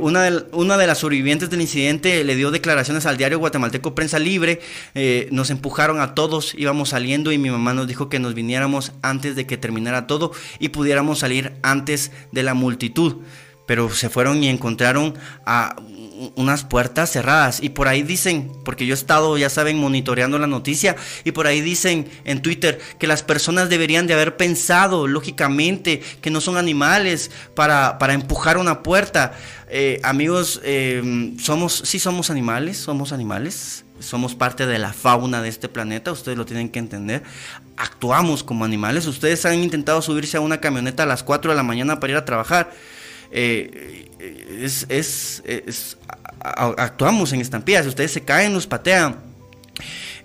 Una, 0.02 0.24
de, 0.24 0.44
una 0.60 0.78
de 0.78 0.88
las 0.88 0.98
sobrevivientes 0.98 1.50
del 1.50 1.62
incidente 1.62 2.24
le 2.26 2.36
dio 2.36 2.52
declaraciones 2.52 3.06
al 3.06 3.16
diario 3.16 3.40
guatemalteco 3.40 3.96
Prensa 3.96 4.20
Libre. 4.20 4.60
Eh, 4.94 5.30
nos 5.32 5.52
empujaron 5.52 6.02
a 6.02 6.16
todos, 6.16 6.54
íbamos 6.54 6.90
saliendo 6.90 7.32
y 7.32 7.38
mi 7.38 7.50
mamá 7.50 7.74
nos 7.74 7.88
dijo 7.88 8.10
que 8.10 8.20
nos 8.20 8.34
viniéramos 8.34 8.92
antes 9.02 9.38
de 9.38 9.48
que 9.48 9.58
terminara 9.58 10.06
todo 10.06 10.34
y 10.60 10.70
pudiéramos 10.70 11.20
salir 11.20 11.54
antes 11.64 12.12
de 12.34 12.44
la 12.44 12.56
multitud. 12.56 13.18
Pero 13.68 13.90
se 13.90 14.10
fueron 14.10 14.44
y 14.44 14.50
encontraron 14.50 15.14
a 15.46 15.78
unas 16.36 16.64
puertas 16.64 17.12
cerradas. 17.12 17.62
Y 17.62 17.70
por 17.70 17.88
ahí 17.88 18.04
dicen, 18.04 18.52
porque 18.64 18.86
yo 18.86 18.94
he 18.94 18.98
estado, 18.98 19.38
ya 19.38 19.50
saben, 19.50 19.78
monitoreando 19.78 20.40
la 20.40 20.48
noticia, 20.48 20.96
y 21.24 21.32
por 21.32 21.48
ahí 21.48 21.62
dicen 21.62 22.10
en 22.26 22.42
Twitter 22.42 22.80
que 23.00 23.08
las 23.08 23.24
personas 23.24 23.70
deberían 23.70 24.08
de 24.08 24.14
haber 24.14 24.38
pensado, 24.38 25.08
lógicamente, 25.08 26.02
que 26.22 26.30
no 26.30 26.42
son 26.42 26.58
animales 26.58 27.32
para, 27.56 27.98
para 27.98 28.14
empujar 28.14 28.58
una 28.58 28.84
puerta. 28.84 29.34
Eh, 29.70 30.00
amigos, 30.04 30.60
eh, 30.64 31.36
somos, 31.40 31.84
sí 31.86 32.00
somos 32.00 32.30
animales, 32.30 32.78
somos 32.78 33.12
animales, 33.12 33.86
somos 34.00 34.34
parte 34.34 34.66
de 34.66 34.80
la 34.80 34.94
fauna 34.94 35.42
de 35.42 35.50
este 35.50 35.70
planeta, 35.70 36.12
ustedes 36.12 36.38
lo 36.38 36.46
tienen 36.46 36.70
que 36.70 36.80
entender. 36.80 37.24
Actuamos 37.78 38.44
como 38.44 38.66
animales, 38.66 39.06
ustedes 39.06 39.46
han 39.46 39.60
intentado 39.60 40.02
subirse 40.02 40.38
a 40.38 40.42
una 40.42 40.60
camioneta 40.60 41.04
a 41.04 41.06
las 41.06 41.24
4 41.24 41.52
de 41.52 41.58
la 41.58 41.64
mañana 41.64 42.00
para 42.00 42.12
ir 42.12 42.18
a 42.18 42.26
trabajar. 42.26 42.72
Eh, 43.32 44.09
es, 44.20 44.86
es, 44.90 45.98
actuamos 46.42 47.34
en 47.34 47.42
estampillas, 47.42 47.86
ustedes 47.86 48.12
se 48.12 48.22
caen, 48.22 48.54
nos 48.54 48.68
patean. 48.68 49.30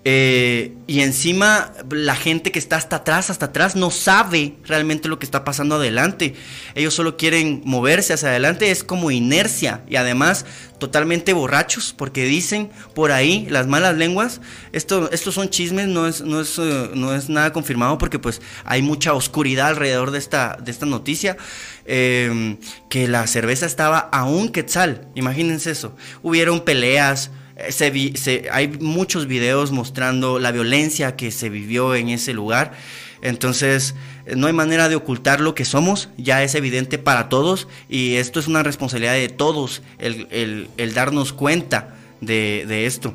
Eh, 0.07 0.75
y 0.87 1.01
encima 1.01 1.73
la 1.91 2.15
gente 2.15 2.53
que 2.53 2.59
está 2.59 2.77
hasta 2.77 2.97
atrás, 2.97 3.31
hasta 3.31 3.47
atrás, 3.47 3.75
no 3.75 3.91
sabe 3.91 4.55
realmente 4.65 5.09
lo 5.09 5.19
que 5.19 5.25
está 5.25 5.45
pasando 5.45 5.77
adelante. 5.77 6.35
Ellos 6.75 6.93
solo 6.93 7.17
quieren 7.17 7.63
moverse 7.65 8.13
hacia 8.13 8.29
adelante, 8.29 8.71
es 8.71 8.85
como 8.85 9.11
inercia. 9.11 9.83
Y 9.89 9.97
además 9.97 10.45
totalmente 10.79 11.33
borrachos, 11.33 11.95
porque 11.97 12.25
dicen 12.25 12.71
por 12.95 13.13
ahí 13.13 13.47
las 13.49 13.67
malas 13.67 13.97
lenguas, 13.97 14.43
esto, 14.73 15.11
estos 15.11 15.35
son 15.35 15.49
chismes, 15.49 15.89
no 15.89 16.07
es, 16.07 16.21
no, 16.21 16.43
es, 16.43 16.59
eh, 16.59 16.91
no 16.95 17.15
es 17.15 17.31
nada 17.31 17.55
confirmado 17.55 17.97
porque 17.97 18.19
pues 18.19 18.43
hay 18.65 18.83
mucha 18.83 19.15
oscuridad 19.15 19.69
alrededor 19.69 20.11
de 20.11 20.19
esta, 20.19 20.59
de 20.63 20.71
esta 20.71 20.85
noticia. 20.85 21.39
Em, 21.87 22.57
que 22.89 23.09
la 23.09 23.27
cerveza 23.27 23.67
estaba 23.67 23.99
a 23.99 24.25
un 24.25 24.49
quetzal, 24.49 25.07
imagínense 25.15 25.71
eso. 25.71 25.95
Hubieron 26.23 26.63
peleas, 26.63 27.31
eh, 27.57 28.49
hay 28.51 28.69
muchos 28.69 29.27
videos 29.27 29.71
mostrando 29.71 30.39
la 30.39 30.51
violencia 30.51 31.15
que 31.15 31.31
se 31.31 31.51
vivió 31.51 31.95
en 31.95 32.09
ese 32.09 32.33
lugar. 32.33 32.73
Entonces, 33.21 33.95
eh, 34.25 34.35
no 34.35 34.47
hay 34.47 34.55
manera 34.55 34.89
de 34.89 34.97
ocultar 34.97 35.41
lo 35.41 35.55
que 35.55 35.67
somos, 35.67 36.09
ya 36.17 36.43
es 36.43 36.55
evidente 36.55 36.99
para 36.99 37.29
todos 37.29 37.69
y 37.89 38.15
esto 38.15 38.41
es 38.41 38.49
una 38.49 38.63
responsabilidad 38.63 39.15
de 39.15 39.29
todos 39.29 39.83
el, 39.99 40.69
darnos 40.95 41.33
cuenta 41.35 41.95
de, 42.23 42.87
esto. 42.87 43.15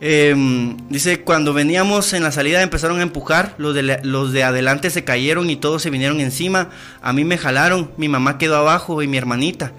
Em, 0.00 0.76
dice, 0.90 1.22
cuando 1.22 1.54
veníamos 1.54 2.12
en 2.12 2.22
la 2.22 2.30
salida 2.30 2.62
empezaron 2.62 3.00
a 3.00 3.02
empujar, 3.02 3.54
los 3.56 3.74
de, 3.74 4.00
los 4.02 4.32
de 4.32 4.44
adelante 4.44 4.90
se 4.90 5.04
cayeron 5.04 5.48
y 5.48 5.56
todos 5.56 5.82
se 5.82 5.90
vinieron 5.90 6.20
encima, 6.20 6.68
a 7.00 7.12
mí 7.14 7.24
me 7.24 7.38
jalaron, 7.38 7.90
mi 7.96 8.08
mamá 8.08 8.36
quedó 8.36 8.56
abajo 8.56 9.02
y 9.02 9.08
mi 9.08 9.16
hermanita. 9.16 9.72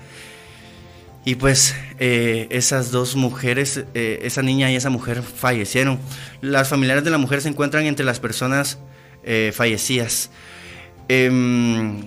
Y 1.24 1.36
pues 1.36 1.76
eh, 2.00 2.48
esas 2.52 2.90
dos 2.90 3.16
mujeres, 3.16 3.84
eh, 3.94 4.20
esa 4.24 4.42
niña 4.42 4.72
y 4.72 4.76
esa 4.76 4.90
mujer 4.90 5.22
fallecieron. 5.22 6.00
Las 6.42 6.70
familiares 6.70 7.04
de 7.04 7.12
la 7.12 7.18
mujer 7.18 7.42
se 7.42 7.50
encuentran 7.50 7.86
entre 7.86 8.06
las 8.06 8.20
personas 8.20 8.80
eh, 9.24 9.52
fallecidas. 9.54 10.32
Em, 11.10 12.02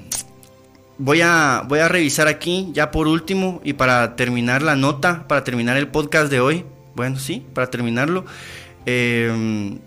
voy, 0.96 1.20
a, 1.20 1.64
voy 1.68 1.80
a 1.80 1.88
revisar 1.88 2.28
aquí, 2.28 2.70
ya 2.72 2.90
por 2.90 3.06
último, 3.08 3.60
y 3.62 3.74
para 3.74 4.16
terminar 4.16 4.62
la 4.62 4.74
nota, 4.74 5.28
para 5.28 5.44
terminar 5.44 5.76
el 5.76 5.88
podcast 5.88 6.30
de 6.30 6.40
hoy. 6.40 6.64
Bueno, 6.94 7.18
sí, 7.18 7.44
para 7.54 7.68
terminarlo. 7.68 8.24
Em, 8.86 9.78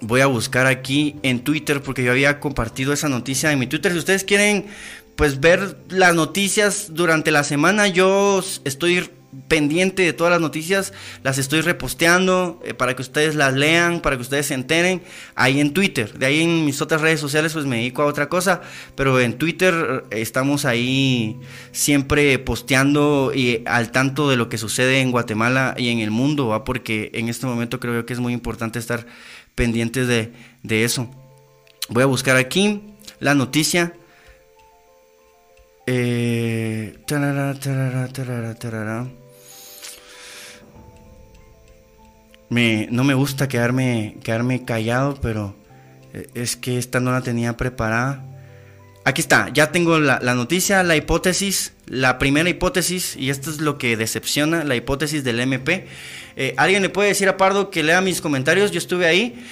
voy 0.00 0.20
a 0.20 0.26
buscar 0.26 0.66
aquí 0.66 1.16
en 1.22 1.40
Twitter 1.40 1.82
porque 1.82 2.04
yo 2.04 2.12
había 2.12 2.40
compartido 2.40 2.92
esa 2.92 3.08
noticia 3.08 3.52
en 3.52 3.58
mi 3.58 3.66
Twitter. 3.66 3.92
Si 3.92 3.98
ustedes 3.98 4.24
quieren 4.24 4.66
pues 5.18 5.40
ver 5.40 5.76
las 5.88 6.14
noticias 6.14 6.94
durante 6.94 7.32
la 7.32 7.42
semana. 7.42 7.88
Yo 7.88 8.40
estoy 8.62 9.10
pendiente 9.46 10.02
de 10.02 10.12
todas 10.12 10.30
las 10.30 10.40
noticias, 10.40 10.92
las 11.22 11.38
estoy 11.38 11.60
reposteando 11.60 12.60
eh, 12.64 12.72
para 12.72 12.96
que 12.96 13.02
ustedes 13.02 13.34
las 13.34 13.54
lean, 13.54 14.00
para 14.00 14.16
que 14.16 14.22
ustedes 14.22 14.46
se 14.46 14.54
enteren 14.54 15.02
ahí 15.34 15.60
en 15.60 15.74
Twitter. 15.74 16.18
De 16.18 16.26
ahí 16.26 16.42
en 16.42 16.64
mis 16.64 16.80
otras 16.80 17.02
redes 17.02 17.20
sociales 17.20 17.52
pues 17.52 17.66
me 17.66 17.76
dedico 17.76 18.02
a 18.02 18.06
otra 18.06 18.28
cosa, 18.28 18.62
pero 18.94 19.20
en 19.20 19.36
Twitter 19.36 20.04
eh, 20.10 20.22
estamos 20.22 20.64
ahí 20.64 21.38
siempre 21.72 22.38
posteando 22.38 23.32
y 23.34 23.62
al 23.66 23.90
tanto 23.92 24.30
de 24.30 24.36
lo 24.36 24.48
que 24.48 24.56
sucede 24.56 25.00
en 25.00 25.10
Guatemala 25.10 25.74
y 25.76 25.88
en 25.88 25.98
el 25.98 26.10
mundo, 26.10 26.48
¿va? 26.48 26.64
porque 26.64 27.10
en 27.12 27.28
este 27.28 27.46
momento 27.46 27.80
creo 27.80 28.06
que 28.06 28.14
es 28.14 28.20
muy 28.20 28.32
importante 28.32 28.78
estar 28.78 29.06
pendientes 29.54 30.08
de, 30.08 30.32
de 30.62 30.84
eso. 30.84 31.10
Voy 31.90 32.02
a 32.02 32.06
buscar 32.06 32.36
aquí 32.36 32.82
la 33.20 33.34
noticia 33.34 33.92
eh, 35.90 36.98
no 42.90 43.04
me 43.04 43.14
gusta 43.14 43.48
quedarme, 43.48 44.18
quedarme 44.22 44.64
callado, 44.64 45.18
pero 45.20 45.54
eh, 46.12 46.28
es 46.34 46.56
que 46.56 46.78
esta 46.78 47.00
no 47.00 47.12
la 47.12 47.22
tenía 47.22 47.56
preparada. 47.56 48.24
Aquí 49.04 49.22
está, 49.22 49.48
ya 49.54 49.72
tengo 49.72 49.98
la, 49.98 50.18
noticia, 50.34 50.82
la 50.82 50.94
hipótesis, 50.94 51.72
la 51.86 52.18
primera 52.18 52.50
hipótesis, 52.50 53.16
y 53.16 53.30
esto 53.30 53.48
es 53.50 53.62
lo 53.62 53.78
que 53.78 53.96
decepciona, 53.96 54.64
la 54.64 54.76
hipótesis 54.76 55.24
del 55.24 55.40
MP. 55.40 55.86
Eh, 56.36 56.52
¿Alguien 56.58 56.82
le 56.82 56.90
puede 56.90 57.08
decir 57.08 57.28
a 57.30 57.38
Pardo 57.38 57.70
que 57.70 57.82
lea 57.82 58.02
mis 58.02 58.20
comentarios? 58.20 58.70
Yo 58.70 58.78
estuve 58.78 59.06
ahí. 59.06 59.42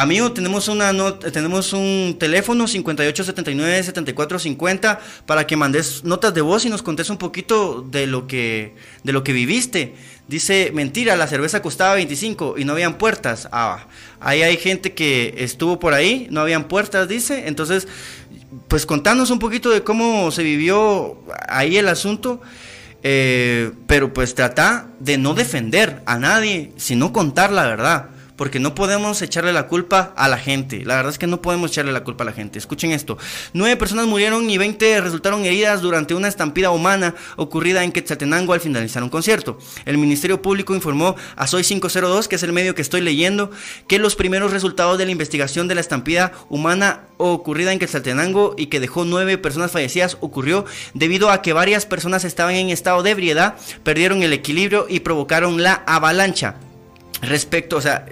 Amigo, 0.00 0.32
tenemos, 0.32 0.66
una 0.68 0.92
tenemos 1.18 1.74
un 1.74 2.16
teléfono 2.18 2.64
5879-7450 2.64 4.98
para 5.26 5.46
que 5.46 5.58
mandes 5.58 6.04
notas 6.04 6.32
de 6.32 6.40
voz 6.40 6.64
y 6.64 6.70
nos 6.70 6.82
contes 6.82 7.10
un 7.10 7.18
poquito 7.18 7.82
de 7.82 8.06
lo 8.06 8.26
que, 8.26 8.74
de 9.04 9.12
lo 9.12 9.22
que 9.22 9.34
viviste. 9.34 9.94
Dice, 10.26 10.70
mentira, 10.72 11.16
la 11.16 11.26
cerveza 11.26 11.60
costaba 11.60 11.96
25 11.96 12.54
y 12.56 12.64
no 12.64 12.72
habían 12.72 12.96
puertas. 12.96 13.46
Ah, 13.52 13.88
ahí 14.20 14.40
hay 14.40 14.56
gente 14.56 14.94
que 14.94 15.34
estuvo 15.36 15.78
por 15.78 15.92
ahí, 15.92 16.28
no 16.30 16.40
habían 16.40 16.64
puertas, 16.64 17.06
dice. 17.06 17.46
Entonces, 17.46 17.86
pues 18.68 18.86
contanos 18.86 19.30
un 19.30 19.38
poquito 19.38 19.68
de 19.68 19.82
cómo 19.82 20.30
se 20.30 20.42
vivió 20.42 21.22
ahí 21.46 21.76
el 21.76 21.88
asunto. 21.88 22.40
Eh, 23.02 23.72
pero 23.86 24.14
pues 24.14 24.34
trata 24.34 24.88
de 24.98 25.18
no 25.18 25.34
defender 25.34 26.00
a 26.06 26.18
nadie, 26.18 26.72
sino 26.78 27.12
contar 27.12 27.52
la 27.52 27.66
verdad 27.66 28.08
porque 28.40 28.58
no 28.58 28.74
podemos 28.74 29.20
echarle 29.20 29.52
la 29.52 29.66
culpa 29.66 30.14
a 30.16 30.26
la 30.26 30.38
gente. 30.38 30.82
La 30.86 30.96
verdad 30.96 31.12
es 31.12 31.18
que 31.18 31.26
no 31.26 31.42
podemos 31.42 31.72
echarle 31.72 31.92
la 31.92 32.04
culpa 32.04 32.24
a 32.24 32.26
la 32.28 32.32
gente. 32.32 32.58
Escuchen 32.58 32.90
esto. 32.90 33.18
Nueve 33.52 33.76
personas 33.76 34.06
murieron 34.06 34.48
y 34.48 34.56
20 34.56 35.02
resultaron 35.02 35.44
heridas 35.44 35.82
durante 35.82 36.14
una 36.14 36.26
estampida 36.26 36.70
humana 36.70 37.14
ocurrida 37.36 37.84
en 37.84 37.92
Quetzaltenango 37.92 38.54
al 38.54 38.60
finalizar 38.60 39.02
un 39.02 39.10
concierto. 39.10 39.58
El 39.84 39.98
Ministerio 39.98 40.40
Público 40.40 40.74
informó 40.74 41.16
a 41.36 41.46
Soy 41.46 41.64
502, 41.64 42.28
que 42.28 42.36
es 42.36 42.42
el 42.42 42.54
medio 42.54 42.74
que 42.74 42.80
estoy 42.80 43.02
leyendo, 43.02 43.50
que 43.86 43.98
los 43.98 44.16
primeros 44.16 44.52
resultados 44.52 44.96
de 44.96 45.04
la 45.04 45.12
investigación 45.12 45.68
de 45.68 45.74
la 45.74 45.82
estampida 45.82 46.32
humana 46.48 47.08
ocurrida 47.18 47.74
en 47.74 47.78
Quetzaltenango 47.78 48.54
y 48.56 48.68
que 48.68 48.80
dejó 48.80 49.04
nueve 49.04 49.36
personas 49.36 49.70
fallecidas 49.70 50.16
ocurrió 50.20 50.64
debido 50.94 51.28
a 51.28 51.42
que 51.42 51.52
varias 51.52 51.84
personas 51.84 52.24
estaban 52.24 52.54
en 52.54 52.70
estado 52.70 53.02
de 53.02 53.10
ebriedad, 53.10 53.56
perdieron 53.84 54.22
el 54.22 54.32
equilibrio 54.32 54.86
y 54.88 55.00
provocaron 55.00 55.62
la 55.62 55.82
avalancha. 55.86 56.56
Respecto, 57.22 57.76
o 57.76 57.80
sea, 57.82 58.06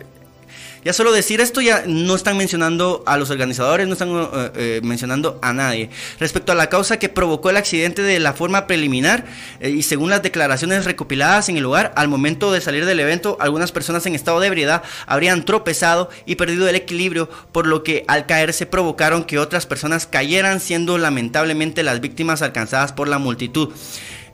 ya 0.85 0.93
solo 0.93 1.12
decir 1.12 1.41
esto 1.41 1.61
ya 1.61 1.85
no 1.87 2.14
están 2.14 2.37
mencionando 2.37 3.03
a 3.07 3.16
los 3.16 3.31
organizadores, 3.31 3.87
no 3.87 3.95
están 3.95 4.11
eh, 4.11 4.51
eh, 4.55 4.81
mencionando 4.83 5.39
a 5.43 5.53
nadie. 5.53 5.91
Respecto 6.20 6.53
a 6.53 6.55
la 6.55 6.68
causa 6.68 6.99
que 6.99 7.09
provocó 7.09 7.51
el 7.51 7.57
accidente 7.57 8.03
de 8.03 8.20
la 8.20 8.33
forma 8.33 8.66
preliminar 8.66 9.26
eh, 9.61 9.70
y 9.70 9.83
según 9.83 10.11
las 10.11 10.22
declaraciones 10.22 10.85
recopiladas 10.85 11.49
en 11.49 11.57
el 11.57 11.62
lugar, 11.62 11.93
al 11.97 12.09
momento 12.09 12.53
de 12.53 12.61
salir 12.61 12.87
del 12.87 13.01
evento, 13.01 13.37
algunas 13.41 13.72
personas 13.72 14.07
en 14.07 14.14
estado 14.14 14.41
de 14.41 14.47
ebriedad 14.47 14.83
habrían 15.07 15.45
tropezado 15.45 16.11
y 16.26 16.37
perdido 16.37 16.68
el 16.68 16.76
equilibrio, 16.76 17.29
por 17.53 17.66
lo 17.66 17.83
que 17.83 18.05
al 18.09 18.26
caerse 18.26 18.66
provocaron 18.66 19.24
que 19.24 19.39
otras 19.39 19.66
personas 19.66 20.07
cayeran, 20.07 20.61
siendo 20.61 20.99
lamentablemente 20.99 21.83
las 21.83 22.01
víctimas 22.01 22.43
alcanzadas 22.43 22.93
por 22.93 23.09
la 23.09 23.18
multitud. 23.18 23.72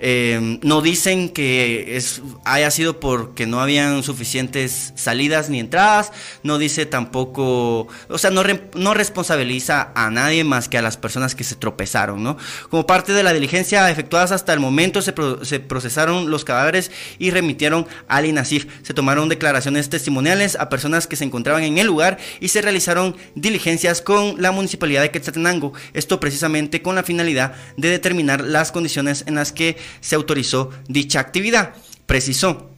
Eh, 0.06 0.58
no 0.60 0.82
dicen 0.82 1.30
que 1.30 1.98
haya 2.44 2.70
sido 2.70 3.00
porque 3.00 3.46
no 3.46 3.62
habían 3.62 4.02
suficientes 4.02 4.92
salidas 4.96 5.48
ni 5.48 5.60
entradas. 5.60 6.12
No 6.42 6.58
dice 6.58 6.84
tampoco, 6.84 7.88
o 8.10 8.18
sea, 8.18 8.30
no, 8.30 8.92
responsabiliza 8.92 9.92
a 9.94 10.10
nadie 10.10 10.44
más 10.44 10.68
que 10.68 10.76
a 10.76 10.82
las 10.82 10.98
personas 10.98 11.34
que 11.34 11.42
se 11.42 11.54
tropezaron, 11.54 12.22
¿no? 12.22 12.36
Como 12.68 12.86
parte 12.86 13.14
de 13.14 13.22
la 13.22 13.32
diligencia 13.32 13.90
efectuadas 13.90 14.30
hasta 14.30 14.52
el 14.52 14.60
momento, 14.60 15.00
se, 15.00 15.14
se 15.40 15.60
procesaron 15.60 16.30
los 16.30 16.44
cadáveres 16.44 16.90
y 17.18 17.30
remitieron 17.30 17.86
al 18.06 18.26
INASIF. 18.26 18.66
Se 18.82 18.92
tomaron 18.92 19.30
declaraciones 19.30 19.88
testimoniales 19.88 20.54
a 20.60 20.68
personas 20.68 21.06
que 21.06 21.16
se 21.16 21.24
encontraban 21.24 21.62
en 21.62 21.78
el 21.78 21.86
lugar 21.86 22.18
y 22.40 22.48
se 22.48 22.60
realizaron 22.60 23.16
diligencias 23.36 24.02
con 24.02 24.34
la 24.38 24.52
municipalidad 24.52 25.00
de 25.00 25.10
Quetzaltenango. 25.10 25.72
Esto 25.94 26.20
precisamente 26.20 26.82
con 26.82 26.94
la 26.94 27.04
finalidad 27.04 27.54
de 27.78 27.88
determinar 27.88 28.42
las 28.42 28.70
condiciones 28.70 29.24
en 29.26 29.36
las 29.36 29.50
que 29.50 29.78
se 30.00 30.14
autorizó 30.14 30.70
dicha 30.88 31.20
actividad. 31.20 31.74
Precisó. 32.06 32.70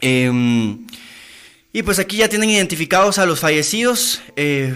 Em, 0.00 0.86
y 1.72 1.82
pues 1.82 1.98
aquí 1.98 2.18
ya 2.18 2.28
tienen 2.28 2.50
identificados 2.50 3.18
a 3.18 3.24
los 3.26 3.40
fallecidos. 3.40 4.20
Eh, 4.36 4.74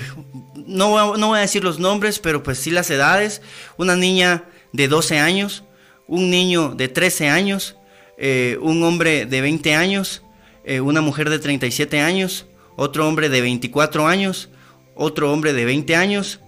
no, 0.66 1.16
no, 1.16 1.28
voy 1.28 1.39
a 1.39 1.43
decir 1.43 1.62
los 1.62 1.78
nombres, 1.78 2.18
pero 2.18 2.43
pues 2.43 2.59
sí 2.59 2.70
las 2.70 2.91
edades. 2.91 3.43
Una 3.76 3.97
niña 3.97 4.45
de 4.72 4.89
12 4.89 5.18
años, 5.18 5.64
un 6.07 6.30
niño 6.30 6.74
de 6.74 6.89
13 6.89 7.28
años, 7.28 7.76
eh, 8.16 8.59
un 8.62 8.82
hombre 8.82 9.26
de 9.26 9.41
20 9.41 9.74
años, 9.74 10.22
eh, 10.64 10.80
una 10.80 11.01
mujer 11.03 11.28
de 11.28 11.39
37 11.39 12.01
años, 12.01 12.47
otro 12.76 13.07
hombre 13.07 13.28
de 13.28 13.41
24 13.41 14.07
años, 14.07 14.49
otro 14.95 15.32
hombre 15.32 15.53
de 15.53 15.64
20 15.64 15.97
años, 15.97 16.41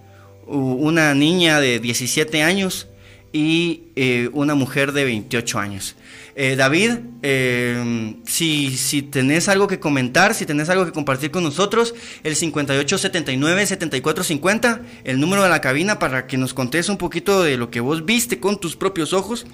una 0.47 1.13
niña 1.13 1.59
de 1.59 1.79
17 1.79 2.41
años, 2.41 2.87
y 3.31 3.83
eh, 3.95 4.29
una 4.33 4.55
mujer 4.55 4.91
de 4.91 5.05
28 5.05 5.59
años. 5.59 5.95
Eh, 6.41 6.55
David, 6.55 6.91
eh, 7.21 8.15
si, 8.25 8.77
si 8.77 9.01
tenés 9.01 9.49
algo 9.49 9.67
que 9.67 9.81
comentar, 9.81 10.33
si 10.33 10.45
tenés 10.45 10.69
algo 10.69 10.85
que 10.85 10.93
compartir 10.93 11.31
con 11.31 11.43
nosotros, 11.43 11.93
el 12.23 12.37
5879-7450, 12.37 14.79
el 15.03 15.19
número 15.19 15.43
de 15.43 15.49
la 15.49 15.59
cabina 15.59 15.99
para 15.99 16.27
que 16.27 16.37
nos 16.37 16.53
contes 16.53 16.87
un 16.87 16.97
poquito 16.97 17.43
de 17.43 17.57
lo 17.57 17.69
que 17.69 17.81
vos 17.81 18.05
viste 18.05 18.39
con 18.39 18.57
tus 18.57 18.77
propios 18.77 19.11
ojos. 19.11 19.47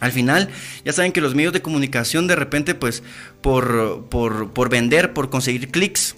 Al 0.00 0.10
final, 0.10 0.48
ya 0.86 0.94
saben 0.94 1.12
que 1.12 1.20
los 1.20 1.34
medios 1.34 1.52
de 1.52 1.60
comunicación 1.60 2.26
de 2.28 2.36
repente, 2.36 2.74
pues, 2.74 3.02
por, 3.42 4.06
por, 4.08 4.70
vender, 4.70 5.12
por 5.12 5.28
conseguir 5.28 5.70
clics 5.70 6.16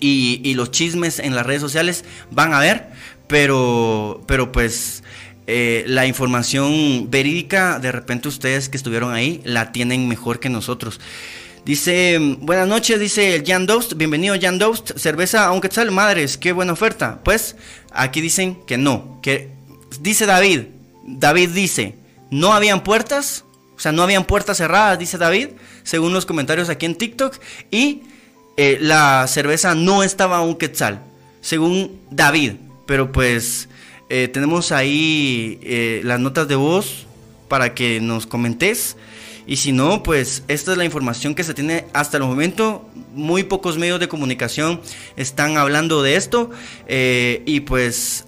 y, 0.00 0.54
los 0.54 0.72
chismes 0.72 1.20
en 1.20 1.36
las 1.36 1.46
redes 1.46 1.60
sociales 1.60 2.04
van 2.32 2.52
a 2.52 2.58
ver, 2.58 2.88
pero, 3.28 4.24
pero 4.26 4.50
pues 4.50 5.03
eh, 5.46 5.84
la 5.86 6.06
información 6.06 7.10
verídica, 7.10 7.78
de 7.78 7.92
repente 7.92 8.28
ustedes 8.28 8.68
que 8.68 8.76
estuvieron 8.76 9.12
ahí, 9.12 9.42
la 9.44 9.72
tienen 9.72 10.08
mejor 10.08 10.40
que 10.40 10.48
nosotros. 10.48 11.00
Dice, 11.64 12.18
buenas 12.40 12.68
noches, 12.68 13.00
dice 13.00 13.42
Jan 13.46 13.66
Dost, 13.66 13.94
bienvenido 13.94 14.36
Jan 14.40 14.58
Dost, 14.58 14.98
cerveza 14.98 15.46
a 15.46 15.52
un 15.52 15.60
quetzal, 15.60 15.90
madres, 15.90 16.36
qué 16.36 16.52
buena 16.52 16.74
oferta. 16.74 17.20
Pues 17.24 17.56
aquí 17.90 18.20
dicen 18.20 18.58
que 18.66 18.76
no, 18.76 19.18
que 19.22 19.50
dice 20.00 20.26
David, 20.26 20.64
David 21.06 21.50
dice, 21.50 21.94
no 22.30 22.52
habían 22.52 22.82
puertas, 22.82 23.44
o 23.76 23.80
sea, 23.80 23.92
no 23.92 24.02
habían 24.02 24.24
puertas 24.24 24.58
cerradas, 24.58 24.98
dice 24.98 25.18
David, 25.18 25.48
según 25.82 26.12
los 26.12 26.26
comentarios 26.26 26.68
aquí 26.68 26.86
en 26.86 26.96
TikTok, 26.96 27.38
y 27.70 28.02
eh, 28.56 28.78
la 28.80 29.26
cerveza 29.26 29.74
no 29.74 30.02
estaba 30.02 30.38
a 30.38 30.42
un 30.42 30.56
quetzal, 30.56 31.02
según 31.40 32.00
David, 32.10 32.52
pero 32.86 33.10
pues 33.10 33.68
eh, 34.08 34.28
tenemos 34.28 34.72
ahí 34.72 35.58
eh, 35.62 36.00
las 36.04 36.20
notas 36.20 36.48
de 36.48 36.56
voz 36.56 37.06
para 37.48 37.74
que 37.74 38.00
nos 38.00 38.26
comentes. 38.26 38.96
Y 39.46 39.56
si 39.56 39.72
no, 39.72 40.02
pues 40.02 40.42
esta 40.48 40.72
es 40.72 40.78
la 40.78 40.84
información 40.84 41.34
que 41.34 41.44
se 41.44 41.52
tiene 41.52 41.86
hasta 41.92 42.16
el 42.16 42.22
momento. 42.22 42.88
Muy 43.14 43.42
pocos 43.42 43.76
medios 43.76 44.00
de 44.00 44.08
comunicación 44.08 44.80
están 45.16 45.58
hablando 45.58 46.02
de 46.02 46.16
esto. 46.16 46.50
y 46.88 47.60
pues 47.60 48.24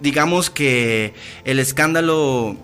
digamos 0.00 0.50
que 0.50 1.12
el 1.44 1.58
escándalo 1.58 2.56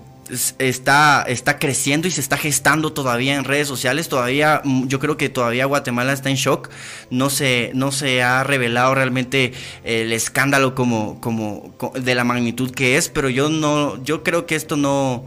está, 0.58 1.24
está 1.26 1.58
creciendo 1.58 2.08
y 2.08 2.10
se 2.10 2.20
está 2.20 2.36
gestando 2.36 2.92
todavía 2.92 3.34
en 3.34 3.44
redes 3.44 3.68
sociales. 3.68 4.08
Todavía, 4.08 4.60
mm, 4.64 4.86
yo 4.86 4.98
creo 4.98 5.16
que 5.16 5.28
todavía 5.28 5.66
Guatemala 5.66 6.12
está 6.12 6.30
en 6.30 6.36
shock. 6.36 6.70
No 7.10 7.30
se, 7.30 7.70
no 7.74 7.92
se 7.92 8.22
ha 8.22 8.44
revelado 8.44 8.94
realmente 8.94 9.52
el 9.84 10.12
escándalo 10.12 10.74
como, 10.74 11.20
como, 11.20 11.74
de 12.00 12.14
la 12.14 12.24
magnitud 12.24 12.70
que 12.70 12.96
es, 12.96 13.08
pero 13.08 13.28
yo 13.28 13.48
no, 13.48 14.02
yo 14.02 14.22
creo 14.22 14.46
que 14.46 14.54
esto 14.54 14.76
no, 14.76 15.24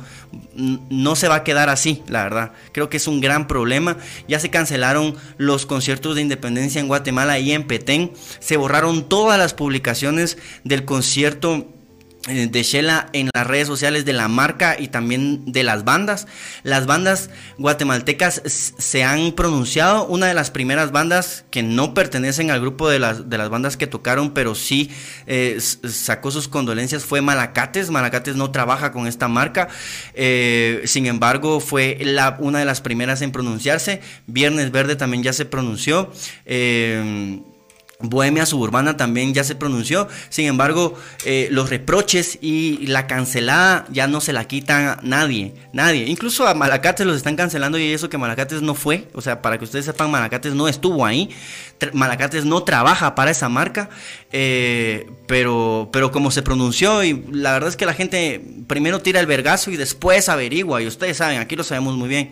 no 0.55 1.15
se 1.15 1.27
va 1.27 1.35
a 1.35 1.43
quedar 1.43 1.69
así, 1.69 2.03
la 2.07 2.23
verdad. 2.23 2.51
Creo 2.71 2.89
que 2.89 2.97
es 2.97 3.07
un 3.07 3.21
gran 3.21 3.47
problema. 3.47 3.97
Ya 4.27 4.39
se 4.39 4.49
cancelaron 4.49 5.15
los 5.37 5.65
conciertos 5.65 6.15
de 6.15 6.21
independencia 6.21 6.79
en 6.81 6.87
Guatemala 6.87 7.39
y 7.39 7.51
en 7.51 7.67
Petén. 7.67 8.11
Se 8.39 8.57
borraron 8.57 9.07
todas 9.07 9.37
las 9.37 9.53
publicaciones 9.53 10.37
del 10.63 10.85
concierto 10.85 11.55
eh, 11.55 11.74
de 12.25 12.63
Shela 12.63 13.07
en 13.13 13.29
las 13.33 13.45
redes 13.45 13.67
sociales 13.67 14.03
de 14.03 14.13
la 14.13 14.27
marca 14.27 14.77
y 14.79 14.87
también 14.87 15.51
de 15.51 15.63
las 15.63 15.83
bandas. 15.83 16.25
Las 16.63 16.87
bandas 16.87 17.29
guatemaltecas 17.57 18.41
se 18.45 19.03
han 19.03 19.33
pronunciado. 19.33 20.07
Una 20.07 20.27
de 20.27 20.33
las 20.33 20.49
primeras 20.49 20.91
bandas 20.91 21.45
que 21.51 21.61
no 21.61 21.93
pertenecen 21.93 22.49
al 22.49 22.61
grupo 22.61 22.89
de 22.89 22.97
las, 22.97 23.29
de 23.29 23.37
las 23.37 23.49
bandas 23.49 23.77
que 23.77 23.85
tocaron, 23.85 24.31
pero 24.31 24.55
sí 24.55 24.89
eh, 25.27 25.59
sacó 25.59 26.31
sus 26.31 26.47
condolencias 26.47 27.05
fue 27.05 27.21
Malacates. 27.21 27.91
Malacates 27.91 28.35
no 28.35 28.49
trabaja 28.49 28.91
con 28.91 29.05
esta 29.05 29.27
marca. 29.27 29.67
Eh, 30.15 30.81
sin 30.85 31.05
embargo, 31.05 31.59
fue 31.59 31.99
una 32.39 32.59
de 32.59 32.65
las 32.65 32.81
primeras 32.81 33.21
en 33.21 33.31
pronunciarse. 33.31 34.01
Viernes 34.25 34.71
Verde 34.71 34.95
también 34.95 35.21
ya 35.21 35.33
se 35.33 35.45
pronunció. 35.45 36.11
Bohemia 37.99 38.45
Suburbana 38.45 38.97
también 38.97 39.33
ya 39.33 39.45
se 39.45 39.55
pronunció, 39.55 40.09
sin 40.29 40.47
embargo, 40.47 40.95
eh, 41.23 41.47
los 41.51 41.69
reproches 41.69 42.37
y 42.41 42.87
la 42.87 43.07
cancelada 43.07 43.85
ya 43.89 44.07
no 44.07 44.19
se 44.19 44.33
la 44.33 44.45
quitan 44.45 44.97
nadie, 45.01 45.53
nadie. 45.71 46.05
Incluso 46.07 46.45
a 46.45 46.53
Malacates 46.53 47.05
los 47.05 47.15
están 47.15 47.37
cancelando 47.37 47.77
y 47.77 47.93
eso 47.93 48.09
que 48.09 48.17
Malacates 48.17 48.61
no 48.61 48.75
fue, 48.75 49.07
o 49.13 49.21
sea, 49.21 49.41
para 49.41 49.57
que 49.57 49.63
ustedes 49.63 49.85
sepan, 49.85 50.11
Malacates 50.11 50.53
no 50.53 50.67
estuvo 50.67 51.05
ahí, 51.05 51.29
Malacates 51.93 52.43
no 52.43 52.63
trabaja 52.63 53.15
para 53.15 53.31
esa 53.31 53.47
marca, 53.47 53.89
eh, 54.33 55.09
pero, 55.25 55.89
pero 55.93 56.11
como 56.11 56.31
se 56.31 56.41
pronunció 56.41 57.01
y 57.01 57.23
la 57.31 57.53
verdad 57.53 57.69
es 57.69 57.77
que 57.77 57.85
la 57.85 57.93
gente 57.93 58.43
primero 58.67 59.01
tira 59.01 59.21
el 59.21 59.25
vergazo 59.25 59.71
y 59.71 59.77
después 59.77 60.27
averigua, 60.27 60.81
y 60.81 60.87
ustedes 60.87 61.15
saben, 61.17 61.39
aquí 61.39 61.55
lo 61.55 61.63
sabemos 61.63 61.95
muy 61.95 62.09
bien. 62.09 62.31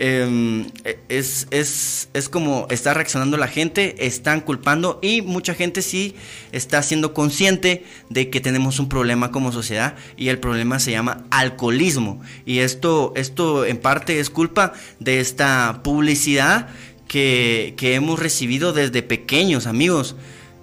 Em, 0.00 0.70
es, 1.08 1.48
es, 1.50 2.08
es, 2.14 2.28
como 2.28 2.68
está 2.70 2.94
reaccionando 2.94 3.36
la 3.36 3.48
gente, 3.48 4.06
están 4.06 4.40
culpando 4.42 5.00
y 5.02 5.22
mucha 5.22 5.54
gente 5.54 5.82
sí 5.82 6.14
está 6.52 6.84
siendo 6.84 7.12
consciente 7.12 7.84
de 8.08 8.30
que 8.30 8.40
tenemos 8.40 8.78
un 8.78 8.88
problema 8.88 9.32
como 9.32 9.50
sociedad 9.50 9.96
y 10.16 10.28
el 10.28 10.38
problema 10.38 10.78
se 10.78 10.92
llama 10.92 11.24
alcoholismo. 11.30 12.22
Y 12.46 12.60
esto, 12.60 13.12
esto 13.16 13.64
en 13.64 13.78
parte 13.78 14.20
es 14.20 14.30
culpa 14.30 14.72
de 15.00 15.18
esta 15.18 15.80
publicidad 15.82 16.68
que, 17.08 17.74
que 17.76 17.96
hemos 17.96 18.20
recibido 18.20 18.72
desde 18.72 19.02
pequeños, 19.02 19.66
amigos. 19.66 20.14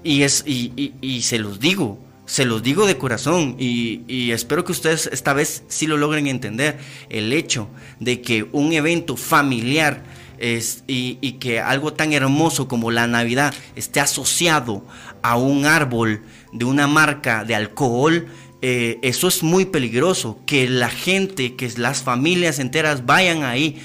Y, 0.01 0.21
es, 0.21 0.45
y, 0.47 0.93
y 1.01 1.23
se 1.23 1.39
los 1.39 1.59
digo, 1.59 1.99
se 2.25 2.45
los 2.45 2.63
digo 2.63 2.87
de 2.87 2.97
corazón 2.97 3.55
y, 3.59 4.31
espero 4.31 4.65
que 4.65 4.71
ustedes 4.71 5.09
esta 5.11 5.33
vez 5.33 5.63
sí 5.67 5.87
lo 5.87 5.97
logren 5.97 6.27
entender. 6.27 6.77
El 7.09 7.31
hecho 7.33 7.67
de 7.99 8.21
que 8.21 8.47
un 8.51 8.73
evento 8.73 9.15
familiar 9.15 10.03
es, 10.39 10.83
y, 10.87 11.15
que 11.33 11.59
algo 11.59 11.93
tan 11.93 12.13
hermoso 12.13 12.67
como 12.67 12.91
la 12.91 13.07
Navidad 13.07 13.53
esté 13.75 13.99
asociado 13.99 14.83
a 15.21 15.37
un 15.37 15.65
árbol 15.65 16.23
de 16.51 16.65
una 16.65 16.87
marca 16.87 17.43
de 17.43 17.55
alcohol, 17.55 18.27
eh, 18.61 18.97
eso 19.03 19.27
es 19.27 19.43
muy 19.43 19.65
peligroso. 19.65 20.39
Que 20.45 20.67
la 20.67 20.89
gente, 20.89 21.55
que 21.55 21.69
las 21.77 22.01
familias 22.01 22.59
enteras 22.59 23.05
vayan 23.05 23.43
ahí 23.43 23.81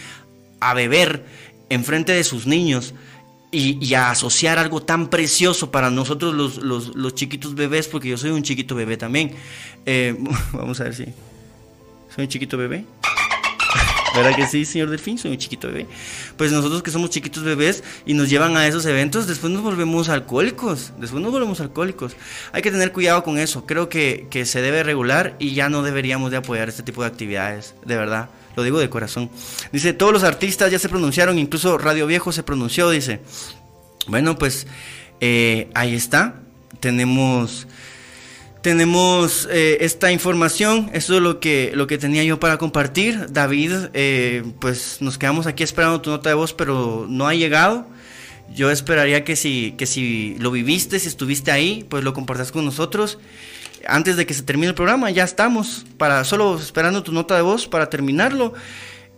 a 0.60 0.74
beber 0.74 1.24
enfrente 1.68 2.12
de 2.12 2.24
sus 2.24 2.46
niños 2.46 2.94
y, 3.52 3.94
a 3.94 4.10
asociar 4.10 4.58
algo 4.58 4.82
tan 4.82 5.08
precioso 5.08 5.70
para 5.70 5.90
nosotros 5.90 6.34
los, 6.34 7.14
chiquitos 7.14 7.54
bebés, 7.54 7.88
porque 7.88 8.08
yo 8.08 8.16
soy 8.16 8.30
un 8.30 8.42
chiquito 8.42 8.74
bebé 8.74 8.96
también. 8.96 9.32
Eh, 9.86 10.16
vamos 10.52 10.80
a 10.80 10.84
ver 10.84 10.94
si. 10.94 11.04
¿Soy 12.14 12.24
un 12.24 12.28
chiquito 12.28 12.56
bebé? 12.56 12.84
¿Verdad 14.14 14.34
que 14.34 14.46
sí, 14.46 14.64
señor 14.64 14.90
Delfín? 14.90 15.18
Soy 15.18 15.30
un 15.30 15.38
chiquito 15.38 15.68
bebé. 15.68 15.86
Pues 16.36 16.50
nosotros 16.50 16.82
que 16.82 16.90
somos 16.90 17.10
chiquitos 17.10 17.44
bebés 17.44 17.84
y 18.04 18.14
nos 18.14 18.28
llevan 18.28 18.56
a 18.56 18.66
esos 18.66 18.84
eventos, 18.86 19.28
después 19.28 19.52
nos 19.52 19.62
volvemos 19.62 20.08
alcohólicos. 20.08 20.92
Después 20.98 21.22
nos 21.22 21.30
volvemos 21.32 21.60
alcohólicos. 21.60 22.16
Hay 22.52 22.62
que 22.62 22.72
tener 22.72 22.92
cuidado 22.92 23.22
con 23.22 23.38
eso. 23.38 23.66
Creo 23.66 23.88
que, 23.88 24.26
que 24.30 24.46
se 24.46 24.62
debe 24.62 24.82
regular 24.82 25.36
y 25.38 25.54
ya 25.54 25.68
no 25.68 25.82
deberíamos 25.82 26.32
de 26.32 26.38
apoyar 26.38 26.68
este 26.68 26.82
tipo 26.82 27.02
de 27.02 27.08
actividades. 27.08 27.74
De 27.84 27.96
verdad. 27.96 28.30
Lo 28.60 28.64
digo 28.64 28.78
de 28.78 28.90
corazón. 28.90 29.30
Dice, 29.72 29.94
todos 29.94 30.12
los 30.12 30.22
artistas 30.22 30.70
ya 30.70 30.78
se 30.78 30.90
pronunciaron, 30.90 31.38
incluso 31.38 31.78
Radio 31.78 32.06
Viejo 32.06 32.30
se 32.30 32.42
pronunció, 32.42 32.90
dice. 32.90 33.20
Bueno, 34.06 34.36
pues 34.36 34.66
eh, 35.22 35.70
ahí 35.72 35.94
está. 35.94 36.34
Tenemos 36.78 37.66
tenemos 38.60 39.48
eh, 39.50 39.78
esta 39.80 40.12
información, 40.12 40.90
eso 40.92 41.16
es 41.16 41.22
lo 41.22 41.40
que, 41.40 41.72
lo 41.74 41.86
que 41.86 41.96
tenía 41.96 42.22
yo 42.22 42.38
para 42.38 42.58
compartir. 42.58 43.32
David, 43.32 43.72
eh, 43.94 44.42
pues 44.60 44.98
nos 45.00 45.16
quedamos 45.16 45.46
aquí 45.46 45.62
esperando 45.62 46.02
tu 46.02 46.10
nota 46.10 46.28
de 46.28 46.34
voz, 46.34 46.52
pero 46.52 47.06
no 47.08 47.26
ha 47.26 47.34
llegado. 47.34 47.86
Yo 48.54 48.70
esperaría 48.70 49.24
que 49.24 49.36
si, 49.36 49.72
que 49.78 49.86
si 49.86 50.36
lo 50.38 50.50
viviste, 50.50 50.98
si 50.98 51.08
estuviste 51.08 51.50
ahí, 51.50 51.86
pues 51.88 52.04
lo 52.04 52.12
compartas 52.12 52.52
con 52.52 52.66
nosotros 52.66 53.18
antes 53.86 54.16
de 54.16 54.26
que 54.26 54.34
se 54.34 54.42
termine 54.42 54.68
el 54.68 54.74
programa, 54.74 55.10
ya 55.10 55.24
estamos, 55.24 55.86
para 55.96 56.24
solo 56.24 56.58
esperando 56.58 57.02
tu 57.02 57.12
nota 57.12 57.36
de 57.36 57.42
voz 57.42 57.66
para 57.66 57.90
terminarlo. 57.90 58.54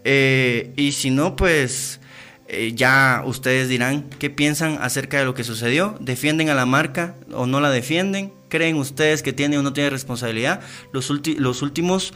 Eh, 0.04 0.72
y 0.76 0.92
si 0.92 1.10
no, 1.10 1.36
pues 1.36 2.00
eh, 2.48 2.72
ya 2.74 3.22
ustedes 3.24 3.68
dirán 3.68 4.10
qué 4.18 4.30
piensan 4.30 4.78
acerca 4.80 5.18
de 5.18 5.24
lo 5.24 5.34
que 5.34 5.44
sucedió. 5.44 5.96
¿Defienden 6.00 6.48
a 6.48 6.54
la 6.54 6.66
marca 6.66 7.14
o 7.32 7.46
no 7.46 7.60
la 7.60 7.70
defienden? 7.70 8.32
¿Creen 8.48 8.76
ustedes 8.76 9.22
que 9.22 9.32
tiene 9.32 9.58
o 9.58 9.62
no 9.62 9.72
tiene 9.72 9.90
responsabilidad? 9.90 10.60
Los, 10.92 11.10
los 11.10 11.62
últimos. 11.62 12.12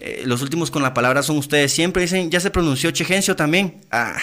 Eh, 0.00 0.22
los 0.24 0.42
últimos 0.42 0.70
con 0.70 0.82
la 0.82 0.94
palabra 0.94 1.22
son 1.22 1.38
ustedes 1.38 1.72
siempre. 1.72 2.02
Dicen, 2.02 2.30
ya 2.30 2.40
se 2.40 2.50
pronunció 2.50 2.90
Chegencio 2.90 3.36
también. 3.36 3.80
Ah, 3.90 4.16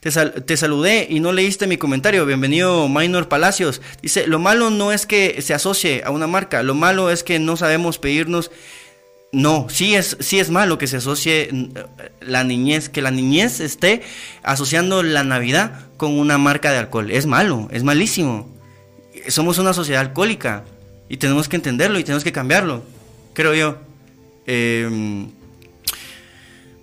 te, 0.00 0.56
saludé 0.56 1.06
y 1.10 1.20
no 1.20 1.32
leíste 1.32 1.66
mi 1.66 1.76
comentario. 1.76 2.24
Bienvenido, 2.24 2.88
Minor 2.88 3.28
Palacios. 3.28 3.80
Dice, 4.00 4.26
lo 4.26 4.38
malo 4.38 4.70
no 4.70 4.92
es 4.92 5.06
que 5.06 5.42
se 5.42 5.54
asocie 5.54 6.02
a 6.04 6.10
una 6.10 6.26
marca, 6.26 6.62
lo 6.62 6.74
malo 6.74 7.10
es 7.10 7.22
que 7.22 7.38
no 7.38 7.56
sabemos 7.56 7.98
pedirnos... 7.98 8.50
No, 9.30 9.66
sí 9.68 9.94
es, 9.94 10.16
sí 10.20 10.38
es 10.38 10.48
malo 10.48 10.78
que 10.78 10.86
se 10.86 10.96
asocie 10.96 11.50
mm, 11.52 11.66
la 12.20 12.44
niñez, 12.44 12.88
que 12.88 13.02
la 13.02 13.10
niñez 13.10 13.60
esté 13.60 14.00
asociando 14.42 15.02
la 15.02 15.22
Navidad 15.22 15.80
con 15.98 16.18
una 16.18 16.38
marca 16.38 16.72
de 16.72 16.78
alcohol. 16.78 17.10
Es 17.10 17.26
malo, 17.26 17.68
es 17.70 17.82
malísimo. 17.82 18.48
Somos 19.28 19.58
una 19.58 19.74
sociedad 19.74 20.00
alcohólica 20.00 20.64
y 21.10 21.18
tenemos 21.18 21.48
que 21.48 21.56
entenderlo 21.56 21.98
y 21.98 22.04
tenemos 22.04 22.24
que 22.24 22.32
cambiarlo, 22.32 22.82
creo 23.34 23.54
yo. 23.54 23.87
Em, 24.50 25.28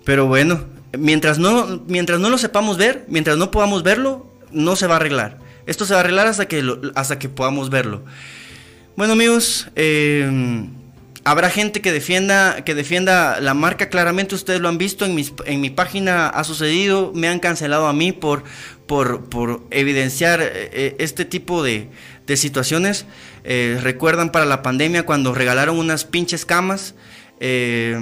pero 0.04 0.26
bueno, 0.28 0.64
mientras 0.96 1.40
no, 1.40 1.82
mientras 1.88 2.20
no 2.20 2.30
lo 2.30 2.38
sepamos 2.38 2.76
ver, 2.76 3.04
mientras 3.08 3.36
no 3.36 3.50
podamos 3.50 3.82
verlo, 3.82 4.32
no 4.52 4.76
se 4.76 4.86
va 4.86 4.94
a 4.94 4.96
arreglar. 4.98 5.40
Esto 5.66 5.84
se 5.84 5.92
va 5.92 5.98
a 5.98 6.04
arreglar 6.04 6.28
hasta 6.28 6.46
que, 6.46 6.64
hasta 6.94 7.18
que 7.18 7.28
podamos 7.28 7.68
verlo. 7.68 8.04
Bueno 8.96 9.14
amigos, 9.14 9.66
em, 9.74 10.68
habrá 11.24 11.50
gente 11.50 11.80
que 11.80 11.90
defienda, 11.90 12.62
que 12.64 12.76
defienda 12.76 13.40
la 13.40 13.52
marca, 13.52 13.88
claramente 13.88 14.36
ustedes 14.36 14.60
lo 14.60 14.68
han 14.68 14.78
visto, 14.78 15.04
en, 15.04 15.16
mis, 15.16 15.32
en 15.44 15.60
mi 15.60 15.70
página 15.70 16.28
ha 16.28 16.44
sucedido, 16.44 17.10
me 17.16 17.26
han 17.26 17.40
cancelado 17.40 17.88
a 17.88 17.92
mí 17.92 18.12
por, 18.12 18.44
por, 18.86 19.24
por 19.28 19.66
evidenciar 19.72 20.38
eh, 20.40 20.94
este 21.00 21.24
tipo 21.24 21.64
de, 21.64 21.90
de 22.28 22.36
situaciones. 22.36 23.06
Eh, 23.42 23.78
recuerdan 23.82 24.30
para 24.30 24.44
la 24.44 24.62
pandemia 24.62 25.04
cuando 25.04 25.34
regalaron 25.34 25.78
unas 25.78 26.04
pinches 26.04 26.46
camas. 26.46 26.94
Eh, 27.40 27.98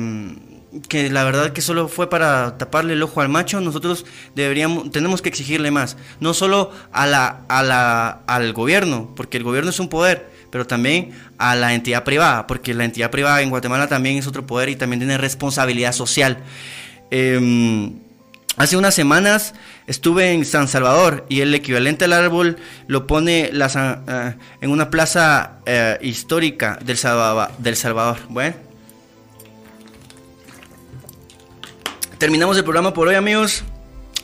que 0.89 1.09
la 1.11 1.25
verdad 1.25 1.53
que 1.53 1.61
solo 1.61 1.89
fue 1.89 2.11
para 2.11 2.59
taparle 2.59 2.95
el 2.95 3.03
ojo 3.03 3.21
al 3.21 3.29
macho, 3.29 3.61
nosotros 3.61 4.05
deberíamos, 4.35 4.91
tenemos 4.91 5.23
que 5.23 5.29
exigirle 5.29 5.71
más, 5.71 5.97
no 6.21 6.35
solo 6.35 6.73
a 6.93 7.07
la, 7.07 7.43
a 7.49 7.63
la, 7.63 8.21
al 8.27 8.53
gobierno, 8.53 9.13
porque 9.15 9.37
el 9.37 9.45
gobierno 9.45 9.71
es 9.71 9.79
un 9.79 9.89
poder, 9.89 10.31
pero 10.51 10.67
también 10.67 11.13
a 11.39 11.55
la 11.55 11.75
entidad 11.75 12.05
privada, 12.05 12.47
porque 12.47 12.75
la 12.75 12.85
entidad 12.85 13.11
privada 13.11 13.43
en 13.43 13.51
Guatemala 13.51 13.87
también 13.87 14.17
es 14.17 14.27
otro 14.27 14.47
poder 14.47 14.69
y 14.69 14.77
también 14.77 15.01
tiene 15.01 15.19
responsabilidad 15.19 15.93
social. 15.93 16.39
Em, 17.11 18.01
hace 18.57 18.77
unas 18.77 18.95
semanas 18.95 19.55
estuve 19.87 20.33
en 20.33 20.45
San 20.45 20.67
Salvador 20.67 21.25
y 21.29 21.41
el 21.41 21.55
equivalente 21.55 22.07
al 22.07 22.13
árbol 22.13 22.57
lo 22.89 23.07
pone 23.07 23.51
eh, 23.53 24.35
en 24.61 24.71
una 24.71 24.91
plaza 24.91 25.59
eh, 25.67 25.99
histórica 26.03 26.79
del 26.85 26.97
Salvador. 26.97 27.51
Del 27.59 27.77
Salvador. 27.77 28.19
Bueno 28.29 28.74
terminamos 32.25 32.57
el 32.57 32.65
programa 32.65 32.95
por 32.95 33.07
hoy, 33.07 33.17
amigos. 33.17 33.65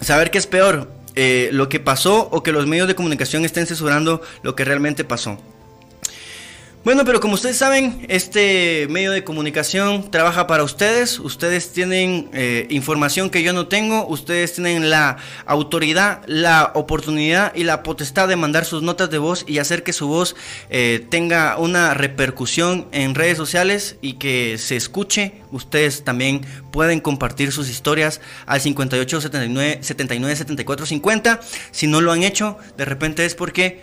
Saber 0.00 0.30
qué 0.30 0.38
es 0.38 0.46
peor, 0.46 0.90
eh, 1.16 1.50
lo 1.52 1.68
que 1.68 1.80
pasó 1.80 2.30
o 2.30 2.42
que 2.42 2.50
los 2.50 2.66
medios 2.66 2.88
de 2.88 2.94
comunicación 2.94 3.44
estén 3.44 3.66
censurando 3.66 4.22
lo 4.42 4.56
que 4.56 4.64
realmente 4.64 5.04
pasó. 5.04 5.36
Bueno, 6.82 7.04
pero 7.04 7.20
como 7.20 7.34
ustedes 7.34 7.58
saben, 7.58 8.06
este 8.08 8.86
medio 8.88 9.12
de 9.12 9.22
comunicación 9.22 10.10
trabaja 10.10 10.46
para 10.46 10.64
ustedes. 10.64 11.18
Ustedes 11.18 11.72
tienen 11.72 12.30
eh, 12.32 12.66
información 12.70 13.28
que 13.28 13.42
yo 13.42 13.52
no 13.52 13.68
tengo. 13.68 14.06
Ustedes 14.06 14.54
tienen 14.54 14.88
la 14.88 15.18
autoridad, 15.44 16.22
la 16.26 16.72
oportunidad 16.74 17.54
y 17.54 17.64
la 17.64 17.82
potestad 17.82 18.28
de 18.28 18.36
mandar 18.36 18.64
sus 18.64 18.82
notas 18.82 19.10
de 19.10 19.18
voz 19.18 19.44
y 19.46 19.58
hacer 19.58 19.82
que 19.82 19.92
su 19.92 20.08
voz 20.08 20.36
eh, 20.70 21.04
tenga 21.10 21.58
una 21.58 21.92
repercusión 21.92 22.86
en 22.92 23.14
redes 23.14 23.36
sociales 23.36 23.96
y 24.00 24.14
que 24.14 24.56
se 24.56 24.76
escuche. 24.76 25.34
Ustedes 25.52 26.02
también 26.02 26.46
pueden 26.72 27.00
compartir 27.00 27.52
sus 27.52 27.68
historias 27.68 28.22
al 28.46 28.62
58 28.62 29.20
79 29.20 29.80
79 29.82 30.34
74 30.34 30.86
50. 30.86 31.40
Si 31.72 31.86
no 31.86 32.00
lo 32.00 32.10
han 32.10 32.22
hecho, 32.22 32.56
de 32.78 32.86
repente 32.86 33.26
es 33.26 33.34
porque 33.34 33.82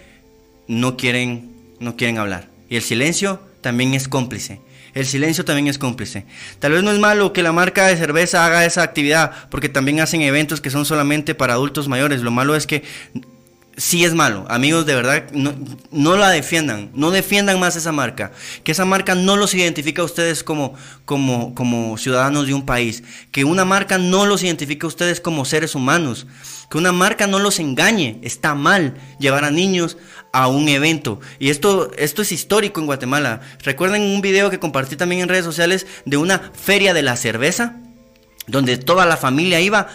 no 0.65 0.97
quieren, 0.97 1.75
no 1.79 1.95
quieren 1.95 2.17
hablar. 2.17 2.56
Y 2.69 2.75
el 2.75 2.81
silencio 2.81 3.41
también 3.61 3.93
es 3.93 4.07
cómplice. 4.07 4.61
El 4.93 5.05
silencio 5.05 5.45
también 5.45 5.67
es 5.67 5.77
cómplice. 5.77 6.25
Tal 6.59 6.71
vez 6.71 6.83
no 6.83 6.91
es 6.91 6.99
malo 6.99 7.31
que 7.31 7.43
la 7.43 7.51
marca 7.51 7.85
de 7.85 7.97
cerveza 7.97 8.45
haga 8.45 8.65
esa 8.65 8.81
actividad, 8.81 9.31
porque 9.49 9.69
también 9.69 9.99
hacen 9.99 10.21
eventos 10.21 10.59
que 10.59 10.71
son 10.71 10.85
solamente 10.85 11.35
para 11.35 11.53
adultos 11.53 11.87
mayores. 11.87 12.21
Lo 12.21 12.31
malo 12.31 12.55
es 12.55 12.65
que 12.65 12.83
sí 13.77 14.03
es 14.03 14.13
malo. 14.15 14.45
Amigos, 14.49 14.85
de 14.85 14.95
verdad, 14.95 15.31
no, 15.31 16.17
la 16.17 16.29
defiendan. 16.29 16.89
No 16.93 17.11
defiendan 17.11 17.59
más 17.59 17.75
esa 17.75 17.91
marca. 17.91 18.31
Que 18.63 18.71
esa 18.71 18.85
marca 18.85 19.15
no 19.15 19.37
los 19.37 19.53
identifica 19.53 20.01
a 20.01 20.05
ustedes 20.05 20.43
como, 20.43 20.73
como, 21.05 21.53
como 21.55 21.97
ciudadanos 21.97 22.47
de 22.47 22.55
un 22.55 22.65
país. 22.65 23.03
Que 23.31 23.45
una 23.45 23.63
marca 23.63 23.97
no 23.97 24.25
los 24.25 24.43
identifica 24.43 24.87
a 24.87 24.89
ustedes 24.89 25.21
como 25.21 25.45
seres 25.45 25.75
humanos. 25.75 26.27
Que 26.69 26.77
una 26.79 26.91
marca 26.91 27.27
no 27.27 27.39
los 27.39 27.59
engañe. 27.59 28.19
Está 28.23 28.55
mal 28.55 28.95
llevar 29.19 29.45
a 29.45 29.51
niños 29.51 29.97
a 30.33 30.47
un 30.47 30.67
evento. 30.67 31.19
Y 31.39 31.49
esto, 31.49 31.91
esto 31.97 32.23
es 32.23 32.31
histórico 32.31 32.79
en 32.79 32.87
Guatemala. 32.87 33.41
¿Recuerden 33.63 34.01
un 34.01 34.21
video 34.21 34.49
que 34.49 34.59
compartí 34.59 34.95
también 34.95 35.21
en 35.21 35.29
redes 35.29 35.45
sociales 35.45 35.85
de 36.05 36.17
una 36.17 36.51
feria 36.53 36.93
de 36.93 37.03
la 37.03 37.15
cerveza? 37.15 37.77
Donde 38.47 38.77
toda 38.77 39.05
la 39.05 39.17
familia 39.17 39.59
iba 39.59 39.87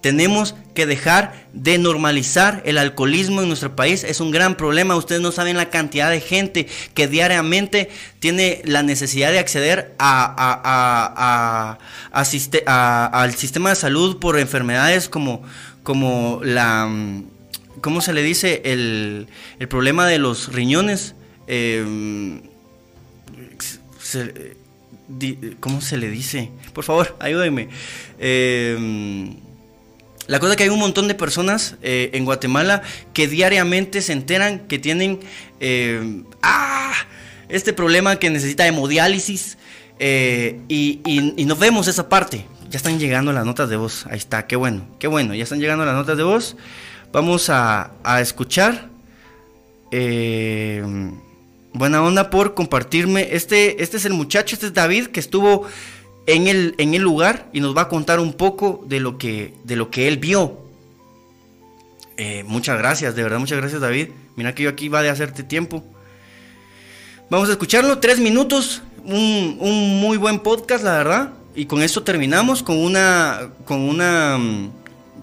tenemos 0.00 0.54
que 0.74 0.86
dejar 0.86 1.46
de 1.52 1.78
normalizar 1.78 2.62
el 2.64 2.78
alcoholismo 2.78 3.42
en 3.42 3.48
nuestro 3.48 3.76
país. 3.76 4.04
Es 4.04 4.20
un 4.20 4.30
gran 4.30 4.56
problema. 4.56 4.96
Ustedes 4.96 5.20
no 5.20 5.32
saben 5.32 5.56
la 5.56 5.68
cantidad 5.68 6.10
de 6.10 6.20
gente 6.20 6.66
que 6.94 7.06
diariamente 7.06 7.90
tiene 8.18 8.62
la 8.64 8.82
necesidad 8.82 9.30
de 9.30 9.38
acceder 9.38 9.94
a, 9.98 11.78
al 12.12 13.34
sistema 13.34 13.70
de 13.70 13.76
salud 13.76 14.18
por 14.18 14.38
enfermedades 14.38 15.08
como, 15.08 15.42
como 15.82 16.40
la... 16.42 16.88
¿Cómo 17.80 18.00
se 18.02 18.12
le 18.12 18.22
dice? 18.22 18.60
El, 18.64 19.28
problema 19.68 20.06
de 20.06 20.18
los 20.18 20.52
riñones. 20.52 21.14
Em, 21.46 22.42
¿Cómo 25.60 25.80
se 25.80 25.96
le 25.96 26.10
dice? 26.10 26.50
Por 26.74 26.84
favor, 26.84 27.16
ayúdenme. 27.20 27.68
Eh, 28.18 29.34
la 30.26 30.38
cosa 30.38 30.52
es 30.52 30.56
que 30.56 30.64
hay 30.64 30.68
un 30.68 30.78
montón 30.78 31.08
de 31.08 31.14
personas 31.14 31.76
eh, 31.82 32.10
en 32.12 32.24
Guatemala 32.24 32.82
que 33.12 33.26
diariamente 33.26 34.02
se 34.02 34.12
enteran 34.12 34.60
que 34.60 34.78
tienen 34.78 35.20
eh, 35.60 36.22
ah, 36.42 36.92
este 37.48 37.72
problema 37.72 38.16
que 38.16 38.30
necesita 38.30 38.66
hemodiálisis 38.66 39.58
eh, 39.98 40.60
y, 40.68 41.00
y, 41.04 41.44
nos 41.44 41.58
vemos 41.58 41.88
esa 41.88 42.08
parte. 42.08 42.46
Ya 42.70 42.76
están 42.76 42.98
llegando 42.98 43.32
las 43.32 43.44
notas 43.44 43.68
de 43.68 43.76
voz. 43.76 44.06
Ahí 44.06 44.18
está, 44.18 44.46
qué 44.46 44.56
bueno, 44.56 44.86
qué 44.98 45.08
bueno. 45.08 45.34
Ya 45.34 45.42
están 45.42 45.58
llegando 45.58 45.84
las 45.84 45.94
notas 45.94 46.16
de 46.16 46.22
voz. 46.22 46.56
Vamos 47.12 47.50
a, 47.50 47.92
a 48.04 48.20
escuchar. 48.20 48.88
buena 49.90 51.12
onda 52.02 52.30
por 52.30 52.54
compartirme. 52.54 53.28
Este, 53.32 53.82
este 53.82 53.96
es 53.96 54.04
el 54.04 54.14
muchacho, 54.14 54.54
este 54.54 54.66
es 54.66 54.74
David 54.74 55.08
que 55.08 55.20
estuvo 55.20 55.66
en 56.34 56.46
el, 56.46 56.74
en 56.78 56.94
el 56.94 57.02
lugar 57.02 57.48
y 57.52 57.60
nos 57.60 57.76
va 57.76 57.82
a 57.82 57.88
contar 57.88 58.20
un 58.20 58.32
poco 58.32 58.84
de 58.86 59.00
lo 59.00 59.18
que, 59.18 59.54
de 59.64 59.76
lo 59.76 59.90
que 59.90 60.08
él 60.08 60.18
vio. 60.18 60.58
Eh, 62.16 62.44
muchas 62.46 62.78
gracias, 62.78 63.16
de 63.16 63.22
verdad, 63.22 63.38
muchas 63.38 63.58
gracias 63.58 63.80
David. 63.80 64.08
Mira 64.36 64.54
que 64.54 64.64
yo 64.64 64.70
aquí 64.70 64.88
va 64.88 65.02
de 65.02 65.08
hacerte 65.08 65.42
tiempo. 65.42 65.84
Vamos 67.30 67.48
a 67.48 67.52
escucharlo, 67.52 67.98
tres 67.98 68.18
minutos, 68.18 68.82
un, 69.04 69.56
un 69.60 70.00
muy 70.00 70.16
buen 70.16 70.40
podcast, 70.40 70.84
la 70.84 70.98
verdad. 70.98 71.30
Y 71.54 71.66
con 71.66 71.82
esto 71.82 72.02
terminamos 72.02 72.62
con 72.62 72.76
una, 72.78 73.50
con 73.64 73.80
una, 73.80 74.38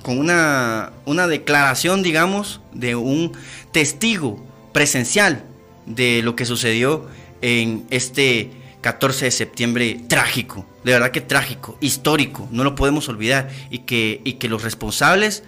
con 0.03 0.19
una, 0.19 0.91
una 1.05 1.27
declaración, 1.27 2.03
digamos, 2.03 2.61
de 2.73 2.95
un 2.95 3.31
testigo 3.71 4.43
presencial 4.73 5.43
de 5.85 6.21
lo 6.21 6.35
que 6.35 6.45
sucedió 6.45 7.07
en 7.41 7.85
este 7.89 8.51
14 8.81 9.25
de 9.25 9.31
septiembre 9.31 10.01
trágico, 10.07 10.65
de 10.83 10.93
verdad 10.93 11.11
que 11.11 11.21
trágico, 11.21 11.77
histórico, 11.81 12.47
no 12.51 12.63
lo 12.63 12.75
podemos 12.75 13.09
olvidar 13.09 13.49
y 13.69 13.79
que, 13.79 14.21
y 14.23 14.33
que 14.33 14.49
los 14.49 14.63
responsables 14.63 15.43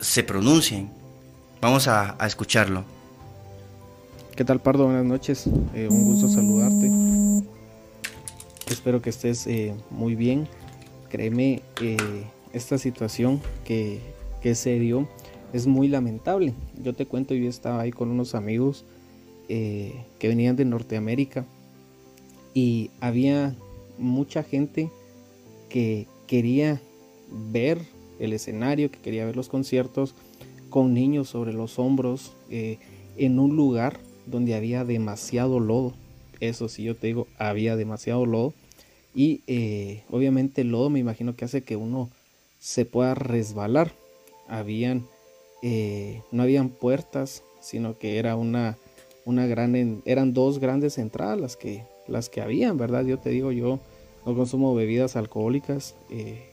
se 0.00 0.22
pronuncien. 0.24 0.90
Vamos 1.60 1.88
a, 1.88 2.16
escucharlo. 2.26 2.84
¿Qué 4.36 4.44
tal 4.44 4.60
Pardo? 4.60 4.84
Buenas 4.84 5.04
noches, 5.04 5.48
eh, 5.74 5.88
un 5.90 6.04
gusto 6.04 6.28
saludarte. 6.28 6.90
Espero 8.70 9.00
que 9.02 9.10
estés 9.10 9.46
eh, 9.46 9.74
muy 9.90 10.14
bien. 10.14 10.46
Créeme, 11.08 11.62
eh, 11.80 11.96
esta 12.52 12.78
situación 12.78 13.40
que, 13.64 14.00
que, 14.42 14.54
se 14.54 14.78
dio 14.78 15.08
es 15.52 15.66
muy 15.66 15.88
lamentable. 15.88 16.54
Yo 16.82 16.94
te 16.94 17.06
cuento, 17.06 17.34
yo 17.34 17.48
estaba 17.48 17.80
ahí 17.80 17.90
con 17.90 18.10
unos 18.10 18.34
amigos 18.34 18.84
que 19.48 20.04
venían 20.20 20.56
de 20.56 20.66
Norteamérica 20.66 21.46
y 22.54 22.90
había 23.00 23.54
mucha 23.98 24.42
gente 24.42 24.90
que 25.68 26.06
quería 26.26 26.80
ver 27.30 27.80
el 28.18 28.32
escenario, 28.32 28.90
que 28.90 28.98
quería 28.98 29.26
ver 29.26 29.36
los 29.36 29.48
conciertos 29.48 30.14
con 30.70 30.94
niños 30.94 31.28
sobre 31.28 31.52
los 31.52 31.78
hombros 31.78 32.32
eh, 32.50 32.78
en 33.16 33.38
un 33.38 33.56
lugar 33.56 33.98
donde 34.26 34.54
había 34.54 34.84
demasiado 34.84 35.60
lodo. 35.60 35.94
Eso 36.40 36.68
sí, 36.68 36.84
yo 36.84 36.94
te 36.94 37.08
digo, 37.08 37.26
había 37.38 37.76
demasiado 37.76 38.26
lodo. 38.26 38.54
Y 39.14 39.42
eh, 39.46 40.02
obviamente 40.10 40.60
el 40.60 40.70
lodo 40.70 40.90
me 40.90 41.00
imagino 41.00 41.34
que 41.34 41.44
hace 41.44 41.62
que 41.62 41.76
uno 41.76 42.10
se 42.58 42.84
pueda 42.84 43.14
resbalar. 43.14 43.92
Habían, 44.46 45.06
eh, 45.62 46.22
no 46.30 46.42
habían 46.42 46.68
puertas, 46.68 47.42
sino 47.60 47.98
que 47.98 48.18
era 48.18 48.36
una, 48.36 48.76
una 49.24 49.46
gran, 49.46 50.02
eran 50.04 50.32
dos 50.32 50.58
grandes 50.58 50.98
entradas 50.98 51.40
las 51.40 51.56
que 51.56 51.82
las 52.08 52.28
que 52.28 52.40
habían, 52.40 52.76
¿verdad? 52.76 53.04
Yo 53.04 53.18
te 53.18 53.30
digo, 53.30 53.52
yo 53.52 53.80
no 54.26 54.34
consumo 54.34 54.74
bebidas 54.74 55.16
alcohólicas 55.16 55.94
eh, 56.10 56.50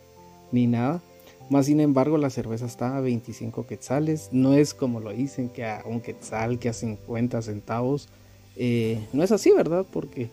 ni 0.52 0.68
nada. 0.68 1.02
Más 1.50 1.68
sin 1.68 1.80
embargo, 1.80 2.18
la 2.18 2.30
cerveza 2.30 2.66
está 2.66 2.98
a 2.98 3.02
25 3.02 3.68
quetzales. 3.68 4.30
No 4.32 4.54
es 4.54 4.74
como 4.74 5.00
lo 5.00 5.12
dicen, 5.12 5.50
que 5.50 5.66
a 5.66 5.84
un 5.86 6.02
quetzal, 6.02 6.58
que 6.58 6.70
a 6.70 6.74
50 6.74 7.42
centavos. 7.42 8.10
Eh, 8.56 9.00
no 9.14 9.24
es 9.24 9.32
así, 9.32 9.52
¿verdad? 9.52 9.86
Porque 9.92 10.30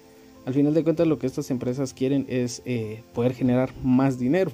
al 0.47 0.55
final 0.55 0.73
de 0.73 0.85
cuentas 0.85 1.07
lo 1.07 1.19
que 1.19 1.27
estas 1.27 1.51
empresas 1.51 1.93
quieren 1.93 2.27
es 2.29 2.63
eh, 2.65 3.03
poder 3.15 3.35
generar 3.35 3.73
más 3.83 4.19
dinero. 4.19 4.53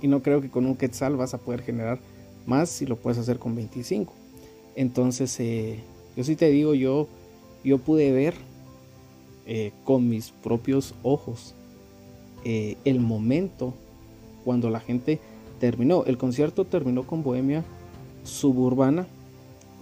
Y 0.00 0.08
no 0.08 0.22
creo 0.22 0.40
que 0.40 0.50
con 0.50 0.66
un 0.66 0.76
quetzal 0.76 1.16
vas 1.16 1.34
a 1.34 1.38
poder 1.38 1.62
generar 1.62 1.98
más 2.46 2.68
si 2.68 2.86
lo 2.86 2.96
puedes 2.96 3.18
hacer 3.18 3.38
con 3.38 3.54
25. 3.54 4.12
Entonces, 4.76 5.38
yo 6.16 6.24
sí 6.24 6.36
te 6.36 6.50
digo, 6.50 6.74
yo, 6.74 7.08
yo 7.64 7.78
pude 7.78 8.10
ver 8.12 8.34
eh, 9.54 9.70
con 9.84 10.08
mis 10.08 10.30
propios 10.30 10.94
ojos 11.02 11.54
eh, 12.42 12.78
el 12.86 13.00
momento 13.00 13.74
cuando 14.46 14.70
la 14.70 14.80
gente 14.80 15.20
terminó. 15.60 16.04
El 16.06 16.16
concierto 16.16 16.64
terminó 16.64 17.06
con 17.06 17.22
Bohemia 17.22 17.62
Suburbana 18.24 19.06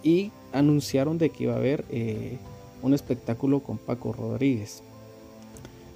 y 0.02 0.32
anunciaron 0.52 1.18
de 1.18 1.30
que 1.30 1.44
iba 1.44 1.52
a 1.52 1.58
haber 1.58 1.84
eh, 1.88 2.36
un 2.82 2.94
espectáculo 2.94 3.60
con 3.60 3.78
Paco 3.78 4.12
Rodríguez. 4.12 4.82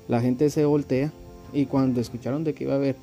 La 0.06 0.20
gente 0.20 0.50
se 0.50 0.64
voltea 0.64 1.10
y 1.52 1.66
cuando 1.66 2.00
escucharon 2.00 2.44
de 2.44 2.54
que 2.54 2.62
iba 2.62 2.74
a 2.74 2.76
haber, 2.76 2.94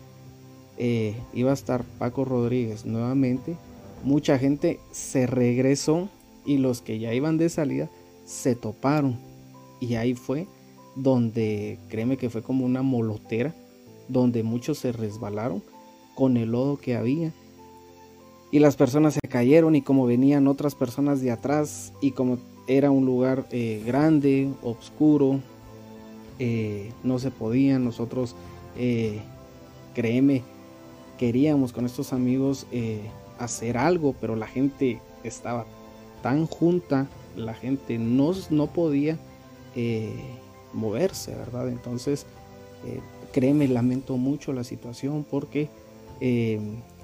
iba 1.33 1.51
a 1.51 1.53
estar 1.53 1.83
Paco 1.99 2.23
Rodríguez 2.23 2.85
nuevamente, 2.85 3.57
mucha 4.05 4.39
gente 4.39 4.79
se 4.91 5.27
regresó 5.27 6.07
y 6.45 6.59
los 6.59 6.79
que 6.81 6.97
ya 6.97 7.13
iban 7.13 7.37
de 7.37 7.49
salida 7.49 7.89
se 8.23 8.55
toparon. 8.55 9.19
Y 9.81 9.95
ahí 9.95 10.13
fue 10.13 10.47
donde, 10.95 11.79
créeme 11.89 12.17
que 12.17 12.29
fue 12.29 12.41
como 12.41 12.65
una 12.65 12.81
molotera, 12.81 13.55
donde 14.07 14.43
muchos 14.43 14.79
se 14.79 14.91
resbalaron 14.91 15.63
con 16.15 16.37
el 16.37 16.51
lodo 16.51 16.77
que 16.77 16.95
había. 16.95 17.33
Y 18.51 18.59
las 18.59 18.75
personas 18.75 19.13
se 19.13 19.27
cayeron 19.29 19.75
y 19.75 19.81
como 19.81 20.05
venían 20.05 20.47
otras 20.47 20.75
personas 20.75 21.21
de 21.21 21.31
atrás 21.31 21.93
y 22.01 22.11
como 22.11 22.37
era 22.67 22.91
un 22.91 23.05
lugar 23.05 23.45
eh, 23.51 23.81
grande, 23.85 24.49
oscuro, 24.61 25.39
eh, 26.39 26.91
no 27.03 27.17
se 27.19 27.31
podía. 27.31 27.79
Nosotros, 27.79 28.35
eh, 28.77 29.21
créeme, 29.95 30.43
queríamos 31.17 31.71
con 31.71 31.85
estos 31.85 32.11
amigos 32.13 32.67
hacer 33.39 33.77
algo, 33.77 34.13
pero 34.19 34.35
la 34.35 34.47
gente 34.47 34.99
estaba 35.23 35.65
tan 36.21 36.45
junta, 36.45 37.07
la 37.35 37.53
gente 37.53 37.97
no, 37.97 38.33
no 38.49 38.67
podía 38.67 39.17
moverse, 40.73 41.35
¿verdad? 41.35 41.69
Entonces, 41.69 42.25
créeme, 43.31 43.67
lamento 43.67 44.17
mucho 44.17 44.53
la 44.53 44.63
situación 44.63 45.25
porque 45.29 45.69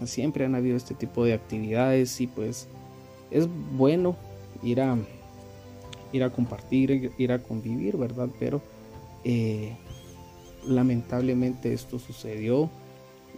siempre 0.05 0.45
han 0.45 0.55
habido 0.55 0.77
este 0.77 0.93
tipo 0.93 1.25
de 1.25 1.33
actividades 1.33 2.21
y 2.21 2.27
pues 2.27 2.67
es 3.31 3.47
bueno 3.75 4.15
ir 4.63 4.81
a 4.81 4.97
ir 6.13 6.23
a 6.23 6.29
compartir, 6.29 7.11
ir 7.17 7.31
a 7.31 7.41
convivir, 7.43 7.97
¿verdad? 7.97 8.29
Pero 8.39 8.61
eh, 9.23 9.75
lamentablemente 10.65 11.73
esto 11.73 11.99
sucedió 11.99 12.69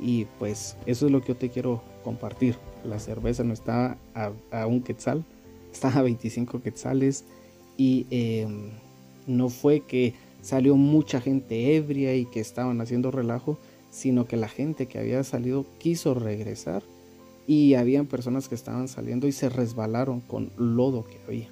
y 0.01 0.25
pues 0.38 0.77
eso 0.86 1.05
es 1.07 1.11
lo 1.11 1.21
que 1.21 1.30
yo 1.30 1.36
te 1.36 1.49
quiero 1.49 1.82
compartir. 2.03 2.57
La 2.84 2.99
cerveza 2.99 3.43
no 3.43 3.53
está 3.53 3.97
a, 4.13 4.67
un 4.67 4.82
quetzal, 4.82 5.25
está 5.71 5.89
a 5.97 6.01
25 6.01 6.61
quetzales 6.61 7.25
y 7.77 8.05
no 9.30 9.49
fue 9.49 9.82
que 9.82 10.15
salió 10.41 10.75
mucha 10.75 11.21
gente 11.21 11.75
ebria 11.75 12.15
y 12.15 12.25
que 12.25 12.39
estaban 12.39 12.82
haciendo 12.82 13.11
relajo, 13.11 13.59
sino 13.91 14.25
que 14.27 14.38
la 14.38 14.49
gente 14.49 14.88
que 14.88 14.99
había 14.99 15.23
salido 15.23 15.65
quiso 15.80 16.13
regresar 16.13 16.84
y 17.47 17.73
habían 17.75 18.05
personas 18.05 18.47
que 18.47 18.55
estaban 18.55 18.88
saliendo 18.88 19.27
y 19.27 19.32
se 19.32 19.49
resbalaron 19.49 20.21
con 20.21 20.51
lodo 20.57 21.05
que 21.05 21.19
había. 21.27 21.49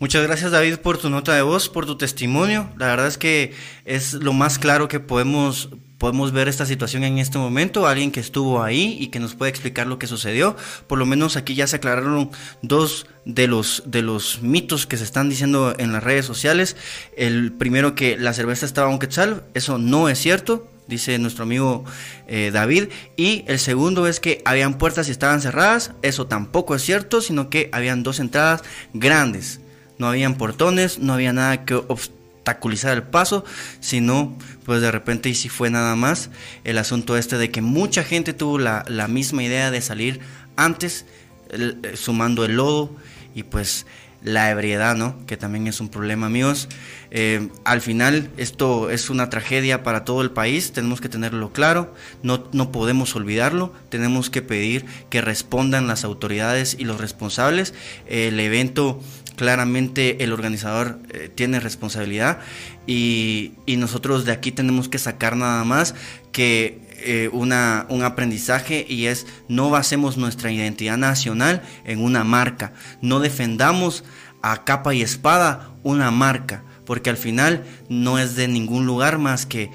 Muchas 0.00 0.22
gracias 0.22 0.50
David 0.50 0.76
por 0.76 0.98
tu 0.98 1.08
nota 1.08 1.34
de 1.34 1.42
voz, 1.42 1.68
por 1.68 1.86
tu 1.86 1.96
testimonio. 1.96 2.68
La 2.76 2.86
verdad 2.86 3.06
es 3.06 3.16
que 3.16 3.52
es 3.84 4.14
lo 4.14 4.32
más 4.32 4.58
claro 4.58 4.88
que 4.88 5.00
podemos, 5.00 5.70
podemos 6.04 6.32
ver 6.32 6.48
esta 6.48 6.66
situación 6.66 7.02
en 7.02 7.16
este 7.16 7.38
momento. 7.38 7.86
Alguien 7.86 8.10
que 8.10 8.20
estuvo 8.20 8.62
ahí 8.62 8.98
y 9.00 9.06
que 9.06 9.20
nos 9.20 9.34
puede 9.34 9.48
explicar 9.48 9.86
lo 9.86 9.98
que 9.98 10.06
sucedió. 10.06 10.54
Por 10.86 10.98
lo 10.98 11.06
menos 11.06 11.38
aquí 11.38 11.54
ya 11.54 11.66
se 11.66 11.76
aclararon 11.76 12.30
dos 12.60 13.06
de 13.24 13.46
los, 13.46 13.84
de 13.86 14.02
los 14.02 14.42
mitos 14.42 14.86
que 14.86 14.98
se 14.98 15.04
están 15.04 15.30
diciendo 15.30 15.74
en 15.78 15.94
las 15.94 16.04
redes 16.04 16.26
sociales. 16.26 16.76
El 17.16 17.52
primero 17.52 17.94
que 17.94 18.18
la 18.18 18.34
cerveza 18.34 18.66
estaba 18.66 18.88
a 18.88 18.90
un 18.90 18.98
quetzal, 18.98 19.44
eso 19.54 19.78
no 19.78 20.10
es 20.10 20.18
cierto 20.18 20.68
dice 20.88 21.18
nuestro 21.18 21.44
amigo 21.44 21.86
eh, 22.26 22.50
David. 22.52 22.90
Y 23.16 23.46
el 23.46 23.58
segundo 23.58 24.06
es 24.06 24.20
que 24.20 24.42
habían 24.44 24.76
puertas 24.76 25.08
y 25.08 25.10
estaban 25.10 25.40
cerradas. 25.40 25.92
Eso 26.02 26.26
tampoco 26.26 26.74
es 26.74 26.82
cierto, 26.82 27.22
sino 27.22 27.48
que 27.48 27.70
habían 27.72 28.02
dos 28.02 28.20
entradas 28.20 28.62
grandes 28.92 29.60
no 29.96 30.08
habían 30.08 30.34
portones, 30.34 30.98
no 30.98 31.14
había 31.14 31.32
nada 31.32 31.64
que 31.64 31.76
obstaculizar 31.76 32.23
el 32.44 33.02
paso, 33.02 33.44
sino 33.80 34.36
pues 34.64 34.80
de 34.80 34.90
repente 34.90 35.28
y 35.28 35.34
si 35.34 35.48
fue 35.48 35.70
nada 35.70 35.96
más 35.96 36.30
el 36.64 36.78
asunto 36.78 37.16
este 37.16 37.38
de 37.38 37.50
que 37.50 37.62
mucha 37.62 38.04
gente 38.04 38.32
tuvo 38.32 38.58
la, 38.58 39.08
misma 39.08 39.42
idea 39.42 39.70
de 39.70 39.80
salir 39.80 40.20
antes, 40.56 41.06
eh, 41.50 41.94
sumando 41.94 42.44
el 42.44 42.56
lodo 42.56 42.94
y 43.34 43.42
pues 43.42 43.86
la 44.22 44.50
ebriedad, 44.50 44.96
¿no? 44.96 45.14
Que 45.26 45.36
también 45.36 45.66
es 45.66 45.80
un 45.80 45.90
problema, 45.90 46.26
amigos. 46.26 46.68
Eh, 47.10 47.50
al 47.64 47.82
final, 47.82 48.30
esto 48.38 48.88
es 48.88 49.10
una 49.10 49.28
tragedia 49.28 49.82
para 49.82 50.06
todo 50.06 50.22
el 50.22 50.30
país, 50.30 50.72
tenemos 50.72 51.02
que 51.02 51.10
tenerlo 51.10 51.52
claro, 51.52 51.94
no, 52.22 52.48
no 52.52 52.72
podemos 52.72 53.14
olvidarlo, 53.14 53.74
tenemos 53.90 54.30
que 54.30 54.40
pedir 54.40 54.86
que 55.10 55.20
respondan 55.20 55.86
las 55.86 56.04
autoridades 56.04 56.74
y 56.78 56.84
los 56.84 57.00
responsables. 57.00 57.74
el 58.06 58.40
evento 58.40 58.98
claramente 59.36 60.22
el 60.24 60.32
organizador 60.32 60.98
eh, 61.10 61.30
tiene 61.34 61.60
responsabilidad 61.60 62.38
y, 62.86 63.52
nosotros 63.66 64.24
de 64.24 64.32
aquí 64.32 64.52
tenemos 64.52 64.88
que 64.88 64.98
sacar 64.98 65.36
nada 65.36 65.62
más 65.64 65.94
que 66.32 66.80
eh, 67.04 67.28
una, 67.32 67.86
un 67.90 68.02
aprendizaje 68.02 68.86
y 68.88 69.06
es 69.06 69.26
no 69.48 69.68
basemos 69.68 70.16
nuestra 70.16 70.50
identidad 70.50 70.96
nacional 70.96 71.62
en 71.84 72.02
una 72.02 72.24
marca, 72.24 72.72
no 73.02 73.20
defendamos 73.20 74.04
a 74.42 74.64
capa 74.64 74.94
y 74.94 75.02
espada 75.02 75.70
una 75.82 76.10
marca, 76.10 76.62
porque 76.86 77.10
al 77.10 77.16
final 77.16 77.64
no 77.88 78.18
es 78.18 78.36
de 78.36 78.48
ningún 78.48 78.86
lugar 78.86 79.18
más 79.18 79.44
que 79.44 79.70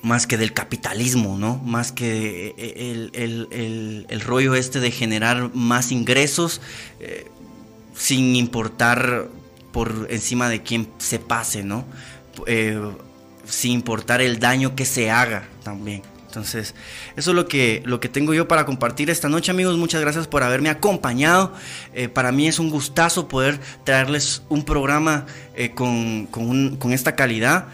más 0.00 0.28
que 0.28 0.36
del 0.36 0.52
capitalismo, 0.52 1.38
¿no? 1.38 1.56
Más 1.64 1.90
que 1.90 2.54
eh, 2.56 4.06
el, 4.08 4.20
rollo 4.20 4.54
este 4.54 4.78
de 4.78 4.90
generar 4.90 5.52
más 5.54 5.90
ingresos 5.90 6.60
sin 7.98 8.36
importar 8.36 9.26
por 9.72 10.06
encima 10.08 10.48
de 10.48 10.62
quién 10.62 10.88
se 10.98 11.18
pase, 11.18 11.64
¿no? 11.64 11.84
Eh, 12.46 12.80
sin 13.44 13.72
importar 13.72 14.20
el 14.20 14.38
daño 14.38 14.76
que 14.76 14.84
se 14.84 15.10
haga 15.10 15.48
también. 15.64 16.02
Entonces, 16.26 16.74
eso 17.16 17.30
es 17.30 17.34
lo 17.34 17.48
que, 17.48 17.82
lo 17.86 18.00
que 18.00 18.08
tengo 18.08 18.34
yo 18.34 18.46
para 18.46 18.66
compartir 18.66 19.10
esta 19.10 19.28
noche, 19.28 19.50
amigos. 19.50 19.76
Muchas 19.76 20.00
gracias 20.00 20.28
por 20.28 20.42
haberme 20.44 20.68
acompañado. 20.68 21.52
Eh, 21.94 22.08
para 22.08 22.30
mí 22.30 22.46
es 22.46 22.58
un 22.58 22.70
gustazo 22.70 23.26
poder 23.26 23.58
traerles 23.82 24.42
un 24.48 24.64
programa 24.64 25.26
eh, 25.56 25.70
con, 25.70 26.26
con, 26.26 26.92
esta 26.92 27.16
calidad 27.16 27.68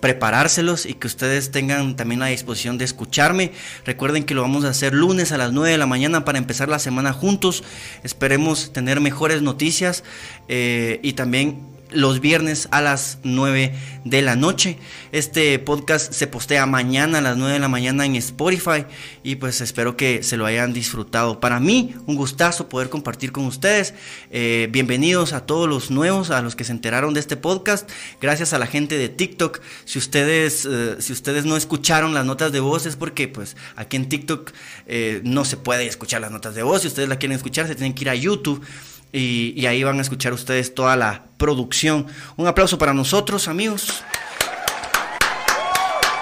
preparárselos 0.00 0.86
y 0.86 0.94
que 0.94 1.06
ustedes 1.06 1.50
tengan 1.50 1.96
también 1.96 2.20
la 2.20 2.26
disposición 2.26 2.78
de 2.78 2.84
escucharme. 2.84 3.52
Recuerden 3.84 4.24
que 4.24 4.34
lo 4.34 4.42
vamos 4.42 4.64
a 4.64 4.70
hacer 4.70 4.94
lunes 4.94 5.32
a 5.32 5.38
las 5.38 5.52
9 5.52 5.70
de 5.70 5.78
la 5.78 5.86
mañana 5.86 6.24
para 6.24 6.38
empezar 6.38 6.68
la 6.68 6.78
semana 6.78 7.12
juntos. 7.12 7.64
Esperemos 8.04 8.72
tener 8.72 9.00
mejores 9.00 9.42
noticias 9.42 10.04
eh, 10.48 11.00
y 11.02 11.14
también 11.14 11.77
los 11.90 12.20
viernes 12.20 12.68
a 12.70 12.80
las 12.80 13.18
9 13.22 13.72
de 14.04 14.22
la 14.22 14.36
noche. 14.36 14.78
Este 15.12 15.58
podcast 15.58 16.12
se 16.12 16.26
postea 16.26 16.66
mañana 16.66 17.18
a 17.18 17.20
las 17.20 17.36
9 17.36 17.54
de 17.54 17.58
la 17.58 17.68
mañana 17.68 18.04
en 18.04 18.16
Spotify 18.16 18.84
y 19.22 19.36
pues 19.36 19.60
espero 19.60 19.96
que 19.96 20.22
se 20.22 20.36
lo 20.36 20.46
hayan 20.46 20.72
disfrutado. 20.72 21.40
Para 21.40 21.60
mí, 21.60 21.94
un 22.06 22.16
gustazo 22.16 22.68
poder 22.68 22.88
compartir 22.88 23.32
con 23.32 23.46
ustedes. 23.46 23.94
Eh, 24.30 24.68
bienvenidos 24.70 25.32
a 25.32 25.46
todos 25.46 25.68
los 25.68 25.90
nuevos, 25.90 26.30
a 26.30 26.42
los 26.42 26.56
que 26.56 26.64
se 26.64 26.72
enteraron 26.72 27.14
de 27.14 27.20
este 27.20 27.36
podcast. 27.36 27.90
Gracias 28.20 28.52
a 28.52 28.58
la 28.58 28.66
gente 28.66 28.98
de 28.98 29.08
TikTok. 29.08 29.60
Si 29.84 29.98
ustedes, 29.98 30.66
eh, 30.70 30.96
si 31.00 31.12
ustedes 31.12 31.44
no 31.44 31.56
escucharon 31.56 32.14
las 32.14 32.24
notas 32.24 32.52
de 32.52 32.60
voz 32.60 32.86
es 32.86 32.96
porque 32.96 33.28
pues 33.28 33.56
aquí 33.76 33.96
en 33.96 34.08
TikTok 34.08 34.52
eh, 34.86 35.20
no 35.24 35.44
se 35.44 35.56
puede 35.56 35.86
escuchar 35.86 36.20
las 36.20 36.30
notas 36.30 36.54
de 36.54 36.62
voz. 36.62 36.82
Si 36.82 36.88
ustedes 36.88 37.08
la 37.08 37.16
quieren 37.16 37.36
escuchar, 37.36 37.66
se 37.66 37.74
tienen 37.74 37.94
que 37.94 38.04
ir 38.04 38.10
a 38.10 38.14
YouTube. 38.14 38.64
Y, 39.12 39.64
ahí 39.66 39.82
van 39.82 39.98
a 39.98 40.02
escuchar 40.02 40.32
ustedes 40.32 40.74
toda 40.74 40.96
la 40.96 41.24
producción. 41.38 42.06
Un 42.36 42.46
aplauso 42.46 42.78
para 42.78 42.92
nosotros, 42.92 43.48
amigos. 43.48 44.02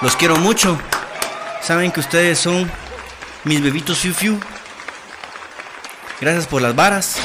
Los 0.02 0.14
quiero 0.16 0.36
mucho. 0.36 0.78
Saben 1.62 1.90
que 1.90 2.00
ustedes 2.00 2.38
son 2.38 2.70
mis 3.44 3.60
bebitos 3.60 3.98
Fiu. 3.98 4.38
Gracias 6.20 6.46
por 6.46 6.62
las 6.62 6.76
varas. 6.76 7.16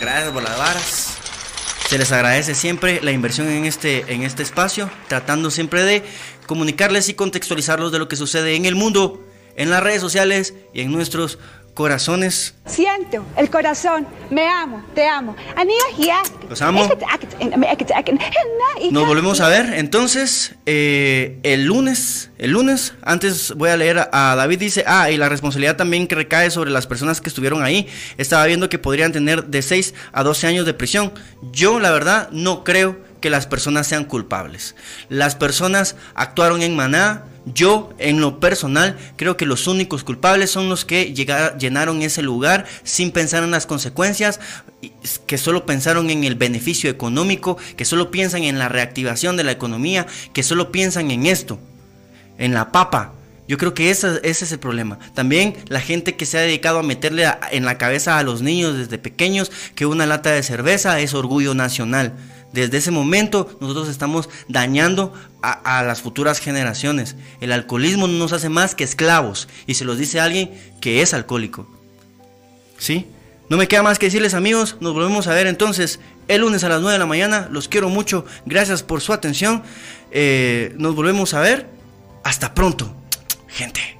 Gracias 0.00 0.32
por 0.32 0.42
las 0.42 0.56
varas. 0.56 1.16
Se 1.88 1.98
les 1.98 2.12
agradece 2.12 2.54
siempre 2.54 3.00
la 3.02 3.10
inversión 3.10 3.48
en 3.48 3.64
este, 3.64 4.14
en 4.14 4.22
este 4.22 4.44
espacio, 4.44 4.88
tratando 5.08 5.50
siempre 5.50 5.82
de 5.82 6.04
comunicarles 6.46 7.08
y 7.08 7.14
contextualizarlos 7.14 7.90
de 7.90 7.98
lo 7.98 8.06
que 8.06 8.14
sucede 8.14 8.54
en 8.54 8.64
el 8.64 8.76
mundo, 8.76 9.26
en 9.56 9.70
las 9.70 9.82
redes 9.82 10.00
sociales 10.00 10.54
y 10.72 10.82
en 10.82 10.92
nuestros 10.92 11.40
corazones. 11.74 12.54
Siento 12.66 13.24
el 13.36 13.50
corazón, 13.50 14.06
me 14.30 14.46
amo, 14.48 14.82
te 14.94 15.06
amo. 15.06 15.34
Los 16.48 16.62
amo. 16.62 16.88
Nos 18.90 19.06
volvemos 19.06 19.40
a 19.40 19.48
ver. 19.48 19.74
Entonces, 19.74 20.54
eh, 20.66 21.38
el 21.42 21.64
lunes, 21.64 22.30
el 22.38 22.50
lunes, 22.52 22.94
antes 23.02 23.54
voy 23.56 23.70
a 23.70 23.76
leer 23.76 24.08
a 24.12 24.34
David, 24.36 24.58
dice, 24.58 24.84
ah, 24.86 25.10
y 25.10 25.16
la 25.16 25.28
responsabilidad 25.28 25.76
también 25.76 26.06
que 26.06 26.14
recae 26.14 26.50
sobre 26.50 26.70
las 26.70 26.86
personas 26.86 27.20
que 27.20 27.28
estuvieron 27.28 27.62
ahí. 27.62 27.88
Estaba 28.18 28.44
viendo 28.46 28.68
que 28.68 28.78
podrían 28.78 29.12
tener 29.12 29.44
de 29.44 29.62
6 29.62 29.94
a 30.12 30.22
12 30.22 30.46
años 30.46 30.66
de 30.66 30.74
prisión. 30.74 31.12
Yo, 31.52 31.80
la 31.80 31.90
verdad, 31.90 32.28
no 32.32 32.64
creo 32.64 33.09
que 33.20 33.30
las 33.30 33.46
personas 33.46 33.86
sean 33.86 34.04
culpables. 34.04 34.74
Las 35.08 35.34
personas 35.34 35.96
actuaron 36.14 36.62
en 36.62 36.76
maná, 36.76 37.24
yo, 37.46 37.90
en 37.98 38.20
lo 38.20 38.38
personal, 38.38 38.98
creo 39.16 39.36
que 39.36 39.46
los 39.46 39.66
únicos 39.66 40.04
culpables 40.04 40.50
son 40.50 40.68
los 40.68 40.84
que 40.84 41.14
llenaron 41.14 42.02
ese 42.02 42.22
lugar 42.22 42.66
sin 42.84 43.12
pensar 43.12 43.42
en 43.42 43.50
las 43.50 43.66
consecuencias, 43.66 44.40
que 45.26 45.38
solo 45.38 45.66
pensaron 45.66 46.10
en 46.10 46.24
el 46.24 46.34
beneficio 46.34 46.90
económico, 46.90 47.56
que 47.76 47.84
solo 47.84 48.10
piensan 48.10 48.44
en 48.44 48.58
la 48.58 48.68
reactivación 48.68 49.36
de 49.36 49.44
la 49.44 49.52
economía, 49.52 50.06
que 50.32 50.42
solo 50.42 50.70
piensan 50.70 51.10
en 51.10 51.26
esto, 51.26 51.58
en 52.38 52.52
la 52.52 52.72
papa. 52.72 53.14
Yo 53.48 53.58
creo 53.58 53.74
que 53.74 53.90
ese, 53.90 54.20
ese 54.22 54.44
es 54.44 54.52
el 54.52 54.60
problema. 54.60 54.98
También 55.14 55.56
la 55.66 55.80
gente 55.80 56.14
que 56.14 56.26
se 56.26 56.38
ha 56.38 56.42
dedicado 56.42 56.78
a 56.78 56.84
meterle 56.84 57.26
en 57.50 57.64
la 57.64 57.78
cabeza 57.78 58.18
a 58.18 58.22
los 58.22 58.42
niños 58.42 58.76
desde 58.76 58.96
pequeños 58.96 59.50
que 59.74 59.86
una 59.86 60.06
lata 60.06 60.30
de 60.30 60.42
cerveza 60.44 61.00
es 61.00 61.14
orgullo 61.14 61.54
nacional. 61.54 62.12
Desde 62.52 62.78
ese 62.78 62.90
momento 62.90 63.56
nosotros 63.60 63.88
estamos 63.88 64.28
dañando 64.48 65.12
a, 65.42 65.82
las 65.82 66.02
futuras 66.02 66.38
generaciones. 66.38 67.16
El 67.40 67.52
alcoholismo 67.52 68.06
no 68.06 68.18
nos 68.18 68.32
hace 68.32 68.48
más 68.48 68.74
que 68.74 68.84
esclavos. 68.84 69.48
Y 69.66 69.74
se 69.74 69.84
los 69.84 69.98
dice 69.98 70.20
alguien 70.20 70.50
que 70.80 71.02
es 71.02 71.14
alcohólico. 71.14 71.68
¿Sí? 72.78 73.06
No 73.48 73.56
me 73.56 73.68
queda 73.68 73.82
más 73.82 73.98
que 73.98 74.06
decirles 74.06 74.34
amigos, 74.34 74.76
nos 74.80 74.94
volvemos 74.94 75.26
a 75.26 75.34
ver 75.34 75.48
entonces 75.48 75.98
el 76.28 76.42
lunes 76.42 76.62
a 76.62 76.68
las 76.68 76.80
9 76.80 76.92
de 76.92 76.98
la 76.98 77.06
mañana. 77.06 77.48
Los 77.50 77.68
quiero 77.68 77.88
mucho, 77.88 78.24
gracias 78.46 78.82
por 78.82 79.00
su 79.00 79.12
atención. 79.12 79.62
Eh, 80.12 80.74
nos 80.78 80.94
volvemos 80.94 81.34
a 81.34 81.40
ver. 81.40 81.68
Hasta 82.22 82.54
pronto, 82.54 82.94
gente. 83.48 83.99